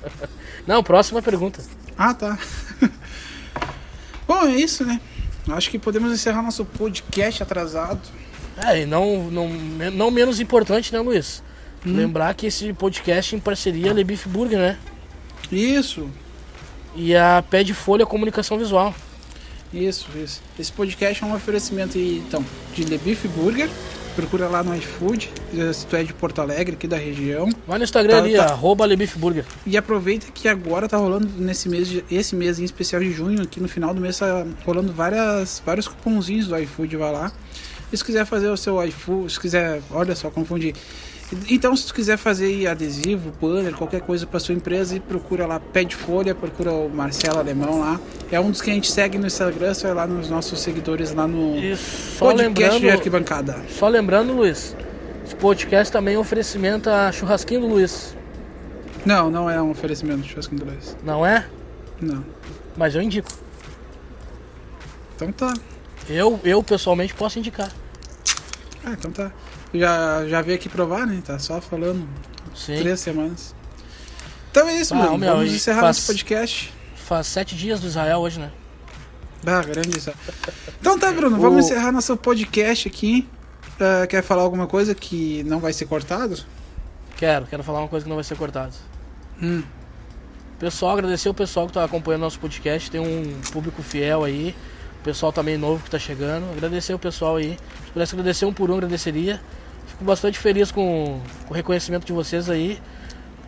Não, 0.69 0.85
próxima 0.85 1.21
pergunta. 1.21 1.61
Ah, 1.99 2.15
tá. 2.15 2.39
Bom, 4.29 4.47
é 4.47 4.55
isso, 4.55 4.85
né? 4.85 5.01
Acho 5.49 5.69
que 5.69 5.81
podemos 5.81 6.13
encerrar 6.13 6.43
nosso 6.43 6.65
podcast 6.65 7.43
atrasado. 7.43 8.09
É, 8.57 8.83
e 8.83 8.87
não, 8.87 9.25
não, 9.33 9.49
não 9.49 10.13
menos 10.13 10.39
importante, 10.39 10.93
né, 10.93 11.01
Luiz? 11.01 11.43
Lembrar 11.85 12.35
que 12.35 12.47
esse 12.47 12.73
podcast 12.73 13.35
é 13.35 13.39
em 13.39 13.41
parceria 13.41 13.93
Lebif 13.93 14.29
Burger, 14.29 14.61
né? 14.61 14.79
Isso, 15.51 16.09
E 16.95 17.17
a 17.17 17.43
Pé 17.51 17.65
de 17.65 17.75
Folha 17.75 18.07
Comunicação 18.07 18.57
Visual. 18.57 18.95
Isso, 19.73 20.07
isso. 20.17 20.41
Esse 20.59 20.73
podcast 20.73 21.23
é 21.23 21.27
um 21.27 21.35
oferecimento 21.35 21.97
aí, 21.99 22.23
então, 22.27 22.45
de 22.75 22.85
The 22.85 22.99
Beef 22.99 23.25
Burger. 23.29 23.69
Procura 24.15 24.49
lá 24.49 24.63
no 24.63 24.75
iFood, 24.75 25.31
se 25.75 25.87
tu 25.87 25.95
é 25.95 26.03
de 26.03 26.15
Porto 26.15 26.41
Alegre, 26.41 26.75
aqui 26.75 26.89
da 26.89 26.97
região. 26.97 27.51
Vai 27.67 27.77
no 27.77 27.85
Instagram 27.85 28.15
Tá, 28.15 28.19
ali, 28.25 28.35
tá. 28.35 28.45
arroba 28.47 28.87
Burger. 29.17 29.45
E 29.67 29.77
aproveita 29.77 30.29
que 30.33 30.49
agora 30.49 30.89
tá 30.89 30.97
rolando 30.97 31.29
nesse 31.37 31.69
mês, 31.69 31.87
de- 31.87 32.03
esse 32.11 32.35
mês 32.35 32.59
em 32.59 32.65
especial 32.65 33.03
de 33.03 33.13
junho, 33.13 33.43
aqui 33.43 33.61
no 33.61 33.69
final 33.69 33.93
do 33.93 34.01
mês 34.01 34.19
tá 34.19 34.47
rolando 34.65 34.91
várias, 34.91 35.61
vários 35.67 35.87
cupomzinhos 35.87 36.47
do 36.49 36.57
iFood, 36.59 36.97
vai 36.97 37.13
lá. 37.13 37.31
E 37.93 37.97
se 37.97 38.03
quiser 38.03 38.25
fazer 38.25 38.49
o 38.49 38.57
seu 38.57 38.83
iFood, 38.87 39.31
se 39.31 39.39
quiser, 39.39 39.83
olha 39.91 40.17
só, 40.17 40.31
confundi. 40.31 40.75
Então, 41.49 41.75
se 41.75 41.87
tu 41.87 41.95
quiser 41.95 42.17
fazer 42.17 42.67
adesivo, 42.69 43.33
banner, 43.41 43.75
qualquer 43.75 44.01
coisa 44.01 44.27
para 44.27 44.39
sua 44.39 44.55
empresa, 44.55 44.95
e 44.97 45.01
procura 45.01 45.47
lá 45.47 45.59
Pé 45.59 45.83
de 45.83 45.97
Folha, 45.97 46.35
procura 46.35 46.71
o 46.73 46.89
Marcelo 46.89 47.39
Alemão 47.39 47.81
lá. 47.81 48.01
É 48.31 48.39
um 48.39 48.51
dos 48.51 48.61
que 48.61 48.71
a 48.71 48.75
gente 48.75 48.91
segue 48.91 49.19
no 49.19 49.27
Instagram, 49.27 49.75
você 49.75 49.87
vai 49.87 49.95
lá 49.95 50.07
nos 50.07 50.31
nossos 50.31 50.61
seguidores 50.61 51.13
lá 51.13 51.27
no 51.27 51.57
só 51.77 52.27
podcast 52.27 52.81
de 52.81 52.89
arquibancada. 52.89 53.57
só 53.69 53.89
lembrando, 53.89 54.33
Luiz, 54.33 54.77
esse 55.25 55.35
podcast 55.35 55.93
também 55.93 56.15
é 56.15 56.19
um 56.19 56.21
oferecimento 56.21 56.89
a 56.89 57.11
churrasquinho 57.11 57.63
do 57.63 57.67
Luiz. 57.67 58.17
Não, 59.05 59.31
não 59.31 59.51
é 59.51 59.61
um 59.61 59.71
oferecimento 59.71 60.23
de 60.23 60.29
churrasquinho 60.29 60.61
do 60.61 60.71
Luiz. 60.71 60.97
Não 61.03 61.27
é? 61.27 61.49
Não. 62.01 62.25
Mas 62.77 62.95
eu 62.95 63.03
indico. 63.03 63.29
Então 65.17 65.33
tá. 65.33 65.53
Eu, 66.09 66.39
eu 66.45 66.63
pessoalmente 66.63 67.15
posso 67.15 67.39
indicar. 67.39 67.73
Ah, 68.85 68.93
então 68.93 69.11
tá. 69.11 69.33
Já, 69.79 70.27
já 70.27 70.43
veio 70.43 70.57
aqui 70.57 70.69
provar, 70.69 71.07
né? 71.07 71.23
Tá 71.25 71.39
só 71.39 71.61
falando 71.61 72.09
Sim. 72.55 72.77
três 72.79 73.01
semanas. 73.01 73.55
Então 74.51 74.69
é 74.69 74.81
isso, 74.81 74.95
Ah, 74.95 74.99
mano. 74.99 75.19
meu, 75.19 75.37
Vamos 75.37 75.53
encerrar 75.53 75.81
faz- 75.83 75.97
nosso 75.99 76.07
podcast. 76.07 76.73
Faz 76.95 77.27
sete 77.27 77.55
dias 77.55 77.81
do 77.81 77.87
Israel 77.87 78.19
hoje, 78.21 78.39
né? 78.41 78.51
Ah, 79.47 79.61
grande 79.63 79.97
isso. 79.97 80.13
Então 80.81 80.99
tá, 80.99 81.13
Bruno. 81.13 81.39
Vamos 81.39 81.57
O- 81.65 81.69
encerrar 81.69 81.93
nosso 81.93 82.17
podcast 82.17 82.89
aqui. 82.89 83.29
Ah, 83.81 84.07
quer 84.07 84.23
falar 84.23 84.43
alguma 84.43 84.67
coisa 84.67 84.95
que 84.95 85.43
não 85.45 85.61
vai 85.61 85.73
ser 85.73 85.85
cortado? 85.87 86.37
Quero, 87.17 87.47
quero 87.47 87.63
falar 87.63 87.81
uma 87.81 87.89
coisa 87.89 88.05
que 88.05 88.09
não 88.09 88.17
vai 88.17 88.25
ser 88.25 88.37
cortada. 88.37 88.73
Hum. 89.43 89.63
Pessoal, 90.59 90.93
agradecer 90.93 91.29
o 91.29 91.35
pessoal 91.35 91.67
que 91.67 91.73
tá 91.75 91.85
acompanhando 91.85 92.23
nosso 92.23 92.39
podcast. 92.41 92.91
Tem 92.91 93.01
um 93.01 93.41
público 93.53 93.83
fiel 93.83 94.25
aí. 94.25 94.55
O 95.01 95.05
pessoal 95.05 95.31
também 95.33 95.57
novo 95.59 95.85
que 95.85 95.91
tá 95.91 95.99
chegando. 95.99 96.51
Agradecer 96.53 96.95
o 96.95 96.99
pessoal 96.99 97.37
aí. 97.37 97.59
Se 97.87 97.93
pudesse 97.93 98.15
agradecer 98.15 98.45
um 98.47 98.53
por 98.53 98.71
um, 98.71 98.75
agradeceria. 98.75 99.41
Fico 99.87 100.05
bastante 100.05 100.39
feliz 100.39 100.71
com, 100.71 101.21
com 101.47 101.53
o 101.53 101.57
reconhecimento 101.57 102.05
de 102.07 102.13
vocês 102.13 102.49
aí. 102.51 102.79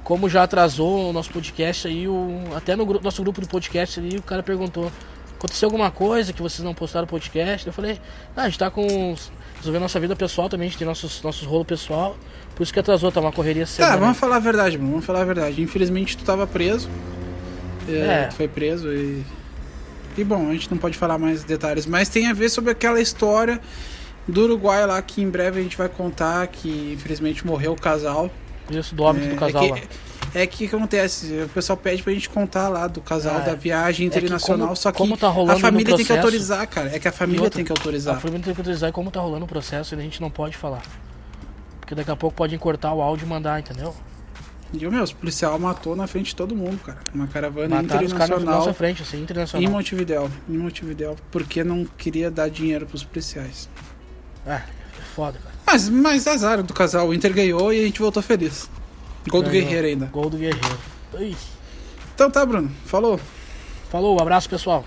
Como 0.04 0.28
já 0.28 0.42
atrasou 0.44 1.10
o 1.10 1.12
nosso 1.12 1.30
podcast 1.30 1.86
aí, 1.86 2.08
o, 2.08 2.40
até 2.56 2.74
no 2.74 2.86
gru- 2.86 3.00
nosso 3.02 3.22
grupo 3.22 3.40
do 3.40 3.46
podcast 3.48 4.00
ali, 4.00 4.16
o 4.16 4.22
cara 4.22 4.42
perguntou: 4.42 4.90
aconteceu 5.36 5.66
alguma 5.66 5.90
coisa 5.90 6.32
que 6.32 6.40
vocês 6.40 6.64
não 6.64 6.72
postaram 6.72 7.04
o 7.04 7.08
podcast? 7.08 7.66
Eu 7.66 7.72
falei: 7.72 8.00
ah, 8.36 8.42
a 8.42 8.48
gente 8.48 8.58
tá 8.58 8.70
com. 8.70 9.14
resolvendo 9.58 9.82
nossa 9.82 10.00
vida 10.00 10.16
pessoal 10.16 10.48
também, 10.48 10.68
a 10.68 10.70
gente 10.70 10.78
tem 10.78 10.86
nossos, 10.86 11.20
nossos 11.22 11.46
rolos 11.46 11.66
pessoal. 11.66 12.16
Por 12.56 12.62
isso 12.62 12.72
que 12.72 12.80
atrasou, 12.80 13.12
tá 13.12 13.20
uma 13.20 13.30
correria 13.32 13.64
Tá, 13.64 13.70
semana. 13.70 13.96
vamos 13.98 14.16
falar 14.18 14.36
a 14.36 14.40
verdade, 14.40 14.76
Bruno. 14.78 14.92
Vamos 14.92 15.04
falar 15.06 15.20
a 15.20 15.24
verdade. 15.26 15.60
Infelizmente 15.62 16.16
tu 16.16 16.24
tava 16.24 16.46
preso. 16.46 16.88
É, 17.88 17.92
É. 17.92 18.26
Tu 18.28 18.34
foi 18.36 18.48
preso 18.48 18.90
e. 18.92 19.22
E 20.16 20.24
bom, 20.24 20.48
a 20.48 20.52
gente 20.52 20.68
não 20.70 20.78
pode 20.78 20.96
falar 20.98 21.16
mais 21.18 21.44
detalhes, 21.44 21.86
mas 21.86 22.08
tem 22.08 22.26
a 22.26 22.32
ver 22.32 22.48
sobre 22.48 22.72
aquela 22.72 23.00
história 23.00 23.60
do 24.28 24.42
Uruguai 24.42 24.84
lá 24.86 25.00
que 25.02 25.22
em 25.22 25.30
breve 25.30 25.58
a 25.60 25.62
gente 25.62 25.76
vai 25.76 25.88
contar 25.88 26.46
que 26.48 26.92
infelizmente 26.94 27.46
morreu 27.46 27.72
o 27.72 27.80
casal. 27.80 28.30
Isso, 28.70 28.94
do 28.94 29.02
óbito 29.02 29.26
é, 29.26 29.30
do 29.30 29.36
casal 29.36 29.64
é 29.64 29.68
lá. 29.70 29.76
que, 29.78 29.88
é 30.38 30.46
que 30.46 30.64
o 30.66 30.68
que 30.68 30.76
acontece? 30.76 31.42
O 31.44 31.48
pessoal 31.48 31.76
pede 31.76 32.02
pra 32.02 32.12
gente 32.12 32.28
contar 32.28 32.68
lá 32.68 32.86
do 32.86 33.00
casal 33.00 33.36
Ah, 33.36 33.40
da 33.40 33.54
viagem 33.54 34.06
é 34.06 34.10
que 34.10 34.16
internacional, 34.18 34.66
como- 34.68 34.76
só 34.76 34.92
que 34.92 34.98
como 34.98 35.16
tá 35.16 35.28
rolando 35.28 35.56
a 35.58 35.60
família 35.60 35.86
tem 35.86 35.96
que 35.96 36.04
processo- 36.04 36.18
autorizar, 36.26 36.66
cara. 36.68 36.94
É 36.94 36.98
que 36.98 37.08
a 37.08 37.12
família 37.12 37.42
outra, 37.42 37.56
tem 37.56 37.64
que 37.64 37.72
A 37.72 37.74
autorizar. 37.74 38.20
família 38.20 38.44
tem 38.44 38.52
que 38.54 38.60
autorizar 38.60 38.90
e 38.90 38.92
como 38.92 39.10
tá 39.10 39.20
rolando 39.20 39.46
o 39.46 39.48
processo, 39.48 39.94
a 39.94 39.98
gente 39.98 40.20
não 40.20 40.30
pode 40.30 40.56
falar. 40.56 40.82
Porque 41.80 41.94
daqui 41.94 42.10
a 42.10 42.16
pouco 42.16 42.36
podem 42.36 42.58
cortar 42.58 42.92
o 42.92 43.00
áudio 43.00 43.24
e 43.24 43.28
mandar, 43.28 43.58
entendeu? 43.58 43.94
E 44.70 44.86
o 44.86 44.92
meu, 44.92 45.02
os 45.02 45.14
policial 45.14 45.58
matou 45.58 45.96
na 45.96 46.06
frente 46.06 46.26
de 46.26 46.36
todo 46.36 46.54
mundo, 46.54 46.78
cara. 46.84 46.98
Uma 47.14 47.26
caravana 47.26 47.76
Mataram 47.80 48.04
os 48.04 48.12
caras 48.12 48.28
na 48.28 48.34
internacional 48.36 48.58
nossa 48.58 48.74
frente, 48.74 49.00
assim, 49.00 49.16
em 49.16 49.22
internacional. 49.22 49.70
Montevidéu. 49.70 50.30
Em 50.46 50.58
Montevidéu, 50.58 51.16
porque 51.30 51.64
não 51.64 51.86
queria 51.86 52.30
dar 52.30 52.50
dinheiro 52.50 52.84
pros 52.84 53.02
policiais. 53.02 53.66
É, 54.46 54.52
é 54.54 54.62
foda, 55.14 55.38
cara. 55.38 55.54
Mas, 55.66 55.88
mas 55.88 56.26
azar 56.26 56.62
do 56.62 56.72
casal. 56.72 57.08
O 57.08 57.14
Inter 57.14 57.32
ganhou 57.34 57.72
e 57.72 57.80
a 57.80 57.84
gente 57.84 58.00
voltou 58.00 58.22
feliz. 58.22 58.70
Gol 59.28 59.42
do 59.42 59.50
Ganhou. 59.50 59.64
Guerreiro 59.66 59.86
ainda. 59.86 60.06
Gol 60.06 60.30
do 60.30 60.38
Guerreiro. 60.38 60.78
Ih, 61.18 61.36
Então 62.14 62.30
tá, 62.30 62.44
Bruno. 62.46 62.70
Falou. 62.86 63.20
Falou, 63.90 64.20
abraço 64.20 64.48
pessoal. 64.48 64.84